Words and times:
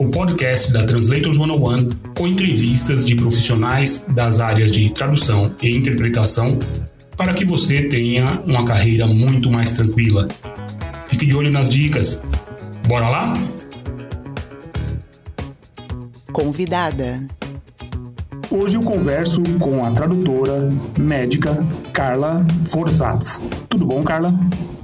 o 0.00 0.08
podcast 0.08 0.72
da 0.72 0.82
Translators 0.86 1.36
101 1.36 1.90
com 2.16 2.26
entrevistas 2.26 3.04
de 3.04 3.14
profissionais 3.14 4.06
das 4.08 4.40
áreas 4.40 4.72
de 4.72 4.88
tradução 4.88 5.50
e 5.60 5.76
interpretação 5.76 6.58
para 7.18 7.34
que 7.34 7.44
você 7.44 7.82
tenha 7.82 8.40
uma 8.46 8.64
carreira 8.64 9.06
muito 9.06 9.50
mais 9.50 9.72
tranquila. 9.72 10.26
Fique 11.06 11.26
de 11.26 11.36
olho 11.36 11.52
nas 11.52 11.68
dicas. 11.68 12.24
Bora 12.88 13.10
lá? 13.10 13.34
Convidada. 16.32 17.22
Hoje 18.50 18.78
eu 18.78 18.80
converso 18.80 19.42
com 19.58 19.84
a 19.84 19.90
tradutora 19.90 20.70
médica 20.98 21.62
Carla 21.92 22.46
Forzatz. 22.70 23.38
Tudo 23.68 23.84
bom, 23.84 24.02
Carla? 24.02 24.32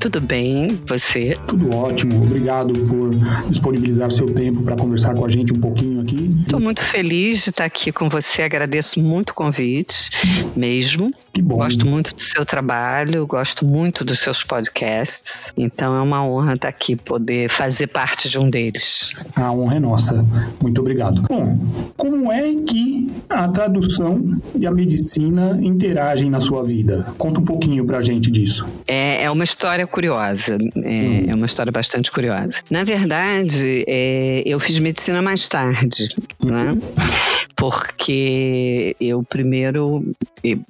Tudo 0.07 0.21
bem, 0.21 0.69
você? 0.87 1.37
Tudo 1.49 1.75
ótimo. 1.75 2.23
Obrigado 2.23 2.73
por 2.87 3.11
disponibilizar 3.51 4.09
seu 4.13 4.33
tempo 4.33 4.63
para 4.63 4.77
conversar 4.77 5.13
com 5.15 5.25
a 5.25 5.29
gente 5.29 5.53
um 5.53 5.59
pouquinho 5.59 6.01
aqui. 6.01 6.31
Estou 6.43 6.61
muito 6.61 6.81
feliz 6.81 7.43
de 7.43 7.51
estar 7.51 7.65
aqui 7.65 7.91
com 7.91 8.09
você. 8.09 8.43
Agradeço 8.43 9.01
muito 9.01 9.31
o 9.31 9.35
convite, 9.35 10.09
mesmo. 10.55 11.13
Que 11.33 11.43
bom. 11.43 11.57
Gosto 11.57 11.85
muito 11.85 12.15
do 12.15 12.23
seu 12.23 12.47
trabalho, 12.47 13.27
gosto 13.27 13.67
muito 13.67 14.05
dos 14.05 14.21
seus 14.21 14.45
podcasts. 14.45 15.53
Então 15.57 15.97
é 15.97 16.01
uma 16.01 16.25
honra 16.25 16.55
estar 16.55 16.69
aqui, 16.69 16.95
poder 16.95 17.49
fazer 17.49 17.89
parte 17.89 18.29
de 18.29 18.39
um 18.39 18.49
deles. 18.49 19.13
A 19.35 19.51
honra 19.51 19.75
é 19.75 19.81
nossa. 19.81 20.25
Muito 20.63 20.81
obrigado. 20.81 21.23
Bom, 21.23 21.59
como 21.97 22.31
é 22.31 22.55
que 22.65 23.11
a 23.29 23.49
tradução 23.49 24.41
e 24.55 24.69
a 24.69 24.71
medicina 24.71 25.59
interagem 25.61 26.31
na 26.31 26.41
sua 26.41 26.63
vida? 26.63 27.13
Conta 27.19 27.41
um 27.41 27.45
pouquinho 27.45 27.85
para 27.85 27.99
a 27.99 28.03
gente 28.03 28.31
disso. 28.31 28.65
É, 28.87 29.25
é 29.25 29.31
uma 29.33 29.43
história 29.43 29.85
curiosa, 29.97 30.59
é, 30.85 31.31
é, 31.31 31.35
uma 31.35 31.47
história 31.47 31.73
bastante 31.73 32.11
curiosa. 32.11 32.61
Na 32.71 32.85
verdade, 32.85 33.83
é, 33.89 34.43
eu 34.45 34.61
fiz 34.61 34.79
medicina 34.79 35.23
mais 35.23 35.49
tarde, 35.49 36.15
né? 36.45 36.77
Porque 37.57 38.95
eu 39.01 39.23
primeiro 39.23 40.05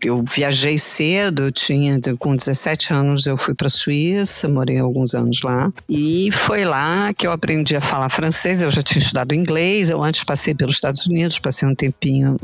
eu, 0.03 0.23
viajei 0.23 0.79
cedo, 0.79 1.45
eu 1.45 1.53
tinha 1.53 1.99
com 2.19 2.37
17 2.37 2.93
anos 2.93 3.27
eu 3.27 3.37
fui 3.37 3.55
para 3.55 3.67
a 3.67 3.71
Suíça, 3.71 4.49
morei 4.49 4.79
alguns 4.79 5.15
anos 5.15 5.43
lá 5.43 5.73
e 5.89 6.31
foi 6.33 6.65
lá 6.65 7.13
que 7.13 7.27
eu 7.27 7.33
aprendi 7.33 7.77
a 7.77 7.81
falar 7.81 8.09
francês. 8.09 8.63
Eu 8.63 8.71
já 8.71 8.83
tinha 8.83 9.03
estudado 9.03 9.35
inglês, 9.35 9.91
eu 9.91 10.03
antes 10.03 10.23
passei 10.25 10.55
pelos 10.55 10.77
Estados 10.77 11.07
Unidos, 11.07 11.39
passei 11.39 11.69
um 11.69 11.75
tempinho 11.75 12.37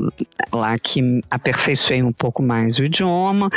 lá 0.51 0.77
que 0.77 1.23
aperfeiçoei 1.31 2.03
um 2.03 2.11
pouco 2.11 2.43
mais 2.43 2.77
o 2.79 2.83
idioma 2.83 3.49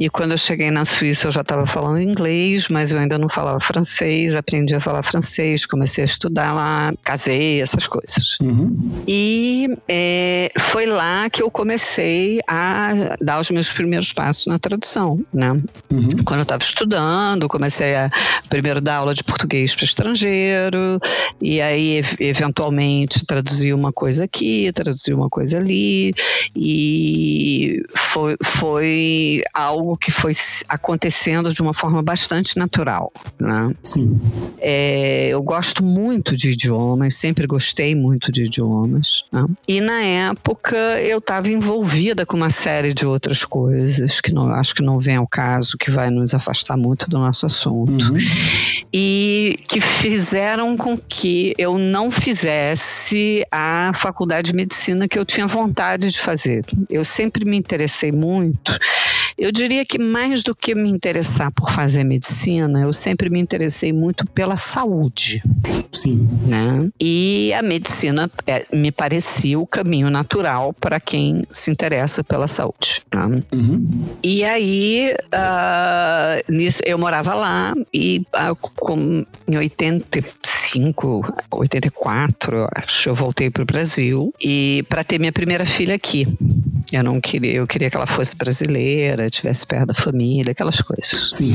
e 0.00 0.10
quando 0.10 0.32
eu 0.32 0.38
cheguei 0.38 0.70
na 0.70 0.84
Suíça 0.84 1.28
eu 1.28 1.32
já 1.32 1.42
estava 1.42 1.64
falando 1.64 2.00
inglês 2.00 2.24
inglês, 2.24 2.68
mas 2.68 2.90
eu 2.90 2.98
ainda 2.98 3.18
não 3.18 3.28
falava 3.28 3.60
francês, 3.60 4.34
aprendi 4.34 4.74
a 4.74 4.80
falar 4.80 5.02
francês, 5.02 5.66
comecei 5.66 6.02
a 6.02 6.04
estudar 6.04 6.52
lá, 6.52 6.92
casei, 7.02 7.60
essas 7.60 7.86
coisas. 7.86 8.38
Uhum. 8.40 9.02
E 9.06 9.68
é, 9.88 10.23
foi 10.58 10.86
lá 10.86 11.28
que 11.30 11.42
eu 11.42 11.50
comecei 11.50 12.40
a 12.48 13.16
dar 13.20 13.40
os 13.40 13.50
meus 13.50 13.72
primeiros 13.72 14.12
passos 14.12 14.46
na 14.46 14.58
tradução, 14.58 15.24
né? 15.32 15.52
Uhum. 15.90 16.08
Quando 16.24 16.40
eu 16.40 16.44
estava 16.44 16.62
estudando, 16.62 17.48
comecei 17.48 17.94
a 17.94 18.10
primeiro 18.48 18.80
dar 18.80 18.96
aula 18.96 19.14
de 19.14 19.24
português 19.24 19.74
para 19.74 19.84
estrangeiro, 19.84 21.00
e 21.40 21.60
aí 21.60 22.02
eventualmente 22.20 23.24
traduzir 23.24 23.74
uma 23.74 23.92
coisa 23.92 24.24
aqui, 24.24 24.70
traduzir 24.72 25.14
uma 25.14 25.28
coisa 25.28 25.58
ali, 25.58 26.14
e 26.54 27.82
foi, 27.96 28.36
foi 28.42 29.42
algo 29.54 29.96
que 29.96 30.10
foi 30.10 30.32
acontecendo 30.68 31.52
de 31.52 31.62
uma 31.62 31.74
forma 31.74 32.02
bastante 32.02 32.24
bastante 32.34 32.58
natural, 32.58 33.12
né? 33.38 33.74
Sim. 33.82 34.20
É, 34.58 35.28
eu 35.28 35.42
gosto 35.42 35.82
muito 35.82 36.36
de 36.36 36.52
idiomas, 36.52 37.14
sempre 37.14 37.46
gostei 37.46 37.94
muito 37.94 38.32
de 38.32 38.44
idiomas. 38.44 39.24
Né? 39.32 39.46
E 39.68 39.80
na 39.80 40.04
época 40.14 40.76
eu 41.00 41.18
estava 41.18 41.50
envolvida 41.50 42.24
com 42.24 42.36
uma 42.36 42.50
série 42.50 42.94
de 42.94 43.06
outras 43.06 43.44
coisas 43.44 44.20
que 44.20 44.32
não, 44.32 44.50
acho 44.50 44.74
que 44.74 44.82
não 44.82 44.98
vem 44.98 45.16
ao 45.16 45.26
caso, 45.26 45.76
que 45.78 45.90
vai 45.90 46.10
nos 46.10 46.34
afastar 46.34 46.76
muito 46.76 47.08
do 47.08 47.18
nosso 47.18 47.46
assunto. 47.46 48.12
Uhum. 48.12 48.18
E 48.92 49.58
que 49.68 49.80
fizeram 49.80 50.76
com 50.76 50.96
que 50.96 51.54
eu 51.58 51.78
não 51.78 52.10
fizesse 52.10 53.44
a 53.50 53.92
faculdade 53.94 54.50
de 54.50 54.56
medicina 54.56 55.08
que 55.08 55.18
eu 55.18 55.24
tinha 55.24 55.46
vontade 55.46 56.10
de 56.10 56.18
fazer. 56.18 56.64
Eu 56.88 57.04
sempre 57.04 57.44
me 57.44 57.56
interessei 57.56 58.12
muito. 58.12 58.78
Eu 59.36 59.50
diria 59.50 59.84
que 59.84 59.98
mais 59.98 60.42
do 60.42 60.54
que 60.54 60.74
me 60.74 60.90
interessar 60.90 61.50
por 61.50 61.70
fazer 61.70 62.04
medicina, 62.04 62.82
eu 62.82 62.92
sempre 62.92 63.28
me 63.28 63.40
interessei 63.40 63.92
muito 63.92 64.26
pela 64.26 64.56
saúde. 64.56 65.42
Sim. 65.92 66.28
Né? 66.46 66.90
E 67.00 67.52
a 67.54 67.62
medicina 67.62 68.30
é, 68.46 68.64
me 68.72 68.92
parecia 68.92 69.58
o 69.58 69.66
caminho 69.66 70.10
natural 70.10 70.72
para 70.72 71.00
quem 71.00 71.42
se 71.50 71.70
interessa 71.70 72.22
pela 72.22 72.46
saúde. 72.46 73.02
Né? 73.12 73.42
Uhum. 73.52 73.88
E 74.22 74.44
aí, 74.44 75.14
uh, 75.34 76.52
nisso, 76.52 76.80
eu 76.84 76.98
morava 76.98 77.34
lá 77.34 77.74
e 77.92 78.24
uh, 78.34 78.54
com, 78.76 79.24
em 79.48 79.56
85, 79.56 81.34
84, 81.50 82.56
eu 82.56 82.68
acho, 82.76 83.08
eu 83.08 83.14
voltei 83.14 83.50
para 83.50 83.62
o 83.62 83.66
Brasil 83.66 84.32
e 84.42 84.84
para 84.88 85.04
ter 85.04 85.18
minha 85.18 85.32
primeira 85.32 85.66
filha 85.66 85.94
aqui. 85.94 86.26
Eu 86.92 87.02
não 87.02 87.20
queria, 87.20 87.54
eu 87.54 87.66
queria 87.66 87.90
que 87.90 87.96
ela 87.96 88.06
fosse 88.06 88.36
brasileira, 88.36 89.30
tivesse 89.30 89.66
perto 89.66 89.86
da 89.86 89.94
família, 89.94 90.52
aquelas 90.52 90.80
coisas. 90.80 91.30
Sim. 91.32 91.52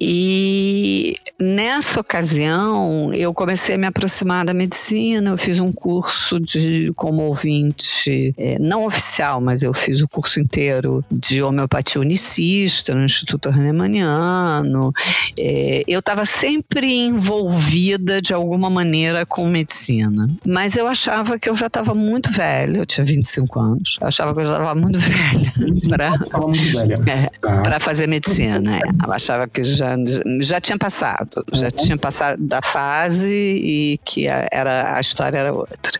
E 0.00 1.16
nessa 1.40 2.00
ocasião 2.00 3.12
eu 3.12 3.34
comecei 3.34 3.74
a 3.74 3.78
me 3.78 3.86
aproximar 3.86 4.44
da 4.44 4.54
medicina. 4.54 5.30
Eu 5.30 5.38
fiz 5.38 5.58
um 5.58 5.72
curso 5.72 6.38
de 6.38 6.92
como 6.94 7.22
ouvinte, 7.22 8.34
é, 8.36 8.58
não 8.58 8.86
oficial, 8.86 9.40
mas 9.40 9.62
eu 9.62 9.74
fiz 9.74 10.00
o 10.00 10.08
curso 10.08 10.38
inteiro 10.38 11.04
de 11.10 11.42
homeopatia 11.42 12.00
unicista 12.00 12.94
no 12.94 13.04
Instituto 13.04 13.48
Hahnemanniano. 13.48 14.92
É, 15.36 15.82
eu 15.88 15.98
estava 15.98 16.24
sempre 16.24 16.92
envolvida 16.92 18.22
de 18.22 18.32
alguma 18.32 18.70
maneira 18.70 19.26
com 19.26 19.46
medicina, 19.48 20.30
mas 20.46 20.76
eu 20.76 20.86
achava 20.86 21.38
que 21.38 21.48
eu 21.48 21.56
já 21.56 21.66
estava 21.66 21.94
muito 21.94 22.30
velha. 22.30 22.78
Eu 22.78 22.86
tinha 22.86 23.04
25 23.04 23.58
anos. 23.58 23.98
Eu 24.08 24.10
achava 24.10 24.34
que 24.34 24.40
eu 24.40 24.44
já 24.46 24.52
estava 24.52 24.74
muito 24.80 24.98
velha 24.98 25.52
para 27.62 27.76
é, 27.76 27.78
fazer 27.78 28.06
medicina. 28.06 28.78
É. 28.78 28.80
Eu 29.06 29.12
achava 29.12 29.46
que 29.46 29.62
já, 29.62 29.96
já 30.40 30.60
tinha 30.60 30.78
passado, 30.78 31.44
já 31.52 31.70
tinha 31.70 31.96
passado 31.98 32.42
da 32.42 32.62
fase 32.62 33.28
e 33.28 34.00
que 34.04 34.26
a, 34.26 34.48
era, 34.50 34.96
a 34.96 35.00
história 35.00 35.36
era 35.36 35.52
outra. 35.52 35.92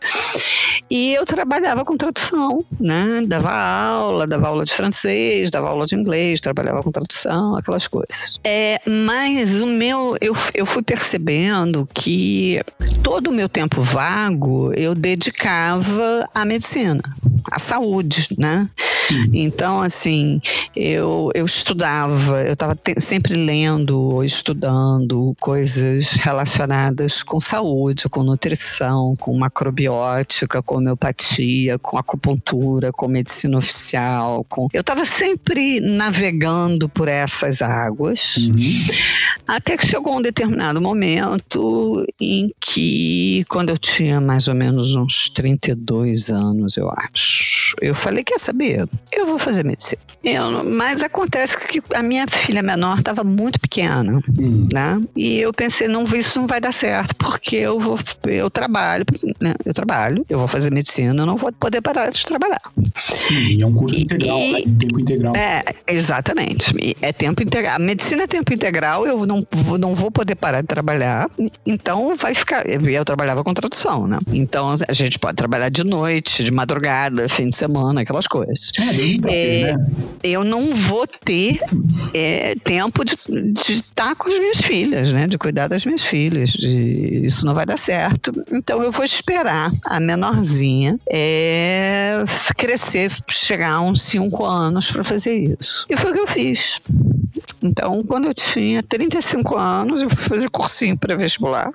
E 0.89 1.13
eu 1.13 1.25
trabalhava 1.25 1.83
com 1.85 1.97
tradução, 1.97 2.63
né? 2.79 3.21
Dava 3.25 3.51
aula, 3.51 4.27
dava 4.27 4.47
aula 4.47 4.65
de 4.65 4.73
francês, 4.73 5.51
dava 5.51 5.69
aula 5.69 5.85
de 5.85 5.95
inglês, 5.95 6.39
trabalhava 6.39 6.83
com 6.83 6.91
tradução, 6.91 7.55
aquelas 7.55 7.87
coisas. 7.87 8.39
É, 8.43 8.79
mas 8.85 9.61
o 9.61 9.67
meu, 9.67 10.15
eu, 10.21 10.35
eu 10.53 10.65
fui 10.65 10.81
percebendo 10.81 11.87
que 11.93 12.61
todo 13.03 13.27
o 13.27 13.33
meu 13.33 13.49
tempo 13.49 13.81
vago 13.81 14.71
eu 14.73 14.93
dedicava 14.95 16.27
à 16.33 16.45
medicina, 16.45 17.01
à 17.51 17.59
saúde, 17.59 18.27
né? 18.37 18.69
Então, 19.33 19.81
assim, 19.81 20.39
eu, 20.75 21.31
eu 21.33 21.45
estudava, 21.45 22.43
eu 22.43 22.53
estava 22.53 22.77
sempre 22.97 23.33
lendo 23.33 23.99
ou 23.99 24.23
estudando 24.23 25.35
coisas 25.39 26.11
relacionadas 26.13 27.23
com 27.23 27.39
saúde, 27.39 28.09
com 28.09 28.23
nutrição, 28.23 29.15
com 29.15 29.35
macrobiótica, 29.37 30.61
com 30.69 30.75
homeopatia, 30.75 31.79
com 31.79 31.97
acupuntura, 31.97 32.91
com 32.91 33.07
medicina 33.07 33.57
oficial. 33.57 34.45
Com... 34.47 34.67
Eu 34.71 34.81
estava 34.81 35.03
sempre 35.03 35.79
navegando 35.79 36.87
por 36.87 37.07
essas 37.07 37.63
águas, 37.63 38.37
uhum. 38.37 38.55
até 39.47 39.75
que 39.75 39.87
chegou 39.87 40.15
um 40.15 40.21
determinado 40.21 40.79
momento 40.79 42.05
em 42.21 42.53
que, 42.61 43.43
quando 43.49 43.69
eu 43.69 43.79
tinha 43.79 44.21
mais 44.21 44.47
ou 44.47 44.53
menos 44.53 44.95
uns 44.95 45.27
32 45.29 46.29
anos, 46.29 46.77
eu 46.77 46.87
acho, 46.91 47.75
eu 47.81 47.95
falei, 47.95 48.23
quer 48.23 48.39
saber? 48.39 48.87
Eu 49.11 49.25
vou 49.25 49.39
fazer 49.39 49.65
medicina. 49.65 50.03
Eu, 50.23 50.63
mas 50.63 51.01
acontece 51.01 51.57
que 51.57 51.81
a 51.95 52.03
minha 52.03 52.27
filha 52.27 52.61
menor 52.61 52.99
estava 52.99 53.23
muito 53.23 53.59
pequena, 53.59 54.21
hum. 54.37 54.67
né? 54.71 55.01
E 55.15 55.39
eu 55.39 55.51
pensei, 55.51 55.87
não, 55.87 56.03
isso 56.03 56.39
não 56.39 56.47
vai 56.47 56.61
dar 56.61 56.71
certo, 56.71 57.15
porque 57.15 57.55
eu 57.55 57.79
vou, 57.79 57.97
eu 58.27 58.51
trabalho, 58.51 59.03
né? 59.41 59.55
Eu 59.65 59.73
trabalho, 59.73 60.23
eu 60.29 60.37
vou 60.37 60.47
fazer 60.47 60.58
medicina, 60.71 61.21
eu 61.21 61.25
não 61.25 61.37
vou 61.37 61.51
poder 61.51 61.81
parar 61.81 62.09
de 62.09 62.25
trabalhar. 62.25 62.61
Sim, 62.97 63.61
é 63.61 63.65
um 63.65 63.73
curso 63.73 63.95
integral, 63.95 64.39
e, 64.39 64.65
né? 64.65 64.75
tempo 64.79 64.99
integral. 64.99 65.33
É, 65.35 65.63
exatamente. 65.87 66.73
É 67.01 67.13
tempo 67.13 67.41
integral. 67.41 67.75
A 67.75 67.79
medicina 67.79 68.23
é 68.23 68.27
tempo 68.27 68.53
integral, 68.53 69.05
eu 69.05 69.25
não, 69.25 69.45
não 69.79 69.95
vou 69.95 70.11
poder 70.11 70.35
parar 70.35 70.61
de 70.61 70.67
trabalhar, 70.67 71.29
então 71.65 72.15
vai 72.15 72.33
ficar. 72.33 72.63
Eu 72.67 73.05
trabalhava 73.05 73.43
com 73.43 73.53
tradução, 73.53 74.07
né? 74.07 74.19
Então 74.31 74.73
a 74.87 74.93
gente 74.93 75.17
pode 75.19 75.35
trabalhar 75.35 75.69
de 75.69 75.83
noite, 75.83 76.43
de 76.43 76.51
madrugada, 76.51 77.29
fim 77.29 77.49
de 77.49 77.55
semana, 77.55 78.01
aquelas 78.01 78.27
coisas. 78.27 78.71
É, 79.25 79.59
é, 79.61 79.73
né? 79.73 79.85
Eu 80.23 80.43
não 80.43 80.73
vou 80.73 81.05
ter 81.07 81.59
é, 82.13 82.55
tempo 82.63 83.03
de, 83.05 83.15
de 83.27 83.73
estar 83.73 84.15
com 84.15 84.29
as 84.29 84.39
minhas 84.39 84.61
filhas, 84.61 85.13
né? 85.13 85.27
De 85.27 85.37
cuidar 85.37 85.67
das 85.67 85.85
minhas 85.85 86.03
filhas. 86.03 86.49
De, 86.51 87.25
isso 87.25 87.45
não 87.45 87.53
vai 87.53 87.65
dar 87.65 87.77
certo. 87.77 88.33
Então 88.51 88.81
eu 88.83 88.91
vou 88.91 89.05
esperar 89.05 89.71
a 89.85 89.99
menorzinha 89.99 90.48
é, 91.09 92.23
crescer, 92.57 93.11
chegar 93.29 93.73
a 93.73 93.81
uns 93.81 94.01
5 94.03 94.45
anos 94.45 94.91
para 94.91 95.03
fazer 95.03 95.55
isso. 95.59 95.85
E 95.89 95.97
foi 95.97 96.11
o 96.11 96.13
que 96.13 96.19
eu 96.19 96.27
fiz. 96.27 96.81
Então, 97.61 98.03
quando 98.03 98.25
eu 98.25 98.33
tinha 98.33 98.81
35 98.81 99.57
anos, 99.57 100.01
eu 100.01 100.09
fui 100.09 100.23
fazer 100.23 100.49
cursinho 100.49 100.97
pré-vestibular. 100.97 101.71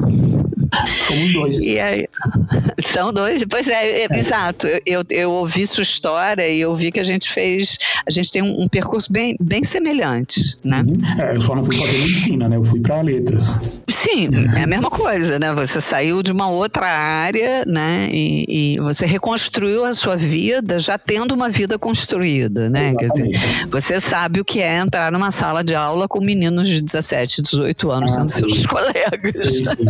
Somos 0.88 1.32
dois. 1.32 1.58
E 1.60 1.78
aí, 1.78 2.08
são 2.84 3.12
dois? 3.12 3.44
Pois 3.44 3.68
é, 3.68 4.02
é, 4.02 4.06
é. 4.10 4.18
exato. 4.18 4.66
Eu, 4.66 4.80
eu, 4.86 5.04
eu, 5.10 5.30
ouvi 5.30 5.66
sua 5.66 5.82
história 5.82 6.48
e 6.48 6.60
eu 6.60 6.74
vi 6.74 6.90
que 6.90 7.00
a 7.00 7.04
gente 7.04 7.30
fez. 7.30 7.78
A 8.06 8.10
gente 8.10 8.30
tem 8.30 8.42
um, 8.42 8.62
um 8.62 8.68
percurso 8.68 9.12
bem, 9.12 9.36
bem 9.40 9.62
semelhante, 9.62 10.56
né? 10.64 10.82
Uhum. 10.86 11.20
É, 11.20 11.36
eu 11.36 11.40
só 11.40 11.54
não 11.54 11.64
fui 11.64 11.76
fazer 11.76 11.98
medicina, 11.98 12.48
né? 12.48 12.56
Eu 12.56 12.64
fui 12.64 12.80
para 12.80 13.00
letras. 13.00 13.58
Sim, 13.88 14.28
é 14.56 14.64
a 14.64 14.66
mesma 14.66 14.90
coisa, 14.90 15.38
né? 15.38 15.52
Você 15.54 15.80
saiu 15.80 16.22
de 16.22 16.32
uma 16.32 16.50
outra 16.50 16.86
área, 16.86 17.64
né? 17.66 18.08
E, 18.12 18.74
e 18.74 18.80
você 18.80 19.06
reconstruiu 19.06 19.84
a 19.84 19.94
sua 19.94 20.16
vida 20.16 20.78
já 20.78 20.98
tendo 20.98 21.32
uma 21.32 21.48
vida 21.48 21.78
construída, 21.78 22.68
né? 22.68 22.94
Quer 22.94 23.08
dizer, 23.08 23.30
você 23.70 24.00
sabe 24.00 24.40
o 24.40 24.44
que 24.44 24.60
é 24.60 24.78
entrar 24.78 25.12
numa 25.12 25.30
sala 25.30 25.62
de 25.62 25.73
aula 25.74 26.08
com 26.08 26.20
meninos 26.20 26.68
de 26.68 26.80
17, 26.80 27.42
18 27.42 27.90
anos 27.90 28.12
ah, 28.12 28.14
sendo 28.16 28.28
sim. 28.28 28.38
seus 28.38 28.66
colegas. 28.66 29.40
Sim, 29.40 29.64
sim. 29.64 29.84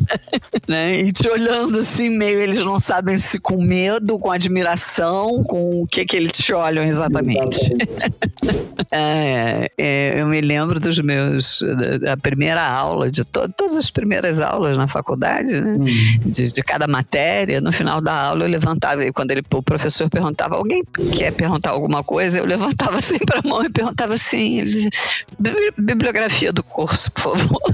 né? 0.68 1.00
E 1.00 1.12
te 1.12 1.28
olhando 1.28 1.78
assim, 1.78 2.10
meio 2.10 2.40
eles 2.40 2.64
não 2.64 2.78
sabem 2.78 3.16
se 3.16 3.38
com 3.38 3.62
medo, 3.62 4.18
com 4.18 4.30
admiração, 4.30 5.42
com 5.44 5.82
o 5.82 5.86
que 5.86 6.04
que 6.04 6.16
eles 6.16 6.32
te 6.32 6.52
olham 6.52 6.84
exatamente. 6.84 7.76
é, 8.90 9.70
é, 9.76 10.20
eu 10.20 10.26
me 10.26 10.40
lembro 10.40 10.80
dos 10.80 10.98
meus 11.00 11.60
da, 11.78 11.98
da 11.98 12.16
primeira 12.16 12.64
aula, 12.66 13.10
de 13.10 13.24
to, 13.24 13.48
todas 13.48 13.76
as 13.76 13.90
primeiras 13.90 14.40
aulas 14.40 14.76
na 14.76 14.88
faculdade, 14.88 15.60
né? 15.60 15.76
Hum. 15.78 15.84
De, 16.24 16.52
de, 16.52 16.62
cada 16.62 16.86
matéria, 16.86 17.60
no 17.60 17.72
final 17.72 18.00
da 18.00 18.14
aula 18.14 18.44
eu 18.44 18.48
levantava, 18.48 19.04
e 19.04 19.12
quando 19.12 19.30
ele, 19.30 19.42
o 19.52 19.62
professor 19.62 20.08
perguntava, 20.08 20.56
alguém 20.56 20.82
quer 21.16 21.32
perguntar 21.32 21.70
alguma 21.70 22.02
coisa? 22.02 22.38
Eu 22.38 22.46
levantava 22.46 23.00
sempre 23.00 23.38
a 23.38 23.48
mão 23.48 23.62
e 23.62 23.70
perguntava 23.70 24.14
assim, 24.14 24.58
ele 24.58 24.70
dizia, 24.70 24.90
bibliografia 25.76 26.52
do 26.52 26.62
curso, 26.62 27.10
por 27.12 27.36
favor. 27.36 27.60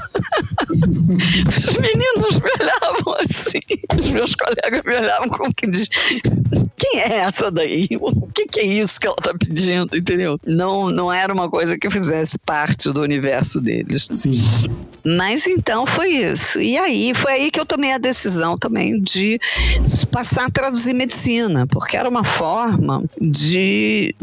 Os 0.70 1.76
meninos 1.76 2.38
me 2.38 2.50
olhavam 2.60 3.14
assim, 3.20 3.60
os 3.98 4.10
meus 4.10 4.34
colegas 4.34 4.82
me 4.84 4.94
olhavam 4.96 5.28
como 5.28 5.54
que 5.54 5.66
diz, 5.66 5.88
quem 6.76 7.00
é 7.00 7.16
essa 7.18 7.50
daí? 7.50 7.88
O 8.00 8.26
que, 8.28 8.46
que 8.46 8.60
é 8.60 8.64
isso 8.64 9.00
que 9.00 9.06
ela 9.06 9.16
está 9.18 9.34
pedindo, 9.34 9.96
entendeu? 9.96 10.38
Não, 10.46 10.90
não 10.90 11.12
era 11.12 11.32
uma 11.32 11.50
coisa 11.50 11.76
que 11.78 11.90
fizesse 11.90 12.38
parte 12.38 12.90
do 12.92 13.02
universo 13.02 13.60
deles. 13.60 14.08
Sim. 14.10 14.30
Mas 15.04 15.46
então 15.46 15.86
foi 15.86 16.08
isso. 16.08 16.60
E 16.60 16.78
aí, 16.78 17.12
foi 17.14 17.32
aí 17.32 17.50
que 17.50 17.60
eu 17.60 17.66
tomei 17.66 17.92
a 17.92 17.98
decisão 17.98 18.56
também 18.58 19.00
de 19.00 19.38
passar 20.10 20.46
a 20.46 20.50
traduzir 20.50 20.94
medicina, 20.94 21.66
porque 21.66 21.96
era 21.96 22.08
uma 22.08 22.24
forma 22.24 23.02
de 23.20 24.14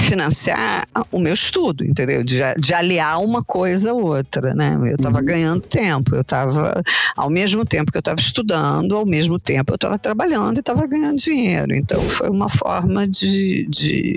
financiar 0.00 0.86
o 1.10 1.18
meu 1.18 1.34
estudo, 1.34 1.84
entendeu? 1.84 2.22
De, 2.22 2.35
de 2.58 2.74
aliar 2.74 3.20
uma 3.20 3.42
coisa 3.42 3.90
a 3.90 3.94
outra, 3.94 4.54
né? 4.54 4.78
Eu 4.80 4.96
estava 4.96 5.18
uhum. 5.18 5.24
ganhando 5.24 5.62
tempo, 5.62 6.14
eu 6.14 6.22
estava, 6.22 6.82
ao 7.16 7.30
mesmo 7.30 7.64
tempo 7.64 7.90
que 7.90 7.98
eu 7.98 8.00
estava 8.00 8.20
estudando, 8.20 8.96
ao 8.96 9.06
mesmo 9.06 9.38
tempo 9.38 9.72
eu 9.72 9.76
estava 9.76 9.98
trabalhando 9.98 10.56
e 10.56 10.60
estava 10.60 10.86
ganhando 10.86 11.18
dinheiro. 11.18 11.74
Então 11.74 12.00
foi 12.02 12.28
uma 12.28 12.48
forma 12.48 13.06
de, 13.06 13.66
de 13.68 14.14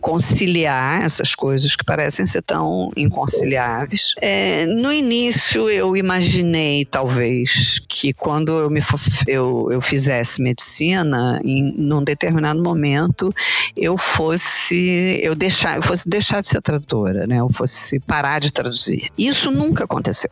conciliar 0.00 1.02
essas 1.02 1.34
coisas 1.34 1.76
que 1.76 1.84
parecem 1.84 2.26
ser 2.26 2.42
tão 2.42 2.90
inconciliáveis. 2.96 4.14
É, 4.20 4.66
no 4.66 4.92
início 4.92 5.68
eu 5.68 5.96
imaginei, 5.96 6.84
talvez, 6.84 7.80
que 7.88 8.12
quando 8.12 8.52
eu, 8.52 8.70
me, 8.70 8.80
eu, 9.26 9.68
eu 9.70 9.80
fizesse 9.80 10.40
medicina, 10.42 11.40
em 11.44 11.68
num 11.76 12.02
determinado 12.02 12.62
momento, 12.62 13.32
eu 13.76 13.96
fosse 13.96 15.20
eu 15.22 15.34
deixar 15.34 15.76
eu 15.76 15.82
fosse 15.82 16.08
deixar 16.08 16.40
de 16.42 16.48
ser 16.48 16.60
tradutora, 16.60 17.26
né? 17.26 17.40
Eu 17.40 17.48
fosse 17.58 17.98
parar 18.00 18.38
de 18.38 18.52
traduzir. 18.52 19.10
Isso 19.18 19.50
nunca 19.50 19.84
aconteceu. 19.84 20.30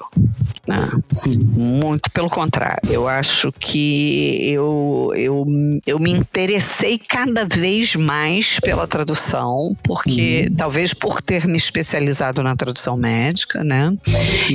Né? 0.67 0.90
Muito 1.38 2.11
pelo 2.11 2.31
contrário. 2.31 2.90
Eu 2.90 3.08
acho 3.08 3.52
que 3.52 4.50
eu, 4.50 5.12
eu, 5.14 5.46
eu 5.87 5.99
me 5.99 6.11
interessei 6.11 6.99
cada 6.99 7.44
vez 7.44 7.96
mais 7.96 8.61
pela 8.61 8.87
tradução, 8.87 9.76
porque 9.82 10.46
uhum. 10.49 10.56
talvez 10.56 10.94
por 10.94 11.20
ter 11.20 11.46
me 11.46 11.56
especializado 11.56 12.43
na 12.43 12.55
tradução 12.55 12.96
médica, 12.96 13.62
né? 13.64 13.96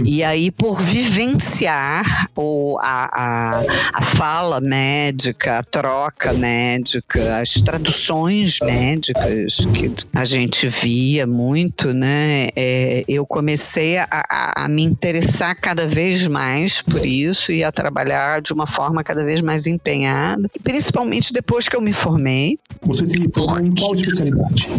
E 0.06 0.24
aí 0.24 0.52
por 0.52 0.80
vivenciar 0.80 2.30
o, 2.36 2.78
a, 2.82 3.10
a, 3.14 3.64
a 3.94 4.02
fala 4.04 4.60
médica, 4.62 5.60
a 5.60 5.64
troca 5.64 6.34
médica, 6.34 7.38
as 7.38 7.54
traduções 7.54 8.60
médicas 8.62 9.66
que 9.74 9.92
a 10.14 10.26
gente 10.26 10.68
via 10.68 11.26
muito, 11.28 11.94
né? 11.94 12.50
É, 12.64 13.04
eu 13.08 13.26
comecei 13.26 13.98
a, 13.98 14.08
a, 14.12 14.66
a 14.66 14.68
me 14.68 14.84
interessar 14.84 15.60
cada 15.60 15.88
vez 15.88 16.28
mais 16.28 16.80
por 16.84 17.04
isso 17.04 17.52
e 17.52 17.64
a 17.64 17.72
trabalhar 17.72 18.40
de 18.40 18.54
uma 18.54 18.68
forma 18.68 19.04
cada 19.04 19.24
vez 19.26 19.42
mais 19.42 19.66
empenhada, 19.66 20.48
principalmente 20.64 21.34
depois 21.34 21.68
que 21.68 21.76
eu 21.76 21.82
me 21.82 21.92
formei. 21.92 22.60
Você 22.86 23.08
se 23.08 23.18
formou 23.34 23.60
em 23.60 23.74
qual 23.74 23.96
especialidade? 23.96 24.70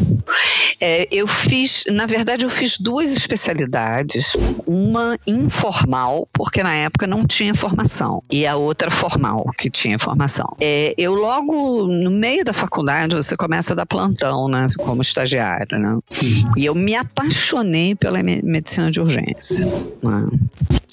É, 0.80 1.08
eu 1.10 1.26
fiz, 1.26 1.84
na 1.90 2.06
verdade, 2.06 2.44
eu 2.44 2.50
fiz 2.50 2.78
duas 2.78 3.12
especialidades, 3.12 4.36
uma 4.64 5.18
informal, 5.26 6.28
porque 6.32 6.62
na 6.62 6.74
época 6.74 7.06
não 7.08 7.26
tinha 7.26 7.54
formação, 7.54 8.22
e 8.30 8.46
a 8.46 8.54
outra 8.54 8.90
formal, 8.92 9.44
que 9.58 9.68
tinha 9.68 9.98
formação. 9.98 10.56
É, 10.60 10.94
eu 10.96 11.14
logo 11.14 11.88
no 11.88 12.10
meio 12.10 12.44
da 12.44 12.52
faculdade 12.52 13.16
você 13.16 13.36
começa 13.36 13.72
a 13.72 13.76
dar 13.76 13.86
plantão, 13.86 14.48
né, 14.48 14.68
como 14.78 15.02
estagiário, 15.02 15.78
né? 15.78 15.98
Sim. 16.08 16.48
E 16.56 16.64
eu 16.64 16.74
me 16.74 16.94
apaixonei 16.94 17.71
pela 17.96 18.22
medicina 18.22 18.90
de 18.90 19.00
urgência. 19.00 19.66
Né? 20.02 20.28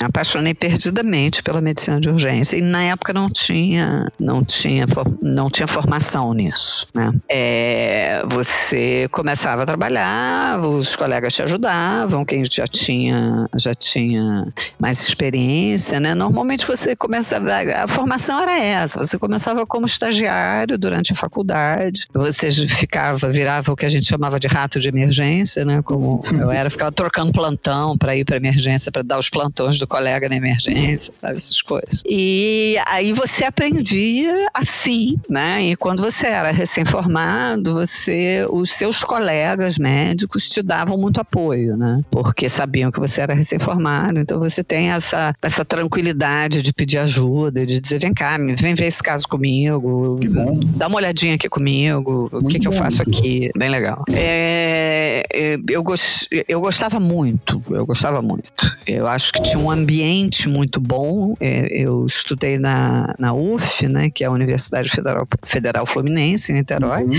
Apaixonei 0.02 0.54
perdidamente 0.54 1.44
pela 1.44 1.62
medicina 1.62 2.00
de 2.00 2.10
urgência 2.10 2.58
e 2.58 2.62
na 2.62 2.84
época 2.84 3.12
não 3.12 3.30
tinha 3.30 4.08
não 4.20 4.44
tinha 4.44 4.86
não 5.22 5.50
tinha 5.50 5.68
formação 5.68 6.34
nisso 6.34 6.88
né? 6.94 7.12
É, 7.28 8.24
você 8.30 9.08
começava 9.12 9.64
a 9.64 9.66
trabalhar 9.66 10.60
os 10.62 10.96
colegas 10.96 11.34
te 11.34 11.42
ajudavam 11.42 12.24
quem 12.24 12.44
já 12.46 12.66
tinha 12.66 13.48
já 13.58 13.74
tinha 13.74 14.48
mais 14.80 15.02
experiência 15.02 16.00
né? 16.00 16.16
Normalmente 16.16 16.66
você 16.66 16.96
começava 16.96 17.50
a 17.76 17.88
formação 17.88 18.40
era 18.42 18.58
essa 18.58 19.04
você 19.04 19.20
começava 19.20 19.66
como 19.66 19.86
estagiário 19.86 20.78
durante 20.78 21.12
a 21.12 21.16
faculdade 21.16 22.08
você 22.14 22.52
ficava 22.52 23.30
virava 23.30 23.74
o 23.74 23.76
que 23.76 23.86
a 23.86 23.90
gente 23.90 24.08
chamava 24.08 24.40
de 24.40 24.48
rato 24.48 24.80
de 24.80 24.88
emergência 24.88 25.66
né? 25.66 25.82
Como 25.82 26.22
eu 26.32 26.52
era 26.52 26.70
ficava 26.70 26.92
trocando 26.92 27.34
plantão 27.34 27.98
para 27.98 28.16
ir 28.16 28.24
para 28.24 28.38
emergência 28.38 28.92
para 28.92 29.02
dar 29.02 29.20
os 29.20 29.30
plantões 29.30 29.78
do 29.78 29.89
colega 29.90 30.30
na 30.30 30.38
emergência, 30.38 31.14
sabe, 31.20 31.36
essas 31.36 31.62
coisas. 31.62 32.02
E 32.08 32.78
aí 32.88 33.12
você 33.12 33.44
aprendia 33.44 34.48
assim, 34.54 35.18
né? 35.30 35.64
E 35.64 35.76
quando 35.76 36.02
você 36.02 36.28
era 36.28 36.52
recém-formado, 36.52 37.74
você, 37.74 38.48
os 38.50 38.70
seus 38.70 39.04
colegas 39.04 39.78
médicos 39.78 40.48
te 40.48 40.62
davam 40.62 40.98
muito 40.98 41.20
apoio, 41.20 41.76
né? 41.76 42.02
Porque 42.10 42.48
sabiam 42.48 42.92
que 42.92 43.00
você 43.00 43.22
era 43.22 43.34
recém-formado, 43.34 44.20
então 44.20 44.40
você 44.40 44.64
tem 44.64 44.92
essa, 44.92 45.34
essa 45.42 45.66
tranquilidade 45.66 46.62
de 46.62 46.72
pedir 46.72 47.00
ajuda, 47.00 47.66
de 47.66 47.80
dizer, 47.80 48.00
vem 48.00 48.14
cá, 48.14 48.38
vem 48.38 48.74
ver 48.74 48.86
esse 48.86 49.02
caso 49.02 49.28
comigo, 49.28 50.20
dá 50.76 50.88
uma 50.88 50.98
olhadinha 50.98 51.36
aqui 51.36 51.50
comigo, 51.50 52.30
o 52.32 52.46
que, 52.46 52.60
que 52.60 52.68
eu 52.68 52.72
faço 52.72 53.02
aqui, 53.02 53.50
bem 53.58 53.70
legal. 53.70 54.04
É, 54.12 55.24
é 55.34 55.58
eu, 55.70 55.84
gost, 55.84 56.28
eu 56.48 56.62
gostava 56.62 57.00
muito, 57.00 57.62
eu 57.70 57.86
gostava 57.86 58.22
muito. 58.22 58.78
Eu 58.86 59.08
acho 59.08 59.34
que 59.34 59.42
tinha 59.42 59.60
uma 59.60 59.74
ambiente 59.80 60.48
muito 60.48 60.80
bom. 60.80 61.36
É, 61.40 61.68
eu 61.82 62.06
estudei 62.06 62.58
na, 62.58 63.14
na 63.18 63.34
UF, 63.34 63.88
né, 63.88 64.10
que 64.10 64.24
é 64.24 64.28
a 64.28 64.32
Universidade 64.32 64.90
Federal, 64.90 65.28
Federal 65.44 65.86
Fluminense, 65.86 66.52
em 66.52 66.56
Niterói, 66.56 67.04
uhum. 67.04 67.10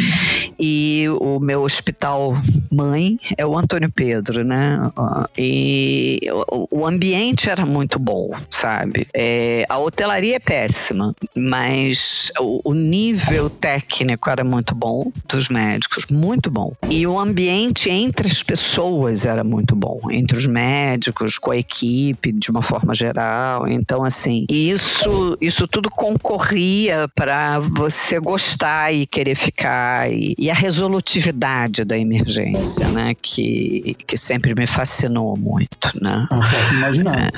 e 0.58 1.06
o 1.20 1.40
meu 1.40 1.62
hospital 1.62 2.34
mãe 2.70 3.18
é 3.36 3.44
o 3.44 3.56
Antônio 3.56 3.90
Pedro, 3.90 4.44
né? 4.44 4.90
E 5.36 6.20
o, 6.50 6.68
o 6.70 6.86
ambiente 6.86 7.48
era 7.48 7.64
muito 7.66 7.98
bom, 7.98 8.30
sabe? 8.48 9.06
É, 9.14 9.64
a 9.68 9.78
hotelaria 9.78 10.36
é 10.36 10.38
péssima, 10.38 11.14
mas 11.36 12.30
o, 12.38 12.70
o 12.70 12.74
nível 12.74 13.50
técnico 13.50 14.30
era 14.30 14.44
muito 14.44 14.74
bom 14.74 15.10
dos 15.28 15.48
médicos, 15.48 16.06
muito 16.10 16.50
bom. 16.50 16.72
E 16.88 17.06
o 17.06 17.18
ambiente 17.18 17.90
entre 17.90 18.28
as 18.28 18.42
pessoas 18.42 19.26
era 19.26 19.42
muito 19.42 19.74
bom, 19.74 20.00
entre 20.10 20.36
os 20.36 20.46
médicos, 20.46 21.38
com 21.38 21.50
a 21.50 21.56
equipe, 21.56 22.32
de 22.32 22.49
uma 22.50 22.62
forma 22.62 22.94
geral. 22.94 23.68
Então, 23.68 24.04
assim, 24.04 24.44
isso, 24.48 25.36
isso 25.40 25.66
tudo 25.66 25.90
concorria 25.90 27.08
para 27.14 27.58
você 27.58 28.18
gostar 28.18 28.92
e 28.92 29.06
querer 29.06 29.34
ficar. 29.34 30.10
E, 30.10 30.34
e, 30.38 30.50
a 30.50 30.54
resolutividade 30.54 31.84
da 31.84 31.96
emergência, 31.96 32.88
né? 32.88 33.14
Que, 33.20 33.94
que 34.06 34.16
sempre 34.16 34.54
me 34.54 34.66
fascinou 34.66 35.36
muito, 35.36 35.92
né? 36.00 36.26
Ah, 36.30 36.36
posso 36.36 36.74
imaginar. 36.74 37.30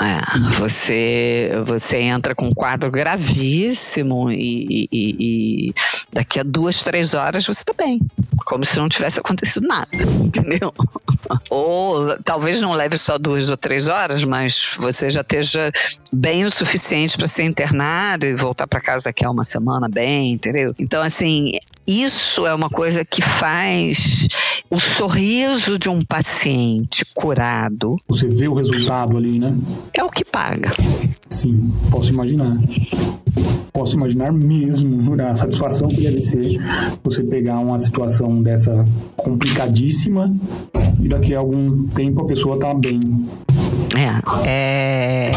É, 0.00 0.04
é, 0.04 0.38
você, 0.58 1.50
você 1.64 1.98
entra 1.98 2.34
com 2.34 2.48
um 2.48 2.54
quadro 2.54 2.90
gravíssimo 2.90 4.30
e, 4.30 4.88
e, 4.92 5.16
e 5.18 5.74
daqui 6.12 6.40
a 6.40 6.42
duas, 6.42 6.82
três 6.82 7.14
horas 7.14 7.46
você 7.46 7.64
tá 7.64 7.74
bem. 7.76 8.00
Como 8.44 8.64
se 8.64 8.78
não 8.78 8.88
tivesse 8.88 9.20
acontecido 9.20 9.66
nada, 9.66 9.88
entendeu? 10.24 10.72
Ou 11.48 12.16
talvez 12.24 12.60
não 12.60 12.72
leve 12.72 12.96
só 12.96 13.18
duas 13.18 13.48
ou 13.48 13.56
três 13.56 13.88
horas, 13.88 14.24
mas 14.24 14.59
você 14.78 15.10
já 15.10 15.20
esteja 15.20 15.70
bem 16.12 16.44
o 16.44 16.50
suficiente 16.50 17.16
para 17.16 17.26
ser 17.26 17.44
internado 17.44 18.26
e 18.26 18.34
voltar 18.34 18.66
para 18.66 18.80
casa 18.80 19.04
daqui 19.04 19.24
a 19.24 19.30
uma 19.30 19.44
semana 19.44 19.88
bem, 19.88 20.32
entendeu? 20.32 20.74
Então, 20.78 21.02
assim, 21.02 21.52
isso 21.86 22.46
é 22.46 22.54
uma 22.54 22.68
coisa 22.68 23.04
que 23.04 23.22
faz 23.22 24.28
o 24.70 24.78
sorriso 24.78 25.78
de 25.78 25.88
um 25.88 26.04
paciente 26.04 27.04
curado. 27.14 27.96
Você 28.08 28.26
vê 28.28 28.46
o 28.46 28.54
resultado 28.54 29.16
ali, 29.16 29.38
né? 29.38 29.56
É 29.92 30.04
o 30.04 30.10
que 30.10 30.24
paga. 30.24 30.72
Sim, 31.28 31.72
posso 31.90 32.12
imaginar. 32.12 32.56
Posso 33.72 33.96
imaginar 33.96 34.32
mesmo 34.32 35.14
a 35.22 35.34
satisfação 35.34 35.88
que 35.88 36.00
deve 36.00 36.26
ser 36.26 36.60
você 37.02 37.22
pegar 37.22 37.58
uma 37.58 37.78
situação 37.78 38.42
dessa 38.42 38.86
complicadíssima 39.16 40.34
e 41.00 41.08
daqui 41.08 41.34
a 41.34 41.38
algum 41.38 41.86
tempo 41.88 42.22
a 42.22 42.26
pessoa 42.26 42.58
tá 42.58 42.74
bem. 42.74 43.00
É, 43.96 44.48
é, 44.48 45.30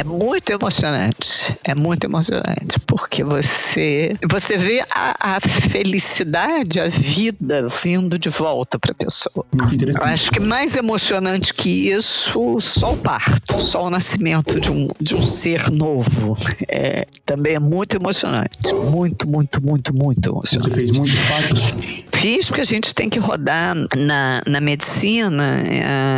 é 0.00 0.04
muito 0.04 0.50
emocionante. 0.50 1.56
É 1.64 1.74
muito 1.74 2.04
emocionante, 2.04 2.80
porque 2.86 3.22
você, 3.22 4.16
você 4.28 4.56
vê 4.56 4.82
a, 4.90 5.36
a 5.36 5.40
felicidade, 5.40 6.80
a 6.80 6.88
vida 6.88 7.68
vindo 7.82 8.18
de 8.18 8.28
volta 8.28 8.78
para 8.78 8.92
a 8.92 8.94
pessoa. 8.94 9.44
Eu 9.52 10.04
acho 10.04 10.30
que 10.30 10.40
mais 10.40 10.76
emocionante 10.76 11.52
que 11.52 11.90
isso, 11.90 12.60
só 12.60 12.92
o 12.92 12.96
parto, 12.96 13.60
só 13.60 13.84
o 13.84 13.90
nascimento 13.90 14.58
de 14.58 14.72
um, 14.72 14.88
de 15.00 15.14
um 15.14 15.22
ser 15.22 15.70
novo. 15.70 16.36
É, 16.68 17.06
também 17.26 17.54
é 17.54 17.58
muito 17.70 17.96
emocionante. 17.96 18.74
Muito, 18.74 19.28
muito, 19.28 19.64
muito, 19.64 19.94
muito 19.94 20.28
emocionante. 20.28 20.70
Você 20.70 20.80
fez 20.80 20.90
muitos 20.90 21.14
partos? 21.14 22.04
Fiz 22.20 22.48
porque 22.48 22.60
a 22.60 22.64
gente 22.64 22.94
tem 22.94 23.08
que 23.08 23.18
rodar 23.18 23.74
na, 23.96 24.42
na 24.46 24.60
medicina. 24.60 25.62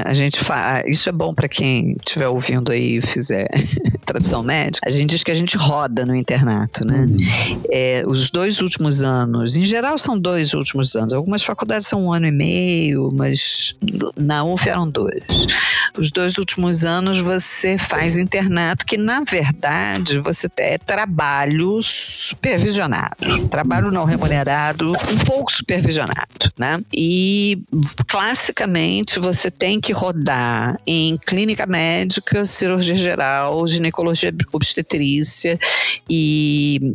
A, 0.04 0.10
a 0.10 0.14
gente 0.14 0.40
faz. 0.40 0.82
Isso 0.88 1.08
é 1.08 1.12
bom 1.12 1.32
para 1.32 1.46
quem 1.46 1.92
estiver 1.92 2.26
ouvindo 2.26 2.72
aí 2.72 2.96
e 2.96 3.00
fizer 3.00 3.48
tradução 4.04 4.42
médica. 4.42 4.84
A 4.84 4.90
gente 4.90 5.10
diz 5.10 5.22
que 5.22 5.30
a 5.30 5.34
gente 5.34 5.56
roda 5.56 6.04
no 6.04 6.16
internato, 6.16 6.84
né? 6.84 7.06
Uhum. 7.08 7.62
É, 7.70 8.02
os 8.04 8.30
dois 8.30 8.60
últimos 8.60 9.04
anos, 9.04 9.56
em 9.56 9.62
geral 9.62 9.96
são 9.96 10.18
dois 10.18 10.54
últimos 10.54 10.96
anos. 10.96 11.12
Algumas 11.12 11.44
faculdades 11.44 11.86
são 11.86 12.06
um 12.06 12.12
ano 12.12 12.26
e 12.26 12.32
meio, 12.32 13.12
mas 13.12 13.76
na 14.16 14.42
UF 14.42 14.68
eram 14.68 14.90
dois. 14.90 15.22
Os 15.96 16.10
dois 16.10 16.36
últimos 16.36 16.84
anos 16.84 17.18
você 17.18 17.78
faz 17.78 18.16
internato, 18.16 18.84
que 18.84 18.96
na 18.96 19.20
verdade 19.22 20.18
você 20.18 20.48
é 20.58 20.78
trabalho 20.78 21.80
supervisionado, 21.80 23.46
trabalho 23.50 23.92
não 23.92 24.04
remunerado, 24.04 24.90
um 24.90 25.24
pouco 25.24 25.52
supervisionado, 25.52 25.91
né? 26.58 26.80
E 26.92 27.62
classicamente 28.06 29.18
você 29.18 29.50
tem 29.50 29.80
que 29.80 29.92
rodar 29.92 30.78
em 30.86 31.16
clínica 31.16 31.66
médica, 31.66 32.44
cirurgia 32.44 32.94
geral, 32.94 33.66
ginecologia 33.66 34.32
obstetrícia 34.52 35.58
e 36.08 36.94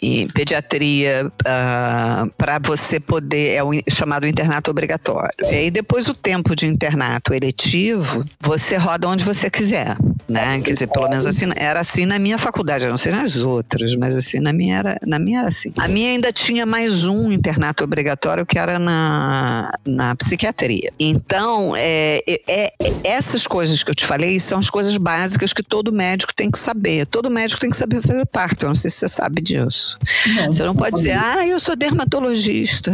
e 0.00 0.26
pediatria 0.34 1.26
uh, 1.26 1.32
ah, 1.46 2.28
para 2.36 2.58
você 2.58 3.00
poder 3.00 3.52
é 3.52 3.64
o 3.64 3.70
chamado 3.88 4.26
internato 4.26 4.70
obrigatório. 4.70 5.30
E 5.50 5.70
depois 5.70 6.08
o 6.08 6.14
tempo 6.14 6.54
de 6.54 6.66
internato 6.66 7.32
eletivo, 7.32 8.24
você 8.40 8.76
roda 8.76 9.08
onde 9.08 9.24
você 9.24 9.50
quiser, 9.50 9.96
né? 10.28 10.60
Quer 10.60 10.72
dizer, 10.72 10.86
pelo 10.88 11.08
menos 11.08 11.26
assim 11.26 11.46
era 11.56 11.80
assim 11.80 12.04
na 12.04 12.18
minha 12.18 12.38
faculdade, 12.38 12.84
eu 12.84 12.90
não 12.90 12.96
sei 12.96 13.12
nas 13.12 13.36
outras, 13.36 13.94
mas 13.96 14.16
assim 14.16 14.40
na 14.40 14.52
minha 14.52 14.78
era 14.78 14.98
na 15.06 15.18
minha 15.18 15.40
era 15.40 15.48
assim. 15.48 15.72
A 15.78 15.88
minha 15.88 16.10
ainda 16.10 16.32
tinha 16.32 16.66
mais 16.66 17.06
um 17.08 17.32
internato 17.32 17.84
obrigatório 17.84 18.44
que 18.44 18.58
era 18.58 18.78
na, 18.78 19.72
na 19.86 20.14
psiquiatria. 20.14 20.92
Então, 20.98 21.74
é, 21.76 22.22
é, 22.26 22.40
é 22.48 22.72
essas 23.04 23.46
coisas 23.46 23.82
que 23.82 23.90
eu 23.90 23.94
te 23.94 24.04
falei 24.04 24.38
são 24.40 24.58
as 24.58 24.68
coisas 24.68 24.96
básicas 24.96 25.52
que 25.52 25.62
todo 25.62 25.92
médico 25.92 26.34
tem 26.34 26.50
que 26.50 26.58
saber. 26.58 27.06
Todo 27.06 27.30
médico 27.30 27.60
tem 27.60 27.70
que 27.70 27.76
saber 27.76 28.02
fazer 28.02 28.26
parte. 28.26 28.64
Eu 28.64 28.68
não 28.68 28.74
sei 28.74 28.90
se 28.90 28.98
você 28.98 29.08
sabe 29.08 29.40
disso 29.40 29.85
isso. 29.86 29.98
Não, 30.34 30.52
você 30.52 30.64
não, 30.64 30.74
pode 30.74 30.96
dizer, 30.96 31.12
ah, 31.12 31.46
eu 31.46 31.60
sou 31.60 31.76
dermatologista. 31.76 32.90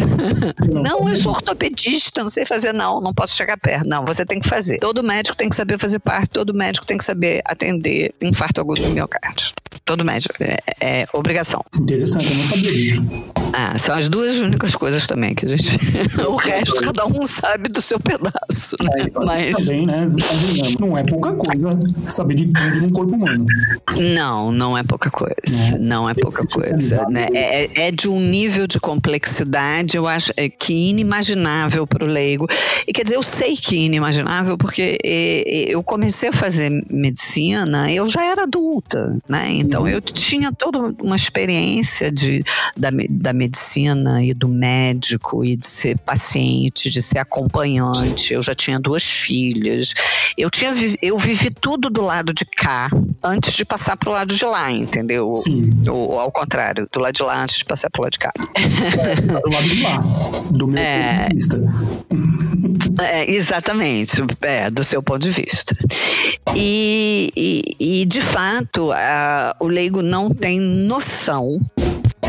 Não, 0.68 0.82
não 0.82 1.08
eu 1.08 1.16
sou 1.16 1.32
ortopedista, 1.32 2.20
não 2.20 2.28
sei 2.28 2.44
fazer, 2.44 2.72
não, 2.72 3.00
não 3.00 3.14
posso 3.14 3.34
chegar 3.34 3.56
perto. 3.56 3.87
Não, 3.87 4.04
você 4.04 4.26
tem 4.26 4.38
que 4.38 4.49
fazer. 4.49 4.78
Todo 4.78 5.02
médico 5.02 5.37
tem 5.37 5.49
que 5.49 5.56
saber 5.56 5.78
fazer 5.78 5.99
parte, 5.99 6.30
todo 6.30 6.52
médico 6.52 6.87
tem 6.87 6.99
que 6.99 7.04
saber 7.04 7.40
atender 7.46 8.12
infarto 8.20 8.61
agudo 8.61 8.82
do 8.82 8.90
miocárdio. 8.90 9.52
Todo 9.84 10.04
médico. 10.04 10.34
É, 10.40 10.58
é 10.80 11.06
obrigação. 11.12 11.64
Interessante, 11.75 12.30
eu 12.30 12.37
não 12.37 12.44
sabia 12.44 12.72
disso. 12.72 13.02
Ah, 13.52 13.78
são 13.78 13.94
as 13.94 14.08
duas 14.08 14.38
únicas 14.38 14.76
coisas 14.76 15.06
também 15.06 15.34
que 15.34 15.46
a 15.46 15.49
gente. 15.49 15.78
o 16.26 16.37
resto, 16.37 16.80
cada 16.80 17.06
um 17.06 17.22
sabe 17.22 17.68
do 17.68 17.80
seu 17.80 17.99
pedaço. 17.99 18.76
Né? 18.80 19.06
Mas... 19.25 19.56
Também, 19.56 19.87
né? 19.87 20.08
Não 20.78 20.96
é 20.96 21.04
pouca 21.04 21.34
coisa 21.34 21.78
saber 22.08 22.34
de 22.34 22.46
tudo 22.52 22.80
no 22.80 22.92
corpo 22.92 23.14
humano. 23.14 23.46
Não, 24.14 24.52
não 24.52 24.76
é 24.78 24.82
pouca 24.82 25.11
coisa. 25.11 25.78
Não, 25.78 26.02
não 26.02 26.11
é 26.11 26.14
pouca 26.14 26.46
coisa. 26.46 26.75
Né? 27.10 27.28
É, 27.34 27.88
é, 27.88 27.90
de 27.90 28.08
um 28.08 28.20
nível 28.20 28.66
de 28.66 28.80
complexidade, 28.80 29.96
eu 29.96 30.06
acho, 30.06 30.32
é, 30.36 30.48
que 30.48 30.90
inimaginável 30.90 31.86
para 31.86 32.04
o 32.04 32.08
leigo. 32.08 32.46
E 32.86 32.92
quer 32.92 33.04
dizer, 33.04 33.16
eu 33.16 33.22
sei 33.22 33.56
que 33.56 33.76
é 33.76 33.80
inimaginável, 33.80 34.56
porque 34.56 34.98
eu 35.68 35.82
comecei 35.82 36.28
a 36.28 36.32
fazer 36.32 36.70
medicina, 36.90 37.90
eu 37.92 38.08
já 38.08 38.24
era 38.24 38.42
adulta, 38.42 39.18
né? 39.28 39.46
Então 39.50 39.82
uhum. 39.82 39.88
eu 39.88 40.00
tinha 40.00 40.52
toda 40.52 40.78
uma 41.02 41.16
experiência 41.16 42.10
de, 42.10 42.42
da, 42.76 42.90
da 43.08 43.32
medicina 43.32 44.24
e 44.24 44.34
do 44.34 44.48
médico 44.48 45.44
e 45.44 45.56
de 45.56 45.66
ser 45.66 45.98
paciente, 45.98 46.90
de 46.90 47.02
ser 47.02 47.18
acompanhante. 47.18 48.34
Eu 48.34 48.42
já 48.42 48.54
tinha 48.54 48.78
duas 48.78 49.02
filhas. 49.04 49.94
Eu 50.36 50.50
tinha 50.50 50.72
eu 51.00 51.18
vivi 51.18 51.50
tudo 51.50 51.90
do 51.90 52.02
lado 52.02 52.32
de 52.32 52.44
cá 52.44 52.90
antes 53.22 53.52
de 53.54 53.64
passar 53.64 53.96
para 53.96 54.10
o 54.10 54.12
lado 54.12 54.34
de 54.34 54.44
lá, 54.44 54.70
entendeu? 54.70 55.34
Sim. 55.36 55.70
Ou, 55.88 56.18
ao 56.18 56.30
contrário, 56.30 56.71
do 56.74 57.00
lado 57.00 57.14
de 57.14 57.22
lá 57.22 57.42
antes 57.42 57.56
de 57.56 57.64
passar 57.64 57.90
para 57.90 58.00
o 58.00 58.02
lado 58.04 58.12
de 58.12 58.18
cá. 58.18 58.32
É, 58.54 59.14
do 59.20 59.50
lado 59.50 59.68
de 59.68 59.82
lá, 59.82 59.98
do 60.50 60.66
meu 60.66 60.82
é, 60.82 61.18
ponto 61.18 61.28
de 61.28 61.34
vista. 61.34 61.60
É, 63.02 63.30
exatamente, 63.30 64.22
é, 64.42 64.70
do 64.70 64.84
seu 64.84 65.02
ponto 65.02 65.20
de 65.20 65.30
vista. 65.30 65.74
E, 66.54 67.30
e, 67.36 68.00
e 68.02 68.04
de 68.04 68.20
fato, 68.20 68.92
a, 68.92 69.56
o 69.60 69.66
leigo 69.66 70.02
não 70.02 70.30
tem 70.30 70.60
noção 70.60 71.58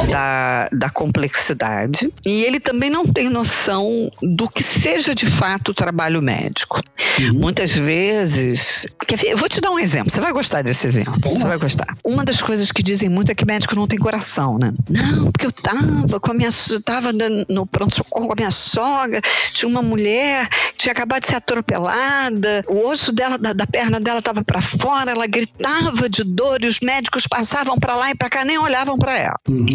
da, 0.10 0.68
da 0.72 0.90
complexidade 0.90 2.12
e 2.26 2.44
ele 2.44 2.60
também 2.60 2.90
não 2.90 3.06
tem 3.06 3.30
noção 3.30 4.12
do 4.22 4.50
que 4.50 4.64
seja 4.64 5.14
de 5.14 5.26
fato 5.26 5.70
o 5.70 5.74
trabalho 5.74 6.22
médico. 6.22 6.82
Uhum. 7.20 7.40
Muitas 7.40 7.72
vezes. 7.72 8.88
Eu 9.26 9.38
vou 9.38 9.50
te 9.50 9.62
dar 9.62 9.72
um 9.72 9.80
exemplo, 9.80 10.12
você 10.12 10.22
vai 10.22 10.32
gostar 10.32 10.62
desse 10.62 10.88
exemplo. 10.88 11.20
Você 11.24 11.48
vai 11.48 11.58
gostar. 11.58 11.88
Uma 12.04 12.24
das 12.24 12.42
coisas 12.42 12.72
que 12.72 12.82
dizem 12.82 13.10
muito 13.10 13.32
é 13.32 13.36
que 13.36 13.46
médico 13.46 13.76
não 13.76 13.88
tem 13.88 14.00
coração, 14.00 14.58
né? 14.58 14.74
Não, 14.90 15.32
porque 15.32 15.46
eu 15.46 15.52
tava 15.52 16.20
com 16.20 16.32
a 16.32 16.34
minha. 16.34 16.50
tava 16.84 17.12
no 17.50 17.66
pronto-socorro 17.66 18.28
com 18.28 18.34
a 18.34 18.38
minha 18.38 18.52
sogra, 18.52 19.22
tinha 19.54 19.70
uma 19.70 19.82
mulher, 19.82 20.48
tinha 20.78 20.92
acabado 20.92 21.22
de 21.22 21.28
ser 21.28 21.36
atropelada, 21.36 22.64
o 22.68 22.88
osso 22.88 23.12
dela, 23.12 23.38
da, 23.38 23.54
da 23.54 23.68
perna 23.68 24.00
dela 24.00 24.22
tava 24.22 24.44
para 24.44 24.62
fora, 24.62 25.12
ela 25.12 25.28
gritava 25.28 26.10
de 26.10 26.24
dor 26.24 26.64
e 26.64 26.68
os 26.68 26.80
médicos 26.80 27.28
passavam 27.28 27.78
para 27.78 27.96
lá 27.96 28.12
e 28.12 28.16
para 28.16 28.30
cá, 28.30 28.46
nem 28.46 28.58
olhavam 28.58 28.98
para 28.98 29.18
ela. 29.18 29.40
Uhum. 29.50 29.68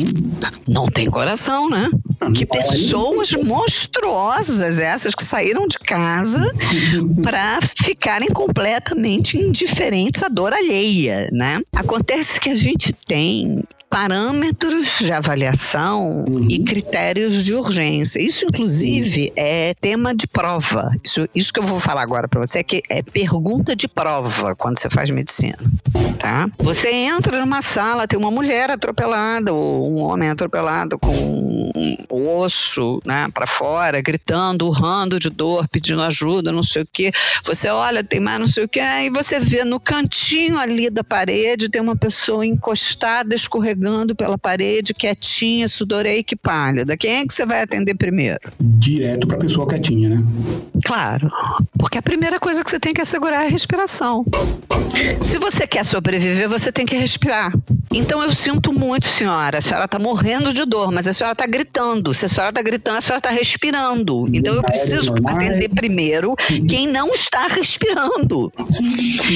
Não 0.66 0.87
tem 0.87 1.08
coração, 1.08 1.68
né? 1.68 1.90
Que 2.34 2.44
pessoas 2.44 3.30
monstruosas 3.32 4.78
essas 4.78 5.14
que 5.14 5.25
saíram 5.25 5.66
de 5.66 5.78
casa 5.78 6.52
para 7.22 7.60
ficarem 7.62 8.28
completamente 8.28 9.38
indiferentes 9.38 10.22
à 10.22 10.28
dor 10.28 10.52
alheia, 10.52 11.28
né? 11.32 11.60
Acontece 11.72 12.40
que 12.40 12.50
a 12.50 12.56
gente 12.56 12.92
tem 12.92 13.62
parâmetros 13.88 14.99
de 14.99 15.12
avaliação 15.12 16.25
e 16.49 16.59
critérios 16.61 17.45
de 17.45 17.54
urgência. 17.54 18.21
Isso, 18.21 18.45
inclusive, 18.45 19.33
é 19.35 19.75
tema 19.80 20.14
de 20.14 20.26
prova. 20.26 20.90
Isso, 21.02 21.28
isso 21.35 21.52
que 21.52 21.61
eu 21.61 21.64
vou 21.64 21.80
falar 21.80 22.02
agora 22.02 22.28
para 22.28 22.40
você 22.40 22.59
é 22.59 22.62
que 22.62 22.83
é 22.88 23.02
pergunta 23.02 23.75
de 23.75 23.88
prova 23.88 24.54
quando 24.54 24.78
você 24.78 24.90
faz 24.90 25.11
medicina, 25.11 25.59
tá? 26.18 26.49
Você 26.59 26.90
entra 26.90 27.40
numa 27.40 27.62
sala, 27.62 28.07
tem 28.07 28.18
uma 28.18 28.30
mulher 28.30 28.71
atropelada 28.71 29.52
ou 29.52 29.90
um 29.90 30.02
homem 30.02 30.28
atropelado 30.28 30.99
com 30.99 31.12
um 32.11 32.28
osso, 32.38 33.00
né, 33.04 33.28
para 33.33 33.47
fora, 33.47 34.00
gritando, 34.00 34.66
urrando 34.66 35.18
de 35.18 35.30
dor, 35.30 35.66
pedindo 35.68 36.02
ajuda, 36.02 36.52
não 36.52 36.62
sei 36.62 36.83
o 36.83 36.88
quê. 36.90 37.11
Você 37.45 37.68
olha, 37.68 38.02
tem 38.04 38.21
mais 38.21 38.38
não 38.38 38.47
sei 38.47 38.64
o 38.64 38.68
quê, 38.68 38.80
aí 38.80 39.11
você 39.11 39.40
vê 39.40 39.64
no 39.64 39.80
cantinho 39.80 40.59
ali 40.59 40.90
da 40.90 41.04
parede 41.04 41.68
tem 41.68 41.80
uma 41.80 41.97
pessoa 41.97 42.45
encostada, 42.45 43.35
escorregando 43.35 43.77
pela 44.14 44.38
parede, 44.38 44.94
quietinha, 44.94 45.68
sudoreica 45.68 46.35
e 46.35 46.37
pálida. 46.37 46.97
Quem 46.97 47.18
é 47.18 47.26
que 47.26 47.32
você 47.32 47.47
vai 47.47 47.62
atender 47.62 47.94
primeiro? 47.94 48.40
Direto 48.61 49.26
pra 49.26 49.38
pessoa 49.38 49.66
quietinha, 49.66 50.08
né? 50.08 50.25
Claro, 50.85 51.30
porque 51.78 51.99
a 51.99 52.02
primeira 52.02 52.38
coisa 52.40 52.62
que 52.64 52.70
você 52.70 52.80
tem 52.80 52.92
que 52.92 53.00
assegurar 53.00 53.44
é 53.44 53.47
a 53.47 53.50
respiração. 53.50 54.25
Se 55.20 55.38
você 55.38 55.66
quer 55.66 55.85
sobreviver, 55.85 56.49
você 56.49 56.73
tem 56.73 56.87
que 56.87 56.97
respirar. 56.97 57.52
Então 57.92 58.23
eu 58.23 58.33
sinto 58.33 58.73
muito, 58.73 59.07
senhora. 59.07 59.59
A 59.59 59.61
senhora 59.61 59.87
está 59.87 59.99
morrendo 59.99 60.52
de 60.52 60.64
dor, 60.64 60.92
mas 60.92 61.07
a 61.07 61.12
senhora 61.12 61.33
está 61.33 61.47
gritando. 61.47 62.12
Se 62.12 62.26
a 62.26 62.28
senhora 62.28 62.50
está 62.50 62.62
gritando, 62.62 62.99
a 62.99 63.00
senhora 63.00 63.18
está 63.18 63.30
respirando. 63.30 64.28
Então 64.33 64.54
eu 64.54 64.62
preciso 64.62 65.14
atender 65.26 65.68
primeiro 65.71 66.35
quem 66.68 66.87
não 66.87 67.12
está 67.12 67.47
respirando. 67.47 68.52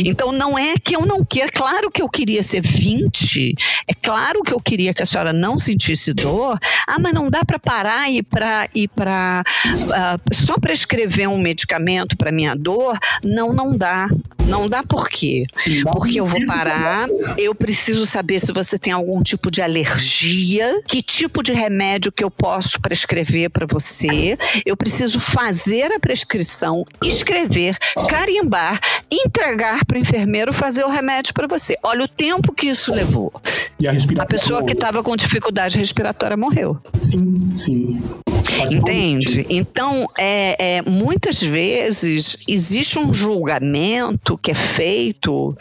Então 0.04 0.32
não 0.32 0.58
é 0.58 0.74
que 0.82 0.94
eu 0.94 1.06
não 1.06 1.24
quero. 1.24 1.52
Claro 1.52 1.90
que 1.90 2.02
eu 2.02 2.08
queria 2.08 2.42
ser 2.42 2.60
20. 2.60 3.54
É 3.88 3.94
claro 3.94 4.42
que 4.42 4.52
eu 4.52 4.60
queria 4.60 4.92
que 4.92 5.02
a 5.02 5.06
senhora 5.06 5.32
não 5.32 5.56
sentisse 5.56 6.12
dor. 6.12 6.58
Ah, 6.86 6.98
mas 6.98 7.12
não 7.12 7.30
dá 7.30 7.44
para 7.44 7.58
parar 7.58 8.10
e 8.10 8.22
para 8.22 8.68
ir 8.74 8.88
para 8.88 9.42
só 10.32 10.54
prescrever 10.58 11.28
um 11.28 11.38
medicamento 11.38 12.16
para 12.16 12.32
minha 12.32 12.54
dor? 12.54 12.98
Não, 13.24 13.52
não 13.52 13.76
dá. 13.76 14.08
Não 14.46 14.68
dá 14.68 14.82
por 14.82 15.08
quê? 15.08 15.44
Porque 15.92 16.20
eu 16.20 16.26
vou 16.26 16.44
parar, 16.44 17.08
eu 17.38 17.54
preciso 17.54 18.04
saber 18.04 18.40
se 18.42 18.52
você 18.52 18.78
tem 18.78 18.92
algum 18.92 19.22
tipo 19.22 19.50
de 19.50 19.62
alergia, 19.62 20.82
que 20.86 21.02
tipo 21.02 21.42
de 21.42 21.52
remédio 21.52 22.12
que 22.12 22.24
eu 22.24 22.30
posso 22.30 22.80
prescrever 22.80 23.50
para 23.50 23.66
você. 23.66 24.36
Eu 24.66 24.76
preciso 24.76 25.20
fazer 25.20 25.92
a 25.92 26.00
prescrição, 26.00 26.84
escrever, 27.02 27.76
carimbar, 28.08 28.80
entregar 29.10 29.84
para 29.84 29.96
o 29.96 30.00
enfermeiro 30.00 30.52
fazer 30.52 30.84
o 30.84 30.88
remédio 30.88 31.32
para 31.34 31.46
você. 31.46 31.76
Olha 31.82 32.04
o 32.04 32.08
tempo 32.08 32.52
que 32.52 32.66
isso 32.66 32.92
levou. 32.92 33.32
E 33.78 33.86
a. 33.86 33.92
A 34.18 34.26
pessoa 34.26 34.64
que 34.64 34.72
estava 34.72 35.02
com 35.02 35.16
dificuldade 35.16 35.78
respiratória 35.78 36.36
morreu. 36.36 36.78
Sim, 37.02 37.58
sim. 37.58 38.02
Entende? 38.70 39.46
Então, 39.48 40.08
é, 40.18 40.78
é, 40.78 40.82
muitas 40.82 41.42
vezes 41.42 42.36
existe 42.48 42.98
um 42.98 43.12
julgamento 43.12 44.38
que 44.38 44.50
é 44.50 44.54
feito 44.54 45.56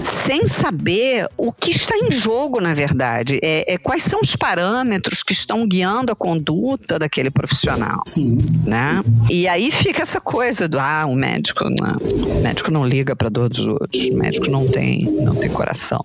sem 0.00 0.46
saber 0.46 1.28
o 1.36 1.52
que 1.52 1.70
está 1.70 1.96
em 1.96 2.10
jogo, 2.10 2.60
na 2.60 2.74
verdade. 2.74 3.38
É, 3.42 3.74
é 3.74 3.78
quais 3.78 4.02
são 4.02 4.20
os 4.20 4.34
parâmetros 4.36 5.22
que 5.22 5.32
estão 5.32 5.66
guiando 5.66 6.12
a 6.12 6.16
conduta 6.16 6.98
daquele 6.98 7.30
profissional. 7.30 8.02
Sim. 8.06 8.38
Né? 8.64 9.02
E 9.30 9.46
aí 9.48 9.70
fica 9.70 10.02
essa 10.02 10.20
coisa 10.20 10.68
do 10.68 10.78
ah, 10.78 11.04
o 11.06 11.14
médico 11.14 11.64
não, 11.64 12.36
o 12.36 12.42
médico 12.42 12.70
não 12.70 12.86
liga 12.86 13.14
para 13.14 13.28
dor 13.28 13.48
dos 13.48 13.66
outros, 13.66 14.08
o 14.08 14.16
médico 14.16 14.50
não 14.50 14.66
tem, 14.66 15.04
não 15.04 15.34
tem 15.34 15.50
coração. 15.50 16.02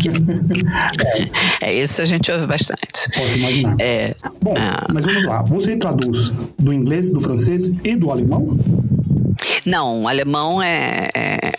quê. 0.00 0.10
é 1.60 1.72
isso 1.74 2.02
a 2.02 2.04
gente 2.04 2.30
ouve 2.30 2.46
bastante. 2.46 3.10
Pode 3.14 3.38
imaginar. 3.38 3.76
É, 3.80 4.14
Bom, 4.40 4.54
ah. 4.56 4.86
mas 4.92 5.04
vamos 5.04 5.24
lá. 5.24 5.42
Você 5.54 5.76
traduz 5.76 6.32
do 6.58 6.72
inglês, 6.72 7.10
do 7.10 7.20
francês 7.20 7.70
e 7.84 7.94
do 7.94 8.10
alemão? 8.10 8.58
Não, 9.64 10.02
o 10.02 10.08
alemão 10.08 10.60
é, 10.60 11.08
é- 11.14 11.52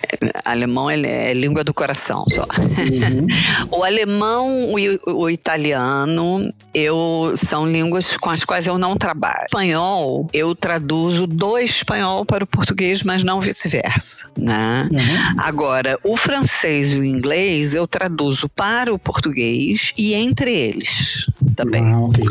alemão 0.43 0.91
ele 0.91 1.07
é 1.07 1.33
língua 1.33 1.63
do 1.63 1.73
coração 1.73 2.25
só. 2.27 2.43
Uhum. 2.43 3.25
o 3.71 3.85
alemão 3.85 4.77
e 4.77 4.89
o, 5.07 5.21
o 5.21 5.29
italiano 5.29 6.41
eu 6.73 7.33
são 7.37 7.65
línguas 7.65 8.17
com 8.17 8.29
as 8.29 8.43
quais 8.43 8.67
eu 8.67 8.77
não 8.77 8.97
trabalho. 8.97 9.45
Espanhol 9.45 10.29
eu 10.33 10.53
traduzo 10.53 11.25
do 11.25 11.57
espanhol 11.57 12.25
para 12.25 12.43
o 12.43 12.47
português, 12.47 13.01
mas 13.01 13.23
não 13.23 13.39
vice-versa, 13.39 14.29
né? 14.37 14.89
Uhum. 14.91 15.39
Agora, 15.39 15.97
o 16.03 16.17
francês 16.17 16.93
e 16.93 16.99
o 16.99 17.05
inglês 17.05 17.73
eu 17.73 17.87
traduzo 17.87 18.49
para 18.49 18.93
o 18.93 18.99
português 18.99 19.93
e 19.97 20.13
entre 20.13 20.51
eles 20.51 21.29
também. 21.55 21.81
Ah, 21.83 21.99
ok. 21.99 22.23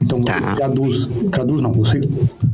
Então 0.00 0.20
Tá. 0.20 0.38
você 0.50 0.56
traduz, 0.56 1.08
traduz 1.30 1.62
não, 1.62 1.72
você 1.72 2.00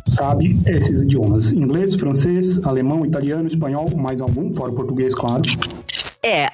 sabe 0.09 0.61
esses 0.67 1.01
idiomas: 1.03 1.53
inglês, 1.53 1.95
francês, 1.95 2.61
alemão, 2.65 3.05
italiano, 3.05 3.47
espanhol, 3.47 3.87
mais 3.97 4.21
algum, 4.21 4.55
fora 4.55 4.71
o 4.73 4.75
português, 4.75 5.15
claro. 5.15 5.43
É, 6.25 6.47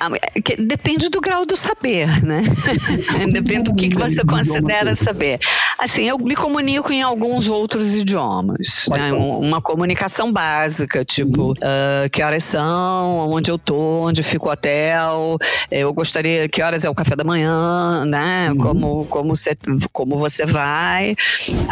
depende 0.59 1.11
do 1.11 1.21
grau 1.21 1.45
do 1.45 1.55
saber, 1.55 2.25
né? 2.25 2.43
depende 3.31 3.65
do 3.65 3.75
que, 3.75 3.89
que 3.91 3.99
você 3.99 4.25
considera 4.25 4.97
saber. 4.97 5.39
Assim, 5.79 6.05
eu 6.05 6.17
me 6.19 6.35
comunico 6.35 6.91
em 6.91 7.03
alguns 7.03 7.49
outros 7.49 7.95
idiomas, 7.95 8.87
né? 8.89 9.13
Um- 9.13 9.41
Uma 9.41 9.61
comunicação 9.61 10.33
básica, 10.33 11.05
tipo, 11.05 11.53
ah, 11.63 12.09
que 12.11 12.23
horas 12.23 12.45
são, 12.45 13.29
onde 13.31 13.51
eu 13.51 13.59
tô, 13.59 13.77
onde 14.07 14.23
fica 14.23 14.47
o 14.47 14.51
hotel, 14.51 15.37
eu 15.71 15.93
gostaria, 15.93 16.49
que 16.49 16.63
horas 16.63 16.85
é 16.87 16.89
o 16.91 16.95
café 16.95 17.15
da 17.15 17.23
manhã, 17.25 18.07
né? 18.07 18.51
Como, 18.59 19.05
como, 19.05 19.37
você, 19.37 19.55
como 19.93 20.17
você 20.17 20.47
vai. 20.47 21.15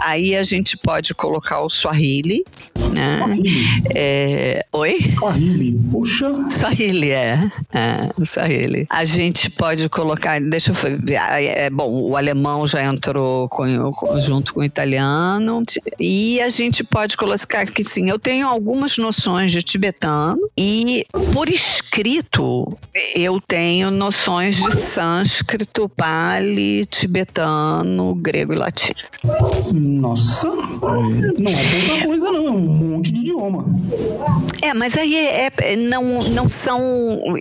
Aí 0.04 0.36
a 0.36 0.42
gente 0.42 0.76
pode 0.76 1.14
colocar 1.14 1.60
o 1.62 1.70
Swahili, 1.70 2.44
né? 2.92 3.18
Swahili. 3.24 3.50
É, 3.94 4.66
oi? 4.72 4.98
Swahili. 5.18 5.80
Poxa, 5.90 6.30
Swahili, 6.50 7.10
é. 7.10 7.50
É, 7.72 7.85
o 8.18 8.24
Swahili. 8.26 8.86
A 8.90 9.04
gente 9.04 9.50
pode 9.50 9.88
colocar, 9.88 10.40
deixa 10.40 10.70
eu 10.70 10.74
ver, 10.74 11.16
ah, 11.16 11.40
é, 11.42 11.70
bom, 11.70 11.90
o 12.10 12.16
alemão 12.16 12.66
já 12.66 12.82
entrou 12.84 13.48
com- 13.48 13.66
junto 14.18 14.54
com 14.54 14.60
o 14.60 14.64
italiano, 14.64 15.62
e 15.98 16.40
a 16.40 16.48
gente 16.48 16.82
pode 16.84 17.16
colocar 17.16 17.66
que 17.66 17.82
sim, 17.84 18.08
eu 18.08 18.18
tenho 18.18 18.46
algumas 18.46 18.96
noções 18.98 19.50
de 19.52 19.62
tibetano, 19.62 20.40
e 20.56 21.04
por 21.32 21.48
escrito 21.48 22.76
eu 23.14 23.40
tenho 23.40 23.90
noções 23.90 24.56
de 24.56 24.72
sânscrito, 24.76 25.88
pali, 25.88 26.86
tibetano, 26.86 28.14
grego 28.14 28.52
e 28.52 28.56
latino. 28.56 28.96
nossa. 29.72 30.48
Não 30.48 31.50
é 31.52 31.86
pouca 31.86 32.06
coisa, 32.06 32.32
não. 32.32 32.46
É 32.46 32.50
um 32.50 32.58
monte 32.60 33.12
de 33.12 33.20
idioma. 33.20 33.64
É, 34.62 34.72
mas 34.74 34.96
aí 34.96 35.14
é, 35.16 35.50
é- 35.62 35.76
não, 35.76 36.18
não 36.32 36.48
são. 36.48 36.80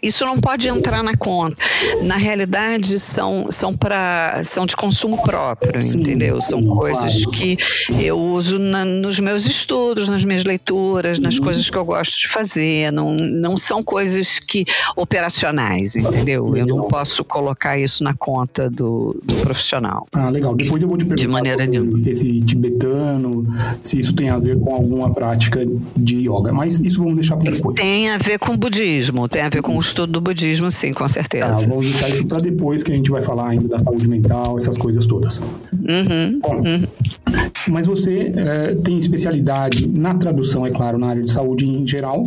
Isso 0.01 0.25
não 0.25 0.35
pode 0.39 0.67
entrar 0.67 1.04
na 1.04 1.15
conta. 1.15 1.56
Na 2.04 2.15
realidade, 2.17 3.00
são, 3.00 3.48
são, 3.50 3.76
pra, 3.76 4.41
são 4.43 4.65
de 4.65 4.76
consumo 4.76 5.21
próprio, 5.21 5.82
Sim, 5.84 6.00
entendeu? 6.00 6.39
São 6.41 6.62
sim, 6.62 6.67
coisas 6.67 7.24
claro. 7.26 7.32
que 7.38 7.58
eu 8.02 8.17
uso 8.19 8.60
na- 8.60 8.86
nos 8.86 9.19
meus 9.19 9.45
estudos, 9.45 10.08
nas 10.10 10.24
minhas 10.26 10.43
leituras, 10.43 11.19
nas 11.19 11.39
coisas 11.39 11.69
que 11.69 11.78
eu 11.78 11.86
gosto 11.86 12.17
de 12.19 12.28
fazer. 12.28 12.91
Não, 12.91 13.15
não 13.15 13.58
são 13.58 13.84
coisas 13.84 14.39
que 14.39 14.65
operacionais, 14.95 15.95
entendeu? 15.95 16.56
Eu 16.56 16.65
não 16.65 16.88
posso 16.88 17.24
colocar 17.24 17.78
isso 17.80 18.04
na 18.04 18.13
conta 18.13 18.69
do, 18.69 19.15
do 19.24 19.36
profissional. 19.36 20.08
Ah, 20.13 20.30
legal. 20.30 20.56
Depois 20.56 20.82
eu 20.82 20.89
vou 20.89 20.98
te 20.98 21.06
perguntar 21.06 21.30
maneira 21.32 21.63
sobre 21.65 21.80
nenhuma. 21.80 22.10
esse 22.10 22.41
tibetano, 22.41 23.45
se 23.82 24.00
isso 24.00 24.13
tem 24.13 24.30
a 24.30 24.38
ver 24.38 24.60
com 24.60 24.74
alguma 24.74 25.13
prática 25.13 25.65
de 25.95 26.28
yoga. 26.30 26.52
Mas 26.52 26.80
isso 26.80 27.00
vamos 27.00 27.15
deixar 27.15 27.38
para 27.38 27.52
depois. 27.52 27.76
Tem 27.76 28.10
a 28.10 28.17
ver 28.17 28.39
com 28.39 28.56
budismo, 28.58 29.28
tem 29.28 29.41
a 29.41 29.50
ver 29.50 29.62
com 29.62 29.76
o 29.76 29.80
estudo 29.80 30.13
do 30.13 30.21
budismo, 30.25 30.69
sim, 30.71 30.91
com 30.91 31.07
certeza. 31.07 31.53
Tá, 31.53 31.69
vamos 31.69 31.85
deixar 31.85 32.09
isso 32.09 32.27
para 32.27 32.38
depois, 32.38 32.83
que 32.83 32.91
a 32.91 32.95
gente 32.95 33.09
vai 33.09 33.21
falar 33.21 33.49
ainda 33.49 33.67
da 33.67 33.79
saúde 33.79 34.07
mental, 34.07 34.57
essas 34.57 34.77
coisas 34.77 35.05
todas. 35.05 35.38
Uhum. 35.38 36.39
Uhum. 36.43 36.63
uhum. 36.65 36.83
Mas 37.67 37.88
você 37.88 38.31
é, 38.35 38.75
tem 38.75 38.97
especialidade 38.97 39.88
na 39.88 40.13
tradução, 40.15 40.65
é 40.65 40.71
claro, 40.71 40.97
na 40.97 41.09
área 41.09 41.23
de 41.23 41.31
saúde 41.31 41.65
em 41.65 41.85
geral. 41.85 42.25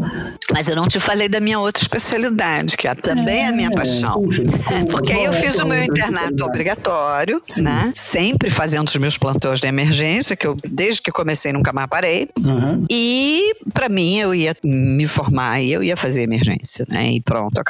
Mas 0.52 0.68
eu 0.68 0.76
não 0.76 0.86
te 0.86 0.98
falei 0.98 1.28
da 1.28 1.40
minha 1.40 1.60
outra 1.60 1.82
especialidade, 1.82 2.76
que 2.76 2.88
é 2.88 2.94
também 2.94 3.44
é, 3.44 3.48
a 3.48 3.52
minha 3.52 3.70
paixão. 3.70 4.14
Puxa, 4.22 4.42
é, 4.42 4.84
porque 4.86 5.12
aí 5.12 5.24
eu 5.24 5.32
fiz 5.32 5.58
o 5.58 5.66
meu 5.66 5.82
internato 5.82 6.44
obrigatório, 6.44 7.42
Sim. 7.46 7.62
né? 7.62 7.92
Sempre 7.94 8.50
fazendo 8.50 8.88
os 8.88 8.96
meus 8.96 9.16
plantões 9.16 9.60
de 9.60 9.68
emergência, 9.68 10.36
que 10.36 10.46
eu 10.46 10.56
desde 10.68 11.02
que 11.02 11.10
comecei 11.10 11.52
nunca 11.52 11.72
mais 11.72 11.88
parei. 11.88 12.28
Uhum. 12.38 12.86
E 12.90 13.54
para 13.72 13.88
mim 13.88 14.18
eu 14.18 14.34
ia 14.34 14.56
me 14.64 15.06
formar 15.06 15.60
e 15.60 15.72
eu 15.72 15.82
ia 15.82 15.96
fazer 15.96 16.22
emergência, 16.22 16.84
né? 16.88 17.12
E 17.12 17.20
pronto, 17.20 17.60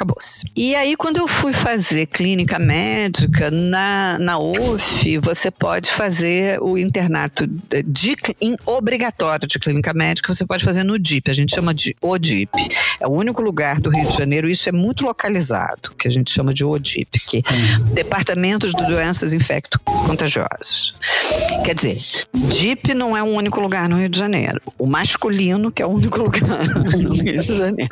E 0.55 0.75
aí 0.75 0.95
quando 0.95 1.17
eu 1.17 1.27
fui 1.27 1.53
fazer 1.53 2.05
clínica 2.05 2.59
médica 2.59 3.49
na, 3.49 4.17
na 4.19 4.37
UF, 4.37 5.17
você 5.19 5.49
pode 5.49 5.89
fazer 5.89 6.61
o 6.61 6.77
internato 6.77 7.47
de, 7.47 8.15
em, 8.41 8.55
obrigatório 8.65 9.47
de 9.47 9.59
clínica 9.59 9.93
médica, 9.93 10.33
você 10.33 10.45
pode 10.45 10.63
fazer 10.63 10.83
no 10.83 10.99
DIP, 10.99 11.29
a 11.29 11.33
gente 11.33 11.53
chama 11.53 11.73
de 11.73 11.95
ODIP. 12.01 12.51
É 12.99 13.07
o 13.07 13.11
único 13.11 13.41
lugar 13.41 13.79
do 13.79 13.89
Rio 13.89 14.07
de 14.07 14.17
Janeiro, 14.17 14.49
isso 14.49 14.67
é 14.67 14.71
muito 14.71 15.05
localizado, 15.05 15.91
que 15.97 16.07
a 16.07 16.11
gente 16.11 16.31
chama 16.31 16.53
de 16.53 16.65
ODIP, 16.65 17.19
que 17.19 17.37
é 17.37 17.93
Departamentos 17.93 18.73
de 18.73 18.85
Doenças 18.85 19.33
Infecto-Contagiosas. 19.33 20.93
Quer 21.63 21.75
dizer, 21.75 22.01
DIP 22.33 22.93
não 22.93 23.15
é 23.15 23.23
um 23.23 23.35
único 23.35 23.59
lugar 23.61 23.87
no 23.87 23.97
Rio 23.97 24.09
de 24.09 24.17
Janeiro. 24.17 24.61
O 24.77 24.85
masculino, 24.85 25.71
que 25.71 25.81
é 25.81 25.85
o 25.85 25.89
único 25.89 26.21
lugar 26.21 26.41
no 26.75 27.13
Rio 27.13 27.39
de 27.39 27.55
Janeiro. 27.55 27.91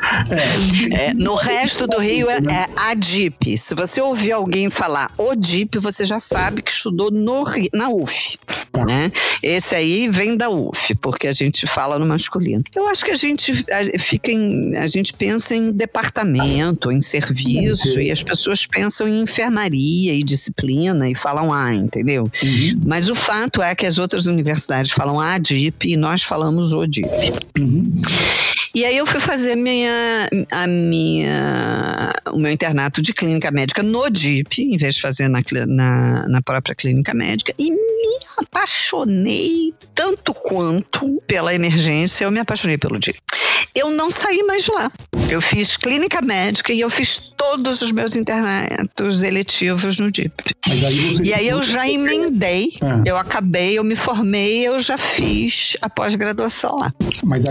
É, 0.92 1.14
no 1.14 1.36
resto 1.36 1.88
do 1.88 2.00
Rio 2.00 2.17
é, 2.24 2.36
é 2.36 2.70
a 2.76 2.94
DIP. 2.94 3.58
Se 3.58 3.76
você 3.76 4.02
ouvir 4.02 4.32
alguém 4.32 4.70
falar 4.70 5.12
ODIP, 5.18 5.78
você 5.80 6.06
já 6.06 6.20
sabe 6.20 6.62
que 6.62 6.72
estudou 6.72 7.12
no, 7.12 7.44
na 7.74 7.90
UF. 7.90 8.38
Tá. 8.72 8.86
Né? 8.86 9.12
Esse 9.42 9.76
aí 9.76 10.10
vem 10.10 10.36
da 10.36 10.50
UF, 10.50 10.96
porque 10.96 11.28
a 11.28 11.34
gente 11.34 11.66
fala 11.68 11.98
no 11.98 12.06
masculino. 12.06 12.64
Eu 12.76 12.88
acho 12.88 13.04
que 13.04 13.12
a 13.12 13.16
gente 13.16 13.54
fica 14.00 14.32
em, 14.32 14.76
a 14.76 14.88
gente 14.88 15.14
pensa 15.14 15.56
em 15.56 15.72
departamento, 15.72 16.92
em 16.92 17.02
serviço, 17.02 18.00
e 18.00 18.12
as 18.12 18.24
pessoas 18.24 18.66
pensam 18.66 19.08
em 19.08 19.22
enfermaria 19.22 20.14
e 20.14 20.24
disciplina 20.24 21.10
e 21.10 21.16
falam 21.16 21.52
ah, 21.52 21.74
entendeu? 21.74 22.24
Uhum. 22.24 22.82
Mas 22.86 23.10
o 23.10 23.16
fato 23.16 23.62
é 23.62 23.74
que 23.76 23.86
as 23.86 23.98
outras 23.98 24.26
universidades 24.26 24.92
falam 24.92 25.20
ADIP 25.20 25.92
e 25.92 25.98
nós 25.98 26.24
falamos 26.24 26.74
ODIP. 26.74 27.08
Uhum. 27.60 28.02
E 28.78 28.86
aí 28.86 28.96
eu 28.96 29.08
fui 29.08 29.20
fazer 29.20 29.56
minha, 29.56 30.30
a 30.52 30.68
minha, 30.68 31.97
o 32.32 32.38
meu 32.38 32.52
internato 32.52 33.02
de 33.02 33.14
clínica 33.14 33.52
médica 33.52 33.82
no 33.82 34.10
DIP, 34.10 34.62
em 34.62 34.78
vez 34.78 34.96
de 34.96 35.02
fazer 35.02 35.28
na, 35.28 35.42
na, 35.68 36.28
na 36.28 36.42
própria 36.42 36.76
clínica 36.76 37.14
médica, 37.14 37.54
e 37.58 37.72
me 37.72 38.18
apaixonei 38.40 39.74
tanto 39.96 40.34
quanto 40.34 41.22
pela 41.28 41.54
emergência, 41.54 42.26
eu 42.26 42.32
me 42.32 42.40
apaixonei 42.40 42.78
pelo 42.78 43.00
DIP. 43.00 43.20
Eu 43.74 43.92
não 43.92 44.10
saí 44.10 44.44
mais 44.44 44.64
de 44.64 44.72
lá. 44.72 44.92
Eu 45.30 45.42
fiz 45.42 45.76
clínica 45.76 46.22
médica 46.22 46.72
e 46.72 46.80
eu 46.80 46.90
fiz 46.90 47.34
todos 47.36 47.82
os 47.82 47.92
meus 47.92 48.16
internatos 48.16 49.24
eletivos 49.24 50.00
no 50.00 50.10
DIP. 50.10 50.56
Aí 50.66 51.18
e 51.24 51.34
aí 51.34 51.48
eu 51.48 51.62
já 51.62 51.88
emendei, 51.88 52.74
ah. 52.82 53.02
eu 53.06 53.18
acabei, 53.18 53.78
eu 53.78 53.84
me 53.84 53.96
formei, 53.96 54.66
eu 54.66 54.80
já 54.80 54.98
fiz 54.98 55.76
a 55.82 55.90
pós-graduação 55.90 56.78
lá. 56.78 56.94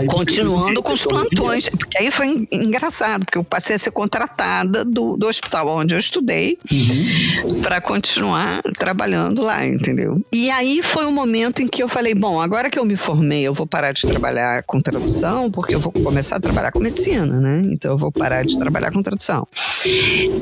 Continuando 0.07 0.81
com 0.81 0.93
os 0.93 1.03
plantões, 1.03 1.69
porque 1.69 1.97
aí 1.99 2.09
foi 2.09 2.47
engraçado, 2.51 3.25
porque 3.25 3.37
eu 3.37 3.43
passei 3.43 3.75
a 3.75 3.79
ser 3.79 3.91
contratada 3.91 4.83
do, 4.83 5.15
do 5.15 5.27
hospital 5.27 5.67
onde 5.67 5.93
eu 5.93 5.99
estudei 5.99 6.57
uhum. 6.71 7.61
para 7.61 7.79
continuar 7.79 8.61
trabalhando 8.77 9.43
lá, 9.43 9.65
entendeu? 9.65 10.19
E 10.31 10.49
aí 10.49 10.81
foi 10.81 11.05
um 11.05 11.11
momento 11.11 11.61
em 11.61 11.67
que 11.67 11.83
eu 11.83 11.87
falei, 11.87 12.15
bom, 12.15 12.41
agora 12.41 12.69
que 12.69 12.79
eu 12.79 12.85
me 12.85 12.95
formei, 12.95 13.43
eu 13.43 13.53
vou 13.53 13.67
parar 13.67 13.91
de 13.91 14.01
trabalhar 14.01 14.63
com 14.63 14.81
tradução, 14.81 15.51
porque 15.51 15.75
eu 15.75 15.79
vou 15.79 15.91
começar 16.01 16.37
a 16.37 16.39
trabalhar 16.39 16.71
com 16.71 16.79
medicina, 16.79 17.39
né? 17.39 17.63
Então 17.71 17.91
eu 17.91 17.97
vou 17.97 18.11
parar 18.11 18.43
de 18.45 18.57
trabalhar 18.57 18.91
com 18.91 19.01
tradução. 19.01 19.47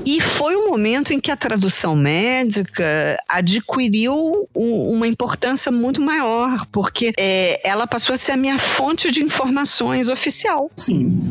E 0.05 0.19
foi 0.21 0.55
um 0.55 0.69
momento 0.69 1.13
em 1.13 1.19
que 1.19 1.31
a 1.31 1.35
tradução 1.35 1.95
médica 1.95 3.17
adquiriu 3.27 4.47
um, 4.55 4.91
uma 4.91 5.07
importância 5.07 5.71
muito 5.71 6.01
maior, 6.01 6.65
porque 6.71 7.13
é, 7.17 7.67
ela 7.67 7.87
passou 7.87 8.13
a 8.13 8.17
ser 8.17 8.33
a 8.33 8.37
minha 8.37 8.57
fonte 8.57 9.11
de 9.11 9.23
informações 9.23 10.09
oficial. 10.09 10.71
Sim. 10.75 11.21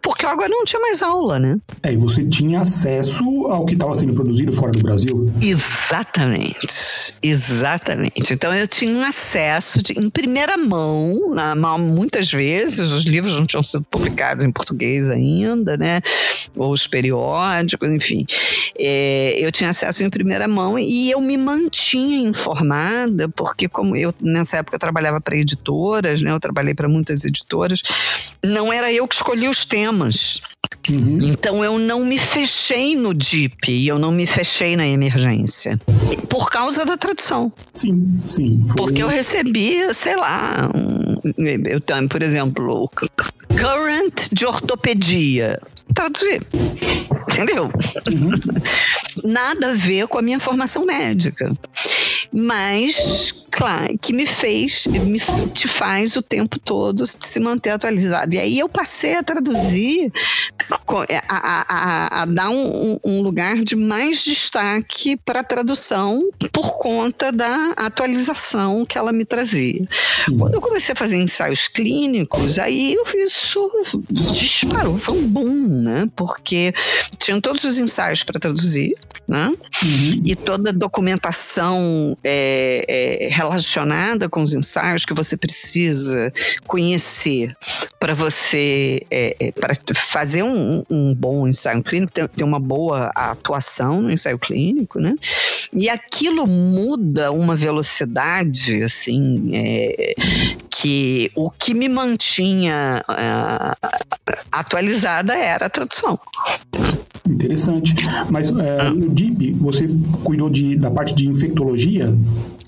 Porque 0.00 0.24
eu 0.24 0.30
agora 0.30 0.48
não 0.48 0.64
tinha 0.64 0.80
mais 0.80 1.02
aula, 1.02 1.38
né? 1.38 1.58
É, 1.82 1.92
e 1.92 1.96
você 1.96 2.24
tinha 2.24 2.60
acesso 2.60 3.24
ao 3.46 3.64
que 3.64 3.74
estava 3.74 3.94
sendo 3.94 4.14
produzido 4.14 4.52
fora 4.52 4.72
do 4.72 4.80
Brasil? 4.80 5.32
Exatamente. 5.40 7.14
Exatamente. 7.22 8.32
Então 8.32 8.54
eu 8.54 8.66
tinha 8.66 8.96
um 8.96 9.02
acesso 9.02 9.82
de, 9.82 9.92
em 9.92 10.08
primeira 10.08 10.56
mão, 10.56 11.34
na, 11.34 11.54
muitas 11.78 12.30
vezes, 12.30 12.92
os 12.92 13.04
livros 13.04 13.36
não 13.36 13.46
tinham 13.46 13.62
sido 13.70 13.84
publicados 13.90 14.44
em 14.44 14.50
português 14.50 15.10
ainda, 15.10 15.76
né? 15.76 16.00
Ou 16.56 16.72
os 16.72 16.86
periódicos, 16.86 17.88
enfim. 17.88 18.24
É, 18.78 19.34
eu 19.38 19.50
tinha 19.50 19.70
acesso 19.70 20.04
em 20.04 20.10
primeira 20.10 20.46
mão 20.46 20.78
e 20.78 21.10
eu 21.10 21.20
me 21.20 21.36
mantinha 21.36 22.28
informada, 22.28 23.28
porque 23.28 23.68
como 23.68 23.96
eu, 23.96 24.14
nessa 24.20 24.58
época, 24.58 24.76
eu 24.76 24.80
trabalhava 24.80 25.20
para 25.20 25.36
editoras, 25.36 26.22
né? 26.22 26.30
Eu 26.30 26.40
trabalhei 26.40 26.74
para 26.74 26.88
muitas 26.88 27.24
editoras. 27.24 27.82
Não 28.42 28.72
era 28.72 28.92
eu 28.92 29.06
que 29.06 29.14
escolhi 29.14 29.48
os 29.48 29.64
temas. 29.64 30.40
Uhum. 30.90 31.18
Então 31.22 31.62
eu 31.62 31.78
não 31.78 32.04
me 32.04 32.18
fechei 32.18 32.96
no 32.96 33.12
DIP 33.12 33.68
e 33.70 33.88
eu 33.88 33.98
não 33.98 34.10
me 34.10 34.26
fechei 34.26 34.76
na 34.76 34.86
emergência. 34.86 35.78
Por 36.28 36.50
causa 36.50 36.84
da 36.84 36.96
tradução. 36.96 37.52
Sim, 37.74 38.20
sim. 38.28 38.64
Foi... 38.66 38.76
Porque 38.76 39.02
eu 39.02 39.08
recebia, 39.08 39.92
sei 39.92 40.16
lá, 40.16 40.70
um, 40.74 41.16
eu, 41.36 42.08
por 42.08 42.22
exemplo, 42.22 42.90
current 43.48 44.28
de 44.32 44.46
ortopedia. 44.46 45.60
Traduzir. 45.94 46.46
Entendeu? 47.32 47.70
Uhum. 48.12 48.30
Nada 49.24 49.70
a 49.70 49.74
ver 49.74 50.06
com 50.06 50.18
a 50.18 50.22
minha 50.22 50.40
formação 50.40 50.84
médica. 50.84 51.52
Mas, 52.32 53.46
claro, 53.58 53.98
que 53.98 54.12
me 54.12 54.24
fez, 54.24 54.86
me, 54.86 55.18
te 55.52 55.66
faz 55.66 56.14
o 56.16 56.22
tempo 56.22 56.60
todo 56.60 57.04
se 57.04 57.40
manter 57.40 57.70
atualizado. 57.70 58.32
E 58.32 58.38
aí 58.38 58.56
eu 58.56 58.68
passei 58.68 59.16
a 59.16 59.22
traduzir, 59.22 60.12
a, 60.70 60.78
a, 61.28 61.64
a, 61.68 62.22
a 62.22 62.24
dar 62.24 62.50
um, 62.50 63.00
um, 63.04 63.20
lugar 63.20 63.56
de 63.64 63.74
mais 63.74 64.22
destaque 64.22 65.16
para 65.16 65.40
a 65.40 65.42
tradução 65.42 66.30
por 66.52 66.78
conta 66.78 67.32
da 67.32 67.72
atualização 67.76 68.86
que 68.86 68.96
ela 68.96 69.12
me 69.12 69.24
trazia. 69.24 69.84
Quando 70.38 70.54
eu 70.54 70.60
comecei 70.60 70.92
a 70.92 70.96
fazer 70.96 71.16
ensaios 71.16 71.66
clínicos, 71.66 72.60
aí 72.60 72.94
eu 72.94 73.04
isso 73.16 73.68
disparou, 74.10 74.98
foi 74.98 75.18
um 75.18 75.26
boom, 75.26 75.82
né? 75.82 76.08
Porque 76.14 76.72
tinham 77.18 77.40
todos 77.40 77.64
os 77.64 77.78
ensaios 77.78 78.22
para 78.22 78.38
traduzir, 78.38 78.94
né? 79.26 79.48
Uhum. 79.48 80.22
E 80.24 80.36
toda 80.36 80.70
a 80.70 80.72
documentação 80.72 82.16
é, 82.22 82.84
é, 82.88 83.28
relacionada 83.48 84.28
com 84.28 84.42
os 84.42 84.54
ensaios 84.54 85.04
que 85.04 85.14
você 85.14 85.36
precisa 85.36 86.32
conhecer 86.66 87.56
para 87.98 88.14
você 88.14 89.00
é, 89.10 89.36
é 89.40 89.52
para 89.52 89.74
fazer 89.94 90.42
um, 90.42 90.84
um, 90.88 91.14
bom 91.14 91.48
ensaio 91.48 91.82
clínico, 91.82 92.12
ter, 92.12 92.28
ter, 92.28 92.44
uma 92.44 92.60
boa 92.60 93.10
atuação 93.14 94.02
no 94.02 94.10
ensaio 94.10 94.38
clínico, 94.38 95.00
né? 95.00 95.14
E 95.72 95.88
aquilo 95.88 96.46
muda 96.46 97.30
uma 97.32 97.54
velocidade 97.54 98.82
assim 98.82 99.50
é, 99.54 100.14
que 100.70 101.30
o 101.34 101.50
que 101.50 101.74
me 101.74 101.88
mantinha 101.88 103.02
uh, 103.08 103.88
atualizada 104.52 105.34
era 105.34 105.66
a 105.66 105.70
tradução. 105.70 106.18
Interessante. 107.28 107.94
Mas 108.30 108.50
é, 108.50 108.90
no 108.90 109.10
DIP, 109.10 109.52
você 109.52 109.86
cuidou 110.24 110.48
de, 110.48 110.76
da 110.76 110.90
parte 110.90 111.14
de 111.14 111.26
infectologia? 111.26 112.16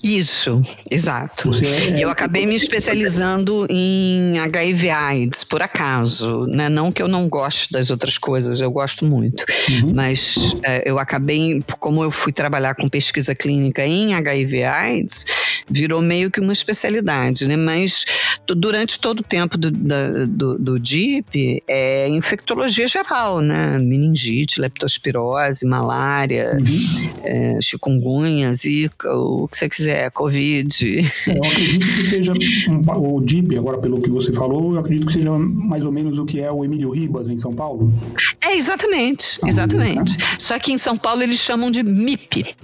Isso, 0.03 0.61
exato. 0.89 1.51
É, 1.63 2.03
eu 2.03 2.09
acabei 2.09 2.45
me 2.45 2.55
especializando 2.55 3.67
em 3.69 4.39
HIV 4.39 4.89
AIDS, 4.89 5.43
por 5.43 5.61
acaso. 5.61 6.45
Né? 6.47 6.69
Não 6.69 6.91
que 6.91 7.01
eu 7.01 7.07
não 7.07 7.29
goste 7.29 7.71
das 7.71 7.89
outras 7.91 8.17
coisas, 8.17 8.61
eu 8.61 8.71
gosto 8.71 9.05
muito. 9.05 9.45
Uhum. 9.69 9.91
Mas 9.93 10.55
é, 10.63 10.89
eu 10.89 10.97
acabei, 10.97 11.63
como 11.79 12.03
eu 12.03 12.09
fui 12.09 12.31
trabalhar 12.31 12.73
com 12.75 12.89
pesquisa 12.89 13.35
clínica 13.35 13.85
em 13.85 14.15
HIV 14.15 14.63
AIDS, 14.63 15.25
virou 15.69 16.01
meio 16.01 16.31
que 16.31 16.39
uma 16.39 16.53
especialidade, 16.53 17.47
né? 17.47 17.55
Mas 17.55 18.05
durante 18.47 18.99
todo 18.99 19.19
o 19.19 19.23
tempo 19.23 19.57
do, 19.57 19.71
do, 19.71 20.57
do 20.57 20.79
DIP, 20.79 21.63
é 21.67 22.07
infectologia 22.09 22.87
geral, 22.87 23.39
né? 23.39 23.77
Meningite, 23.77 24.59
leptospirose, 24.59 25.65
malária, 25.65 26.57
uhum. 26.57 27.13
é, 27.23 27.61
chikungunya, 27.61 28.53
zika, 28.53 29.13
o 29.13 29.47
que 29.47 29.57
você 29.57 29.69
quiser 29.69 29.90
é, 29.91 30.09
Covid. 30.09 30.99
É, 31.27 31.37
eu 31.37 31.43
acredito 31.43 31.85
que 31.85 32.07
seja 32.07 32.33
um, 32.33 33.15
o 33.15 33.21
DIP, 33.21 33.57
agora 33.57 33.77
pelo 33.77 34.01
que 34.01 34.09
você 34.09 34.31
falou, 34.31 34.73
eu 34.73 34.79
acredito 34.79 35.07
que 35.07 35.13
seja 35.13 35.31
mais 35.37 35.85
ou 35.85 35.91
menos 35.91 36.17
o 36.17 36.25
que 36.25 36.39
é 36.39 36.51
o 36.51 36.63
Emílio 36.63 36.89
Ribas 36.91 37.27
em 37.27 37.37
São 37.37 37.53
Paulo. 37.53 37.93
É, 38.41 38.55
exatamente, 38.55 39.39
ah, 39.43 39.47
exatamente. 39.47 40.17
Só 40.39 40.57
que 40.57 40.71
em 40.71 40.77
São 40.77 40.97
Paulo 40.97 41.21
eles 41.21 41.39
chamam 41.39 41.69
de 41.69 41.83
MIP, 41.83 42.55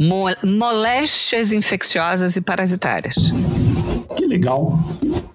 moléstias 0.44 1.52
infecciosas 1.52 2.36
e 2.36 2.42
parasitárias. 2.42 3.34
Que 4.16 4.26
legal. 4.26 4.80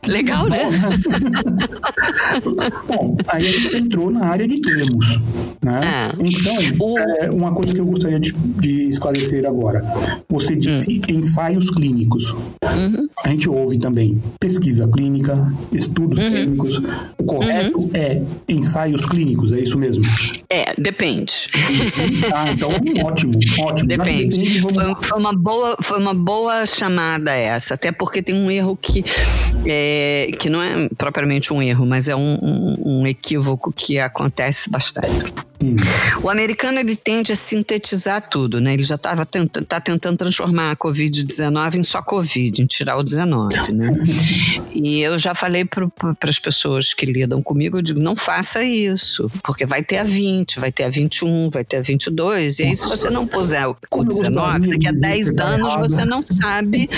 Legal, 0.08 0.48
né? 0.48 0.64
Bom, 2.88 3.16
aí 3.28 3.46
a 3.46 3.50
gente 3.52 3.76
entrou 3.76 4.10
na 4.10 4.26
área 4.26 4.48
de 4.48 4.60
termos. 4.60 5.16
Né? 5.62 5.80
É. 5.84 6.12
Então, 6.18 6.76
O- 6.80 6.98
é, 6.98 7.30
uma 7.30 7.52
coisa 7.52 7.72
que 7.72 7.80
eu 7.80 7.86
gostaria 7.86 8.18
de, 8.18 8.32
de 8.32 8.88
esclarecer 8.88 9.46
agora. 9.46 9.80
Você 10.28 10.56
disse 10.56 10.98
Hum. 10.98 11.02
ensaios 11.08 11.70
clínicos. 11.70 12.32
Uhum. 12.32 13.06
A 13.24 13.28
gente 13.28 13.48
ouve 13.48 13.78
também 13.78 14.20
pesquisa 14.40 14.88
clínica, 14.88 15.52
estudos 15.72 16.18
Uhum. 16.18 16.30
clínicos. 16.32 16.78
O 17.18 17.24
correto 17.24 17.88
é 17.94 18.20
ensaios 18.48 19.04
clínicos, 19.06 19.52
é 19.52 19.60
isso 19.60 19.78
mesmo? 19.78 20.02
É, 20.50 20.72
depende. 20.78 21.32
Ah, 22.34 22.50
então 22.52 22.70
ótimo, 23.04 23.32
ótimo. 23.60 23.88
Depende. 23.88 24.58
vamos 24.58 24.74
Foi, 24.74 24.94
foi 25.02 25.18
uma 25.18 25.32
boa, 25.32 25.76
foi 25.80 25.98
uma 25.98 26.14
boa 26.14 26.66
chamada 26.66 27.30
essa, 27.32 27.74
até 27.74 27.92
porque 27.92 28.20
tem 28.20 28.34
um 28.34 28.50
erro 28.50 28.76
que, 28.80 29.04
é, 29.64 29.91
que 30.38 30.48
não 30.50 30.62
é 30.62 30.88
propriamente 30.96 31.52
um 31.52 31.62
erro, 31.62 31.85
mas 31.87 32.09
é 32.09 32.16
um, 32.16 32.38
um- 32.42 32.76
um 33.00 33.07
equívoco 33.07 33.72
que 33.72 33.98
acontece 33.98 34.70
bastante. 34.70 35.33
Hum, 35.62 35.77
O 36.22 36.29
americano 36.29 36.79
ele 36.79 36.96
tende 36.96 37.33
a 37.33 37.37
sintetizar 37.37 38.29
tudo, 38.29 38.61
né? 38.61 38.75
Ele 38.75 38.83
já 38.83 38.96
estava 38.96 39.25
tentando, 39.25 39.64
tá 39.64 39.81
tentando 39.81 40.16
transformar 40.16 40.72
a 40.72 40.77
Covid-19 40.77 41.77
em 41.77 41.85
só 41.85 42.03
Covid, 42.03 42.62
em 42.62 42.66
tirar 42.66 42.96
o 42.96 43.03
19, 43.03 43.72
né? 43.72 43.88
E 44.75 45.01
eu 45.01 45.18
já 45.18 45.35
falei 45.35 45.64
para 45.64 45.88
as 46.22 46.38
pessoas 46.38 46.92
que 46.94 47.07
lidam 47.07 47.42
comigo, 47.42 47.79
eu 47.79 47.83
digo, 47.83 48.01
não 48.01 48.16
faça 48.16 48.64
isso, 48.64 49.31
porque 49.44 49.64
vai 49.66 49.83
ter 49.83 49.98
a 49.98 50.05
20, 50.05 50.59
vai 50.59 50.72
ter 50.72 50.85
a 50.85 50.88
21, 50.88 51.51
vai 51.51 51.64
ter 51.64 51.77
a 51.77 51.83
22, 51.83 52.59
e 52.59 52.62
aí 52.64 52.77
se 52.77 52.87
você 52.88 53.11
não 53.11 53.27
puser 53.27 53.68
o, 53.68 53.72
o 53.72 53.77
Como 53.88 54.05
eu 54.05 54.09
19, 54.09 54.35
gostaria 54.35 54.70
daqui 54.70 54.88
a 54.88 54.92
de 54.92 54.98
10 54.98 55.27
pegar 55.29 55.44
anos 55.44 55.77
você 55.77 56.05
não 56.05 56.22
sabe 56.22 56.88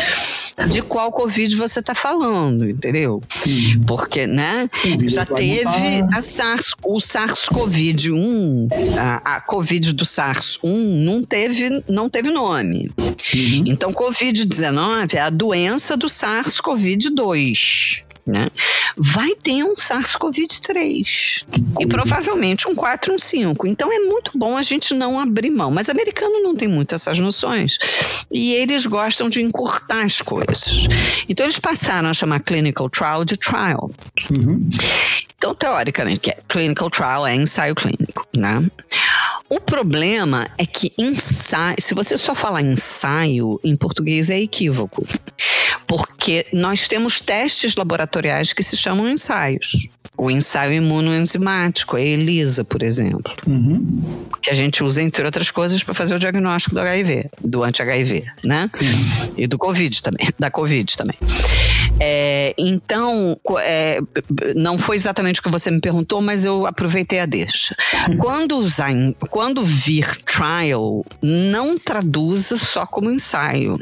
de 0.70 0.83
qual 0.83 1.12
Covid 1.12 1.55
você 1.57 1.81
está 1.81 1.94
falando, 1.94 2.68
entendeu? 2.68 3.22
sim. 3.29 3.81
Porque, 3.87 4.27
né, 4.27 4.68
já 5.09 5.27
teve 5.27 6.05
a 6.12 6.22
SARS, 6.22 6.74
o 6.83 6.96
SARS-CoV-1, 6.98 8.53
a, 8.98 9.36
a 9.36 9.40
Covid 9.40 9.92
do 9.92 10.04
SARS-1 10.04 11.04
não 11.04 11.22
teve, 11.22 11.82
não 11.88 12.08
teve 12.08 12.30
nome. 12.30 12.90
Uhum. 12.98 13.64
Então, 13.66 13.92
Covid-19 13.92 15.14
é 15.14 15.20
a 15.20 15.30
doença 15.30 15.96
do 15.96 16.06
SARS-CoV-2. 16.06 18.04
Né? 18.26 18.48
Vai 18.96 19.34
ter 19.34 19.62
um 19.64 19.74
SARS-CoV-3 19.74 21.44
e 21.78 21.86
provavelmente 21.86 22.66
um 22.66 22.74
4 22.74 23.12
e 23.12 23.14
um 23.14 23.18
5. 23.18 23.66
Então 23.66 23.92
é 23.92 23.98
muito 23.98 24.30
bom 24.34 24.56
a 24.56 24.62
gente 24.62 24.94
não 24.94 25.20
abrir 25.20 25.50
mão. 25.50 25.70
Mas 25.70 25.90
americano 25.90 26.42
não 26.42 26.56
tem 26.56 26.66
muito 26.66 26.94
essas 26.94 27.18
noções 27.18 27.76
e 28.32 28.54
eles 28.54 28.86
gostam 28.86 29.28
de 29.28 29.42
encurtar 29.42 30.04
as 30.04 30.22
coisas. 30.22 30.88
Então 31.28 31.44
eles 31.44 31.58
passaram 31.58 32.08
a 32.08 32.14
chamar 32.14 32.40
clinical 32.40 32.88
trial 32.88 33.26
de 33.26 33.36
trial. 33.36 33.90
Uhum. 34.30 34.70
Então, 35.44 35.54
teoricamente, 35.54 36.20
que 36.20 36.30
é 36.30 36.38
clinical 36.48 36.88
trial 36.88 37.26
é 37.26 37.35
ensaio 37.35 37.74
clínico, 37.74 38.26
né? 38.35 38.62
O 39.46 39.61
problema 39.61 40.48
é 40.57 40.64
que 40.64 40.90
ensaio, 40.96 41.76
se 41.78 41.92
você 41.92 42.16
só 42.16 42.35
falar 42.35 42.62
ensaio, 42.62 43.61
em 43.62 43.76
português 43.76 44.30
é 44.30 44.40
equívoco. 44.40 45.07
Porque 45.87 46.46
nós 46.50 46.88
temos 46.88 47.20
testes 47.20 47.76
laboratoriais 47.76 48.54
que 48.54 48.62
se 48.62 48.74
chamam 48.74 49.07
ensaios. 49.07 49.90
O 50.16 50.31
ensaio 50.31 50.72
imunoenzimático, 50.74 51.96
a 51.96 52.00
ELISA, 52.00 52.64
por 52.64 52.83
exemplo, 52.83 53.33
Uhum. 53.46 54.03
que 54.40 54.50
a 54.50 54.55
gente 54.55 54.83
usa, 54.85 55.03
entre 55.03 55.24
outras 55.24 55.50
coisas, 55.50 55.83
para 55.83 55.94
fazer 55.94 56.14
o 56.14 56.18
diagnóstico 56.18 56.74
do 56.74 56.81
HIV, 56.81 57.31
do 57.40 57.64
anti-HIV, 57.64 58.24
né? 58.44 58.70
Sim. 58.72 59.33
E 59.37 59.46
do 59.46 59.59
Covid 59.59 60.03
também, 60.03 60.29
da 60.38 60.50
Covid 60.50 60.96
também. 60.96 61.16
É, 62.00 62.55
então, 62.59 63.38
é, 63.61 64.00
não 64.57 64.79
foi 64.79 64.96
exatamente 64.96 65.40
o 65.40 65.42
que 65.42 65.50
você 65.50 65.70
me 65.70 65.81
perguntou, 65.81 66.20
mas 66.20 66.44
eu 66.44 66.66
aproveitei 66.66 67.20
a 67.20 67.27
deixa. 67.27 67.74
Quando, 68.18 68.57
usar, 68.57 68.90
quando 69.31 69.64
vir 69.64 70.07
trial, 70.24 71.05
não 71.22 71.79
traduza 71.79 72.57
só 72.57 72.87
como 72.87 73.11
ensaio. 73.11 73.79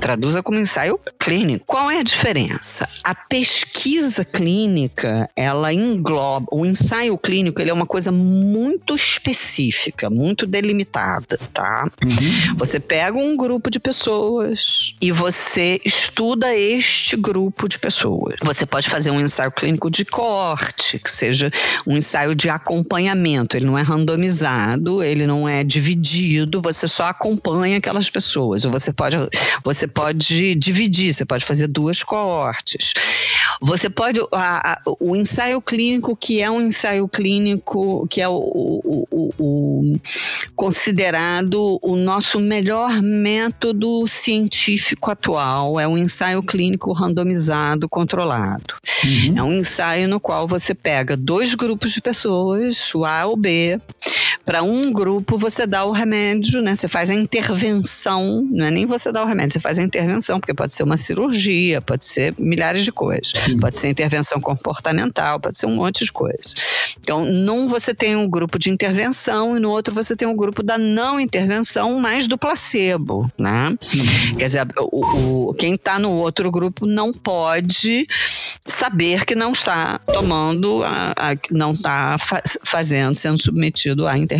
Traduza 0.00 0.42
como 0.42 0.58
ensaio 0.58 1.00
clínico. 1.18 1.64
Qual 1.66 1.90
é 1.90 2.00
a 2.00 2.02
diferença? 2.02 2.88
A 3.02 3.14
pesquisa 3.14 4.24
clínica, 4.24 5.28
ela 5.34 5.65
engloba. 5.72 6.46
O 6.50 6.64
ensaio 6.64 7.16
clínico, 7.18 7.60
ele 7.60 7.70
é 7.70 7.74
uma 7.74 7.86
coisa 7.86 8.10
muito 8.12 8.94
específica, 8.94 10.08
muito 10.10 10.46
delimitada, 10.46 11.38
tá? 11.52 11.88
Uhum. 12.02 12.56
Você 12.56 12.78
pega 12.80 13.16
um 13.18 13.36
grupo 13.36 13.70
de 13.70 13.78
pessoas 13.78 14.94
e 15.00 15.10
você 15.12 15.80
estuda 15.84 16.54
este 16.54 17.16
grupo 17.16 17.68
de 17.68 17.78
pessoas. 17.78 18.36
Você 18.42 18.64
pode 18.66 18.88
fazer 18.88 19.10
um 19.10 19.20
ensaio 19.20 19.50
clínico 19.52 19.90
de 19.90 20.04
coorte, 20.04 20.98
que 20.98 21.10
seja 21.10 21.50
um 21.86 21.96
ensaio 21.96 22.34
de 22.34 22.48
acompanhamento. 22.48 23.56
Ele 23.56 23.66
não 23.66 23.76
é 23.78 23.82
randomizado, 23.82 25.02
ele 25.02 25.26
não 25.26 25.48
é 25.48 25.62
dividido, 25.64 26.60
você 26.60 26.86
só 26.88 27.04
acompanha 27.08 27.78
aquelas 27.78 28.08
pessoas. 28.10 28.64
Ou 28.64 28.70
você 28.70 28.92
pode, 28.92 29.16
você 29.64 29.86
pode 29.86 30.54
dividir, 30.54 31.12
você 31.12 31.24
pode 31.24 31.44
fazer 31.44 31.66
duas 31.66 32.02
coortes. 32.02 32.92
Você 33.60 33.88
pode. 33.90 34.20
a- 34.32 34.72
a- 34.72 34.80
o 35.00 35.14
ensaio 35.16 35.55
clínico, 35.60 36.16
que 36.16 36.40
é 36.40 36.50
um 36.50 36.60
ensaio 36.60 37.08
clínico, 37.08 38.06
que 38.08 38.20
é 38.20 38.28
o- 38.28 38.32
o- 38.34 39.08
o- 39.10 39.32
o 39.38 39.96
considerado 40.54 41.78
o 41.82 41.96
nosso 41.96 42.40
melhor 42.40 43.00
método 43.02 44.06
científico 44.06 45.10
atual. 45.10 45.78
É 45.78 45.86
um 45.86 45.96
ensaio 45.98 46.42
clínico 46.42 46.92
randomizado, 46.92 47.88
controlado. 47.88 48.74
Uhum. 49.04 49.34
É 49.38 49.42
um 49.42 49.52
ensaio 49.52 50.08
no 50.08 50.18
qual 50.20 50.46
você 50.48 50.74
pega 50.74 51.16
dois 51.16 51.54
grupos 51.54 51.92
de 51.92 52.00
pessoas, 52.00 52.94
o 52.94 53.04
A 53.04 53.26
ou 53.26 53.34
o 53.34 53.36
B. 53.36 53.80
Para 54.46 54.62
um 54.62 54.92
grupo 54.92 55.36
você 55.36 55.66
dá 55.66 55.84
o 55.84 55.90
remédio, 55.90 56.62
né? 56.62 56.74
Você 56.76 56.86
faz 56.88 57.10
a 57.10 57.14
intervenção, 57.14 58.46
não 58.50 58.64
é 58.66 58.70
nem 58.70 58.86
você 58.86 59.10
dá 59.10 59.22
o 59.22 59.26
remédio, 59.26 59.52
você 59.54 59.60
faz 59.60 59.78
a 59.78 59.82
intervenção, 59.82 60.38
porque 60.38 60.54
pode 60.54 60.72
ser 60.72 60.84
uma 60.84 60.96
cirurgia, 60.96 61.80
pode 61.80 62.04
ser 62.06 62.32
milhares 62.38 62.84
de 62.84 62.92
coisas. 62.92 63.32
Pode 63.60 63.76
ser 63.78 63.88
intervenção 63.88 64.40
comportamental, 64.40 65.40
pode 65.40 65.58
ser 65.58 65.66
um 65.66 65.74
monte 65.74 66.04
de 66.04 66.12
coisas. 66.12 66.96
Então, 67.00 67.24
num 67.24 67.66
você 67.68 67.92
tem 67.92 68.14
um 68.16 68.28
grupo 68.28 68.58
de 68.58 68.70
intervenção 68.70 69.56
e 69.56 69.60
no 69.60 69.70
outro 69.70 69.92
você 69.92 70.14
tem 70.14 70.26
um 70.28 70.36
grupo 70.36 70.62
da 70.62 70.78
não 70.78 71.18
intervenção, 71.20 71.98
mais 71.98 72.26
do 72.28 72.38
placebo, 72.38 73.28
né? 73.36 73.76
Sim. 73.80 74.04
Quer 74.38 74.46
dizer, 74.46 74.66
o, 74.78 75.48
o- 75.50 75.54
quem 75.54 75.74
está 75.74 75.98
no 75.98 76.12
outro 76.12 76.50
grupo 76.52 76.86
não 76.86 77.12
pode 77.12 78.06
saber 78.64 79.24
que 79.24 79.34
não 79.34 79.52
está 79.52 79.98
tomando, 79.98 80.82
a, 80.84 81.12
a- 81.16 81.36
não 81.50 81.72
está 81.72 82.16
fa- 82.18 82.42
fazendo, 82.64 83.14
sendo 83.16 83.42
submetido 83.42 84.06
à 84.06 84.16
intervenção. 84.16 84.35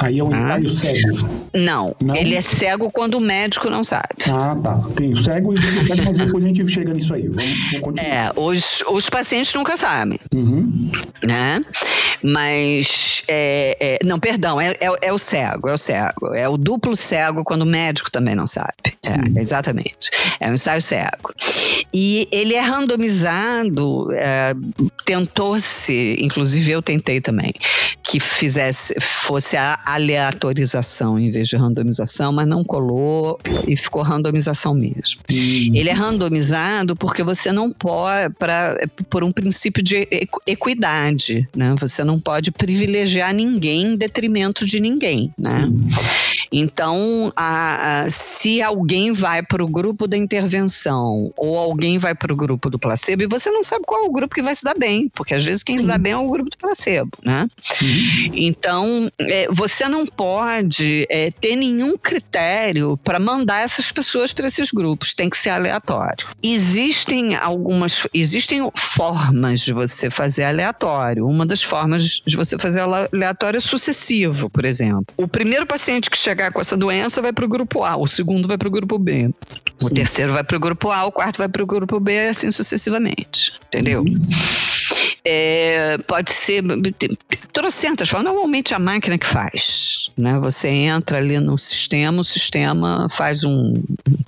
Aí 0.00 0.18
é 0.18 0.24
um 0.24 0.32
Ah. 0.32 0.38
ensaio 0.38 0.68
cego. 0.68 1.28
Não, 1.54 1.94
Não? 2.02 2.16
ele 2.16 2.34
é 2.34 2.40
cego 2.40 2.90
quando 2.90 3.14
o 3.14 3.20
médico 3.20 3.68
não 3.70 3.84
sabe. 3.84 4.08
Ah, 4.30 4.56
tá. 4.62 4.80
Tem 4.96 5.12
o 5.12 5.16
cego 5.16 5.52
e 5.54 5.58
o 5.58 5.86
cego, 5.86 6.02
mas 6.04 6.18
depois 6.18 6.44
a 6.44 6.46
gente 6.48 6.66
chega 6.68 6.92
nisso 6.92 7.14
aí. 7.14 7.28
Vamos, 7.28 7.58
vamos 7.70 7.80
continuar. 7.80 8.08
É, 8.08 8.30
os, 8.36 8.82
os 8.90 9.08
pacientes 9.10 9.54
nunca 9.54 9.76
sabem, 9.76 10.18
Uhum. 10.34 10.90
né? 11.22 11.60
Mas, 12.22 13.22
é, 13.28 13.76
é, 13.78 13.98
não, 14.04 14.18
perdão, 14.18 14.60
é, 14.60 14.70
é, 14.80 14.88
é 15.02 15.12
o 15.12 15.18
cego, 15.18 15.68
é 15.68 15.74
o 15.74 15.78
cego. 15.78 16.34
É 16.34 16.48
o 16.48 16.56
duplo 16.56 16.96
cego 16.96 17.44
quando 17.44 17.62
o 17.62 17.66
médico 17.66 18.10
também 18.10 18.34
não 18.34 18.46
sabe. 18.46 18.72
É, 19.04 19.40
exatamente. 19.40 20.10
É 20.40 20.48
um 20.50 20.54
ensaio 20.54 20.80
cego. 20.80 21.32
E 21.92 22.26
ele 22.32 22.54
é 22.54 22.60
randomizado, 22.60 24.08
é, 24.12 24.54
tentou-se, 25.04 26.16
inclusive 26.20 26.70
eu 26.70 26.82
tentei 26.82 27.20
também, 27.20 27.52
que 28.02 28.18
fizesse, 28.18 28.94
fosse 29.34 29.56
a 29.56 29.76
aleatorização 29.84 31.18
em 31.18 31.28
vez 31.28 31.48
de 31.48 31.56
randomização, 31.56 32.32
mas 32.32 32.46
não 32.46 32.62
colou 32.62 33.36
e 33.66 33.76
ficou 33.76 34.00
randomização 34.00 34.74
mesmo. 34.74 35.20
Hum. 35.32 35.72
Ele 35.74 35.88
é 35.90 35.92
randomizado 35.92 36.94
porque 36.94 37.24
você 37.24 37.50
não 37.50 37.72
pode, 37.72 38.32
pra, 38.34 38.76
por 39.10 39.24
um 39.24 39.32
princípio 39.32 39.82
de 39.82 40.06
equ- 40.08 40.40
equidade, 40.46 41.48
né? 41.56 41.74
Você 41.80 42.04
não 42.04 42.20
pode 42.20 42.52
privilegiar 42.52 43.34
ninguém 43.34 43.82
em 43.82 43.96
detrimento 43.96 44.64
de 44.64 44.78
ninguém, 44.78 45.32
né? 45.36 45.68
Então, 46.52 47.32
a- 47.34 48.02
a- 48.04 48.10
se 48.10 48.62
alguém 48.62 49.10
vai 49.10 49.42
para 49.42 49.64
o 49.64 49.68
grupo 49.68 50.06
da 50.06 50.16
intervenção 50.16 51.32
ou 51.36 51.58
alguém 51.58 51.98
vai 51.98 52.14
para 52.14 52.32
o 52.32 52.36
grupo 52.36 52.70
do 52.70 52.78
placebo, 52.78 53.24
e 53.24 53.26
você 53.26 53.50
não 53.50 53.64
sabe 53.64 53.82
qual 53.84 54.04
é 54.04 54.06
o 54.08 54.12
grupo 54.12 54.32
que 54.32 54.42
vai 54.42 54.54
se 54.54 54.62
dar 54.62 54.78
bem, 54.78 55.08
porque 55.12 55.34
às 55.34 55.44
vezes 55.44 55.64
quem 55.64 55.76
se 55.76 55.86
dá 55.88 55.98
bem 55.98 56.12
é 56.12 56.16
o 56.16 56.30
grupo 56.30 56.50
do 56.50 56.56
placebo, 56.56 57.10
né? 57.24 57.48
Então, 58.32 59.10
é, 59.28 59.46
você 59.50 59.88
não 59.88 60.06
pode 60.06 61.06
é, 61.10 61.30
ter 61.30 61.56
nenhum 61.56 61.96
critério 61.96 62.96
para 62.98 63.18
mandar 63.18 63.62
essas 63.62 63.90
pessoas 63.92 64.32
para 64.32 64.46
esses 64.46 64.70
grupos, 64.70 65.14
tem 65.14 65.28
que 65.28 65.36
ser 65.36 65.50
aleatório. 65.50 66.26
Existem 66.42 67.36
algumas, 67.36 68.06
existem 68.12 68.68
formas 68.74 69.60
de 69.60 69.72
você 69.72 70.10
fazer 70.10 70.44
aleatório. 70.44 71.26
Uma 71.26 71.46
das 71.46 71.62
formas 71.62 72.22
de 72.26 72.36
você 72.36 72.58
fazer 72.58 72.80
aleatório 72.80 73.58
é 73.58 73.60
sucessivo, 73.60 74.48
por 74.50 74.64
exemplo. 74.64 75.06
O 75.16 75.28
primeiro 75.28 75.66
paciente 75.66 76.10
que 76.10 76.18
chegar 76.18 76.52
com 76.52 76.60
essa 76.60 76.76
doença 76.76 77.20
vai 77.20 77.32
para 77.32 77.44
o 77.44 77.48
grupo 77.48 77.84
A, 77.84 77.96
o 77.96 78.06
segundo 78.06 78.48
vai 78.48 78.58
para 78.58 78.68
o 78.68 78.70
grupo 78.70 78.98
B. 78.98 79.30
O 79.82 79.90
terceiro 79.90 80.32
vai 80.32 80.44
para 80.44 80.56
o 80.56 80.60
grupo 80.60 80.90
A, 80.90 81.04
o 81.04 81.12
quarto 81.12 81.38
vai 81.38 81.48
para 81.48 81.62
o 81.62 81.66
grupo 81.66 81.98
B, 81.98 82.28
assim 82.28 82.50
sucessivamente. 82.50 83.60
Entendeu? 83.66 84.02
Uhum. 84.02 84.28
É, 85.24 85.96
pode 86.06 86.30
ser 86.30 86.62
trocentas 87.52 88.08
formas. 88.08 88.26
Normalmente 88.26 88.74
a 88.74 88.78
máquina 88.78 89.13
que 89.18 89.26
faz. 89.26 90.10
Né? 90.16 90.38
Você 90.40 90.68
entra 90.68 91.18
ali 91.18 91.38
no 91.40 91.58
sistema, 91.58 92.20
o 92.20 92.24
sistema 92.24 93.08
faz 93.10 93.44
um 93.44 93.74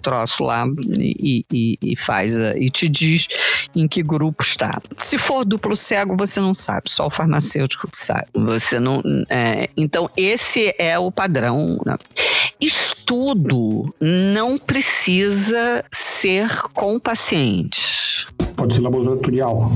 troço 0.03 0.45
lá 0.45 0.67
e, 0.99 1.45
e, 1.53 1.79
e 1.83 1.97
faz 1.97 2.37
e 2.39 2.71
te 2.71 2.89
diz 2.89 3.29
em 3.75 3.87
que 3.89 4.03
grupo 4.03 4.43
está. 4.43 4.81
Se 4.97 5.19
for 5.19 5.45
duplo 5.45 5.77
cego, 5.77 6.17
você 6.17 6.41
não 6.41 6.55
sabe, 6.55 6.91
só 6.91 7.07
o 7.07 7.11
farmacêutico 7.11 7.89
que 7.89 7.99
sabe. 7.99 8.27
Você 8.35 8.81
não. 8.81 9.03
É, 9.29 9.69
então, 9.77 10.11
esse 10.17 10.75
é 10.79 10.99
o 10.99 11.11
padrão. 11.11 11.79
Né? 11.85 11.97
Estudo 12.61 13.95
não 14.01 14.57
precisa 14.57 15.85
ser 15.91 16.49
com 16.73 16.99
pacientes. 16.99 18.27
Pode 18.57 18.75
ser 18.75 18.81
laboratorial. 18.81 19.71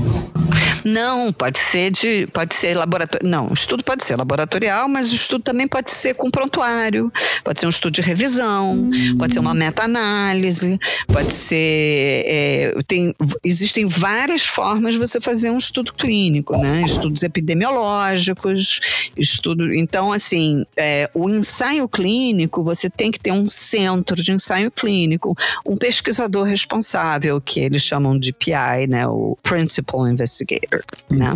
Não, 0.83 1.31
pode 1.31 1.59
ser 1.59 1.91
de, 1.91 2.27
pode 2.27 2.55
ser 2.55 2.75
laboratório. 2.75 3.27
Não, 3.27 3.47
o 3.49 3.53
estudo 3.53 3.83
pode 3.83 4.03
ser 4.03 4.15
laboratorial, 4.15 4.87
mas 4.87 5.11
o 5.11 5.15
estudo 5.15 5.43
também 5.43 5.67
pode 5.67 5.91
ser 5.91 6.13
com 6.15 6.29
prontuário, 6.29 7.11
pode 7.43 7.59
ser 7.59 7.65
um 7.65 7.69
estudo 7.69 7.93
de 7.93 8.01
revisão, 8.01 8.89
pode 9.17 9.33
ser 9.33 9.39
uma 9.39 9.53
meta-análise, 9.53 10.79
pode 11.07 11.33
ser. 11.33 12.23
É, 12.25 12.73
tem, 12.87 13.15
existem 13.43 13.85
várias 13.85 14.43
formas 14.43 14.93
de 14.93 14.99
você 14.99 15.19
fazer 15.19 15.51
um 15.51 15.57
estudo 15.57 15.93
clínico, 15.93 16.57
né? 16.57 16.83
Estudos 16.83 17.23
epidemiológicos, 17.23 19.11
estudo. 19.15 19.73
Então, 19.73 20.11
assim, 20.11 20.65
é, 20.77 21.09
o 21.13 21.29
ensaio 21.29 21.87
clínico, 21.87 22.63
você 22.63 22.89
tem 22.89 23.11
que 23.11 23.19
ter 23.19 23.31
um 23.31 23.47
centro 23.47 24.15
de 24.21 24.31
ensaio 24.31 24.71
clínico, 24.71 25.35
um 25.65 25.77
pesquisador 25.77 26.45
responsável, 26.45 27.39
que 27.41 27.59
eles 27.59 27.81
chamam 27.81 28.17
de 28.17 28.33
PI, 28.33 28.87
né? 28.87 29.07
O 29.07 29.37
Principal 29.43 30.07
Investigator, 30.07 30.70
né? 31.09 31.31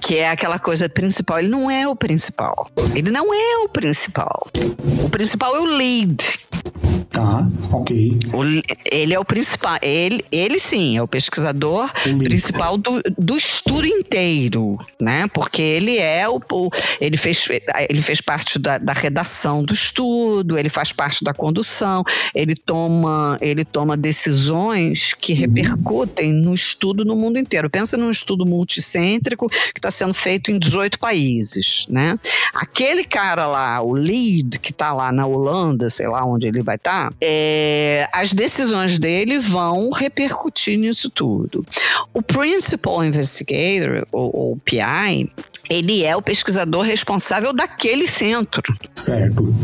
que 0.00 0.16
é 0.16 0.28
aquela 0.28 0.58
coisa 0.58 0.88
principal. 0.88 1.38
Ele 1.38 1.48
não 1.48 1.70
é 1.70 1.86
o 1.86 1.94
principal. 1.94 2.68
Ele 2.94 3.10
não 3.10 3.32
é 3.32 3.64
o 3.64 3.68
principal. 3.68 4.48
O 5.04 5.08
principal 5.08 5.54
é 5.56 5.60
o 5.60 5.64
lead. 5.64 6.40
Tá, 7.10 7.44
ok. 7.72 8.18
Ele 8.90 9.14
é 9.14 9.18
o 9.18 9.24
principal. 9.24 9.76
Ele, 9.82 10.24
ele 10.30 10.60
sim, 10.60 10.96
é 10.96 11.02
o 11.02 11.08
pesquisador 11.08 11.90
principal 12.22 12.76
do, 12.76 13.02
do 13.18 13.36
estudo 13.36 13.84
inteiro, 13.84 14.78
né? 15.00 15.26
Porque 15.34 15.60
ele 15.60 15.98
é 15.98 16.28
o, 16.28 16.40
o 16.52 16.70
ele 17.00 17.16
fez 17.16 17.48
ele 17.88 18.00
fez 18.00 18.20
parte 18.20 18.60
da, 18.60 18.78
da, 18.78 18.92
redação 18.92 19.64
do 19.64 19.74
estudo, 19.74 20.56
ele 20.56 20.68
faz 20.68 20.92
parte 20.92 21.24
da 21.24 21.34
condução, 21.34 22.04
ele 22.32 22.54
toma 22.54 23.36
ele 23.40 23.64
toma 23.64 23.96
decisões 23.96 25.12
que 25.12 25.32
uhum. 25.32 25.38
repercutem 25.40 26.32
no 26.32 26.54
estudo 26.54 27.04
no 27.04 27.16
mundo 27.16 27.40
inteiro. 27.40 27.68
Pensa 27.68 27.96
num 27.96 28.10
estudo 28.10 28.46
multicêntrico 28.46 29.48
que 29.48 29.78
está 29.78 29.90
sendo 29.90 30.14
feito 30.14 30.52
em 30.52 30.60
18 30.60 30.96
países, 31.00 31.86
né? 31.88 32.16
Aquele 32.54 33.02
cara 33.02 33.48
lá, 33.48 33.82
o 33.82 33.94
lead 33.94 34.60
que 34.60 34.70
está 34.70 34.92
lá 34.92 35.10
na 35.10 35.26
Holanda, 35.26 35.90
sei 35.90 36.06
lá 36.06 36.24
onde 36.24 36.46
ele 36.46 36.62
vai 36.62 36.76
estar, 36.76 36.90
tá, 36.92 36.99
é, 37.20 38.08
as 38.12 38.32
decisões 38.32 38.98
dele 38.98 39.38
vão 39.38 39.90
repercutir 39.90 40.78
nisso 40.78 41.08
tudo. 41.10 41.64
O 42.12 42.20
Principal 42.20 43.04
Investigator, 43.04 44.06
ou, 44.12 44.30
ou 44.34 44.56
PI, 44.56 45.30
ele 45.68 46.04
é 46.04 46.16
o 46.16 46.22
pesquisador 46.22 46.82
responsável 46.82 47.52
daquele 47.52 48.06
centro. 48.08 48.74
Certo. 48.94 49.54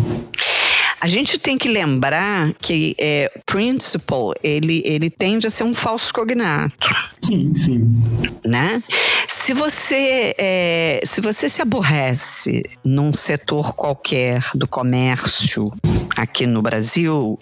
A 1.00 1.08
gente 1.08 1.38
tem 1.38 1.58
que 1.58 1.68
lembrar 1.68 2.54
que 2.54 2.94
é, 2.98 3.30
principal, 3.44 4.32
ele, 4.42 4.82
ele 4.84 5.10
tende 5.10 5.46
a 5.46 5.50
ser 5.50 5.64
um 5.64 5.74
falso 5.74 6.12
cognato. 6.12 6.88
Sim, 7.26 7.52
sim. 7.56 8.02
Né? 8.44 8.82
Se 9.28 9.52
você, 9.52 10.34
é, 10.38 11.00
se 11.04 11.20
você 11.20 11.48
se 11.48 11.60
aborrece 11.60 12.62
num 12.84 13.12
setor 13.12 13.74
qualquer 13.74 14.40
do 14.54 14.68
comércio 14.68 15.72
aqui 16.16 16.46
no 16.46 16.62
Brasil, 16.62 17.38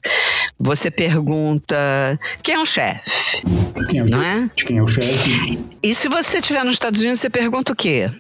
você 0.59 0.91
pergunta 0.91 1.77
quem 2.43 2.55
é 2.55 2.59
o 2.59 2.65
chefe? 2.65 3.43
Quem 3.91 4.01
é 4.01 4.03
o, 4.05 4.07
não 4.07 4.23
é? 4.23 4.51
quem 4.57 4.79
é 4.79 4.83
o 4.83 4.87
chefe? 4.89 5.59
E 5.83 5.95
se 5.95 6.09
você 6.09 6.39
estiver 6.39 6.65
nos 6.65 6.75
Estados 6.75 7.01
Unidos, 7.01 7.21
você 7.21 7.29
pergunta 7.29 7.73
o 7.73 7.77
quê? 7.77 8.11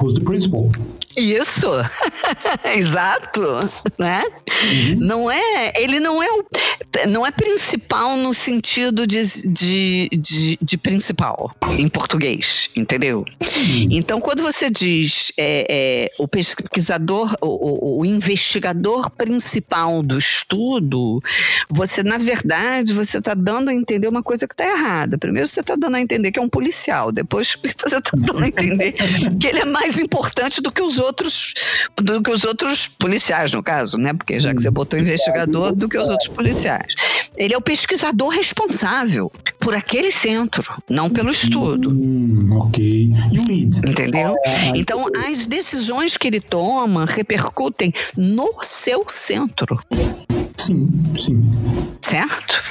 Who's 0.00 0.14
the 0.14 0.20
principal? 0.20 0.70
Isso, 1.16 1.66
exato, 2.76 3.42
né? 3.98 4.22
Uhum. 4.62 4.96
Não 5.00 5.30
é, 5.30 5.72
ele 5.76 5.98
não 5.98 6.22
é 6.22 6.28
o, 6.30 6.44
não 7.08 7.26
é 7.26 7.30
principal 7.30 8.16
no 8.16 8.32
sentido 8.32 9.06
de, 9.06 9.22
de, 9.48 10.08
de, 10.12 10.58
de 10.62 10.78
principal 11.00 11.50
em 11.78 11.88
português, 11.88 12.68
entendeu? 12.76 13.24
Uhum. 13.40 13.88
Então, 13.90 14.20
quando 14.20 14.42
você 14.42 14.68
diz 14.68 15.32
é, 15.38 15.66
é, 15.68 16.12
o 16.18 16.28
pesquisador, 16.28 17.34
o, 17.40 17.46
o, 17.46 18.00
o 18.00 18.06
investigador 18.06 19.10
principal 19.10 20.02
do 20.02 20.18
estudo, 20.18 21.18
você 21.70 22.02
na 22.02 22.18
verdade 22.18 22.92
você 22.92 23.16
está 23.16 23.32
dando 23.32 23.70
a 23.70 23.74
entender 23.74 24.08
uma 24.08 24.22
coisa 24.22 24.46
que 24.46 24.52
está 24.52 24.64
errada. 24.64 25.16
Primeiro 25.16 25.48
você 25.48 25.60
está 25.60 25.74
dando 25.74 25.96
a 25.96 26.00
entender 26.00 26.30
que 26.30 26.38
é 26.38 26.42
um 26.42 26.48
policial, 26.48 27.10
depois 27.10 27.56
você 27.56 27.96
está 27.96 28.10
dando 28.14 28.44
a 28.44 28.46
entender 28.46 28.92
que 29.40 29.46
ele 29.46 29.60
é 29.60 29.64
mais 29.64 29.98
importante 29.98 30.60
do 30.60 30.70
que 30.70 30.82
os 30.82 30.98
outros, 30.98 31.54
do 31.96 32.22
que 32.22 32.30
os 32.30 32.44
outros 32.44 32.88
policiais, 32.88 33.52
no 33.52 33.62
caso, 33.62 33.96
né? 33.96 34.12
Porque 34.12 34.38
já 34.38 34.54
que 34.54 34.60
você 34.60 34.70
botou 34.70 35.00
investigador, 35.00 35.74
do 35.74 35.88
que 35.88 35.98
os 35.98 36.08
outros 36.08 36.28
policiais. 36.28 36.94
Ele 37.36 37.54
é 37.54 37.56
o 37.56 37.62
pesquisador 37.62 38.28
responsável 38.28 39.32
por 39.58 39.74
aquele 39.74 40.10
centro, 40.10 40.62
não 40.90 41.08
pelo 41.08 41.30
estudo. 41.30 41.90
Hum, 41.90 42.50
ok. 42.52 43.12
E 43.32 43.38
o 43.38 43.46
lead? 43.46 43.78
Entendeu? 43.88 44.34
Então, 44.74 45.06
as 45.28 45.46
decisões 45.46 46.16
que 46.16 46.26
ele 46.26 46.40
toma 46.40 47.06
repercutem 47.06 47.94
no 48.16 48.52
seu 48.62 49.04
centro. 49.08 49.78
Sim, 50.60 50.90
sim. 51.18 51.44
Certo? 52.02 52.62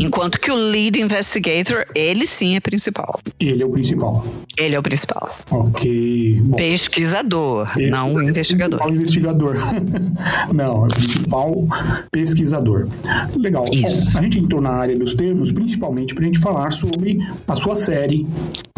Enquanto 0.00 0.40
que 0.40 0.50
o 0.50 0.54
lead 0.54 1.00
investigator, 1.00 1.84
ele 1.94 2.26
sim 2.26 2.56
é 2.56 2.60
principal. 2.60 3.20
Ele 3.38 3.62
é 3.62 3.66
o 3.66 3.70
principal. 3.70 4.24
Ele 4.58 4.74
é 4.74 4.78
o 4.78 4.82
principal. 4.82 5.34
Ok. 5.50 6.40
Bom. 6.42 6.56
Pesquisador, 6.56 7.70
Esse 7.78 7.90
não 7.90 8.14
o 8.14 8.22
investigador. 8.22 8.80
Principal 8.80 8.94
investigador. 8.94 9.56
não, 10.52 10.84
é 10.84 10.86
o 10.86 10.88
principal 10.88 11.68
pesquisador. 12.10 12.88
Legal. 13.36 13.66
Isso. 13.72 14.12
Bom, 14.12 14.18
a 14.18 14.22
gente 14.22 14.38
entrou 14.38 14.60
na 14.60 14.70
área 14.70 14.96
dos 14.98 15.14
termos, 15.14 15.52
principalmente 15.52 16.14
para 16.14 16.24
a 16.24 16.26
gente 16.26 16.40
falar 16.40 16.72
sobre 16.72 17.18
a 17.46 17.54
sua 17.56 17.74
série. 17.74 18.26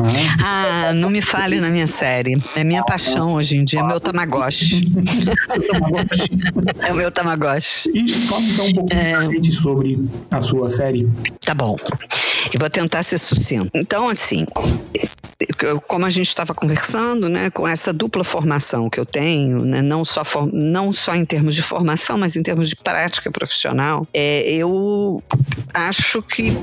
Né? 0.01 0.37
Ah, 0.43 0.93
não 0.95 1.09
me 1.09 1.23
fale 1.23 1.61
na 1.61 1.69
minha 1.69 1.87
série. 1.87 2.37
É 2.57 2.65
minha 2.65 2.83
paixão 2.83 3.35
hoje 3.35 3.57
em 3.57 3.65
dia, 3.65 3.81
é 3.81 3.83
meu 3.83 3.99
Tamagotchi. 4.01 4.93
é 6.87 6.93
o 6.93 6.95
meu 6.97 7.11
Tamagotchi. 7.11 7.91
E 7.95 8.11
Fala 8.35 8.47
então 8.47 8.67
um 8.67 8.75
pouquinho 8.75 9.01
é... 9.01 9.31
gente 9.31 9.53
sobre 9.53 10.09
a 10.31 10.41
sua 10.41 10.69
série. 10.69 11.09
Tá 11.41 11.55
bom. 11.55 11.77
Eu 12.53 12.61
vou 12.61 12.71
tentar 12.71 13.03
ser 13.03 13.19
sucinto. 13.19 13.71
Então, 13.75 14.09
assim, 14.09 14.47
como 15.87 16.07
a 16.07 16.11
gente 16.11 16.29
estava 16.29 16.55
conversando, 16.55 17.29
né, 17.29 17.51
com 17.51 17.67
essa 17.67 17.93
dupla 17.93 18.25
formação 18.25 18.89
que 18.89 18.99
eu 18.99 19.07
tenho, 19.07 19.65
né, 19.65 19.83
não, 19.83 20.05
só 20.05 20.25
for, 20.25 20.51
não 20.53 20.93
só 20.93 21.15
em 21.15 21.25
termos 21.25 21.55
de 21.55 21.63
formação, 21.63 22.19
mas 22.19 22.37
em 22.37 22.43
termos 22.43 22.69
de 22.69 22.77
prática 22.77 23.31
profissional, 23.31 24.07
é, 24.13 24.43
eu 24.51 25.23
acho 25.73 26.23
que 26.23 26.57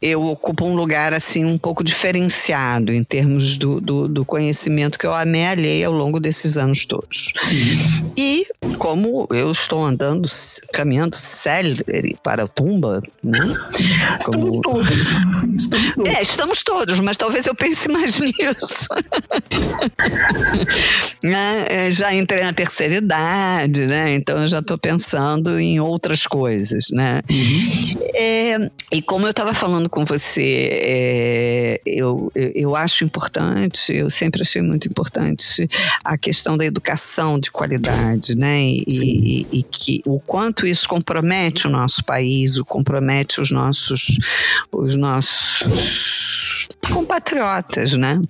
eu 0.00 0.22
ocupo 0.24 0.64
um 0.64 0.74
lugar 0.74 1.14
assim 1.14 1.44
um 1.44 1.56
pouco 1.56 1.82
diferenciado 1.82 2.92
em 2.92 3.02
termos 3.02 3.56
do, 3.56 3.80
do, 3.80 4.08
do 4.08 4.24
conhecimento 4.24 4.98
que 4.98 5.06
eu 5.06 5.14
amealhei 5.14 5.82
ao 5.84 5.92
longo 5.92 6.20
desses 6.20 6.56
anos 6.56 6.84
todos. 6.84 7.32
E 8.16 8.46
como 8.78 9.26
eu 9.30 9.50
estou 9.50 9.82
andando, 9.82 10.28
caminhando 10.72 11.16
célere 11.16 12.16
para 12.22 12.44
a 12.44 12.48
tumba, 12.48 13.02
né? 13.22 13.40
Como... 14.24 14.60
Estamos 14.82 15.06
todos. 15.06 15.62
Estamos 15.62 15.94
todos. 15.94 16.12
É, 16.12 16.22
estamos 16.22 16.62
todos, 16.62 17.00
mas 17.00 17.16
talvez 17.16 17.46
eu 17.46 17.54
pense 17.54 17.88
mais 17.88 18.18
nisso. 18.20 18.88
né? 21.22 21.90
Já 21.90 22.12
entrei 22.12 22.42
na 22.42 22.52
terceira 22.52 22.96
idade, 22.96 23.86
né? 23.86 24.14
Então 24.14 24.42
eu 24.42 24.48
já 24.48 24.58
estou 24.58 24.78
pensando 24.78 25.58
em 25.58 25.80
outras 25.80 26.26
coisas, 26.26 26.86
né? 26.90 27.22
Uhum. 27.30 28.06
É, 28.14 28.70
e 28.92 29.02
como 29.02 29.26
eu 29.26 29.30
estava 29.30 29.54
falando 29.54 29.88
com 29.88 30.04
você, 30.04 30.68
é, 30.72 31.80
eu, 31.86 32.30
eu 32.34 32.76
acho 32.76 33.04
importante, 33.04 33.94
eu 33.94 34.10
sempre 34.10 34.42
achei 34.42 34.62
muito 34.62 34.88
importante 34.88 35.68
a 36.04 36.16
questão 36.18 36.56
da 36.56 36.64
educação 36.64 37.38
de 37.38 37.50
qualidade, 37.50 38.36
né? 38.36 38.62
E, 38.62 38.84
e, 38.86 39.46
e, 39.58 39.62
que 39.62 40.02
o 40.04 40.20
quanto 40.20 40.66
isso 40.66 40.88
compromete 40.88 41.66
o 41.66 41.70
nosso 41.70 42.04
país, 42.04 42.56
o 42.56 42.64
compromete 42.64 43.40
os 43.40 43.50
nossos, 43.50 44.18
os 44.72 44.96
nossos 44.96 46.68
compatriotas, 46.92 47.92
né? 47.92 48.20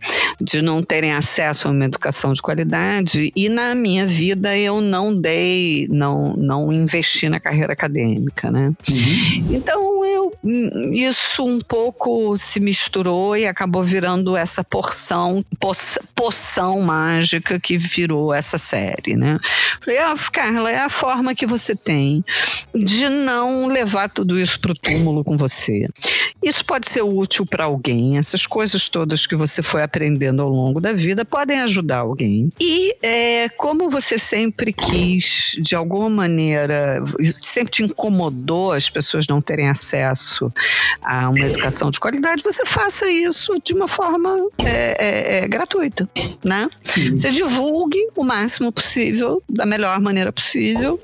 De 0.41 0.63
não 0.63 0.83
terem 0.83 1.13
acesso 1.13 1.69
a 1.69 1.71
uma 1.71 1.85
educação 1.85 2.33
de 2.33 2.43
qualidade. 2.43 3.33
E 3.37 3.49
na 3.49 3.75
minha 3.75 4.07
vida 4.07 4.57
eu 4.57 4.81
não 4.81 5.15
dei, 5.15 5.87
não, 5.91 6.35
não 6.37 6.73
investi 6.73 7.29
na 7.29 7.41
carreira 7.41 7.73
acadêmica, 7.73 8.51
né? 8.51 8.73
Uhum. 8.89 9.55
Então 9.55 10.05
eu 10.05 10.33
isso 10.93 11.45
um 11.45 11.61
pouco 11.61 12.37
se 12.37 12.61
misturou 12.61 13.37
e 13.37 13.47
acabou 13.47 13.83
virando 13.83 14.37
essa 14.37 14.63
porção, 14.63 15.45
poção 16.15 16.81
mágica 16.81 17.59
que 17.59 17.77
virou 17.77 18.33
essa 18.33 18.59
série, 18.59 19.17
né? 19.17 19.39
Falei, 19.83 19.99
ah, 19.99 20.15
Carla, 20.33 20.71
é 20.71 20.79
a 20.79 20.89
forma 20.89 21.35
que 21.35 21.47
você 21.47 21.75
tem 21.75 22.25
de 22.75 23.09
não 23.09 23.67
levar 23.67 24.09
tudo 24.09 24.39
isso 24.39 24.61
para 24.61 24.73
o 24.73 24.79
túmulo 24.79 25.25
com 25.25 25.37
você. 25.37 25.89
Isso 26.43 26.65
pode 26.65 26.91
ser 26.91 27.03
útil 27.03 27.47
para 27.47 27.65
alguém, 27.65 28.19
essas 28.19 28.47
coisas 28.47 28.89
todas 28.89 29.27
que 29.27 29.35
você 29.35 29.63
foi 29.63 29.83
aprendendo 29.83 30.43
ao 30.43 30.49
longo 30.49 30.81
da 30.81 30.93
vida 30.93 31.25
podem 31.25 31.61
ajudar 31.61 31.99
alguém. 31.99 32.53
E 32.61 32.95
é, 33.03 33.49
como 33.51 33.91
você 33.91 34.19
sempre 34.19 34.73
quis, 34.73 35.57
de 35.61 35.75
alguma 35.75 36.09
maneira, 36.09 37.03
sempre 37.35 37.73
te 37.73 37.83
incomodou 37.83 38.73
as 38.73 38.89
pessoas 38.89 39.27
não 39.27 39.41
terem 39.41 39.69
acesso 39.69 40.53
a 41.03 41.29
uma 41.29 41.41
educação 41.41 41.91
de 41.91 42.01
qualidade, 42.01 42.43
você 42.43 42.65
faça 42.65 43.11
isso 43.11 43.57
de 43.63 43.75
uma 43.75 43.89
forma 43.89 44.49
é, 44.59 44.97
é, 44.99 45.45
é 45.45 45.49
gratuita, 45.49 46.09
né? 46.45 46.69
Sim. 46.83 47.17
Você 47.17 47.31
divulgue 47.31 48.09
o 48.15 48.25
máximo 48.25 48.73
possível, 48.73 49.43
da 49.49 49.67
melhor 49.67 50.01
maneira 50.01 50.33
possível, 50.33 51.01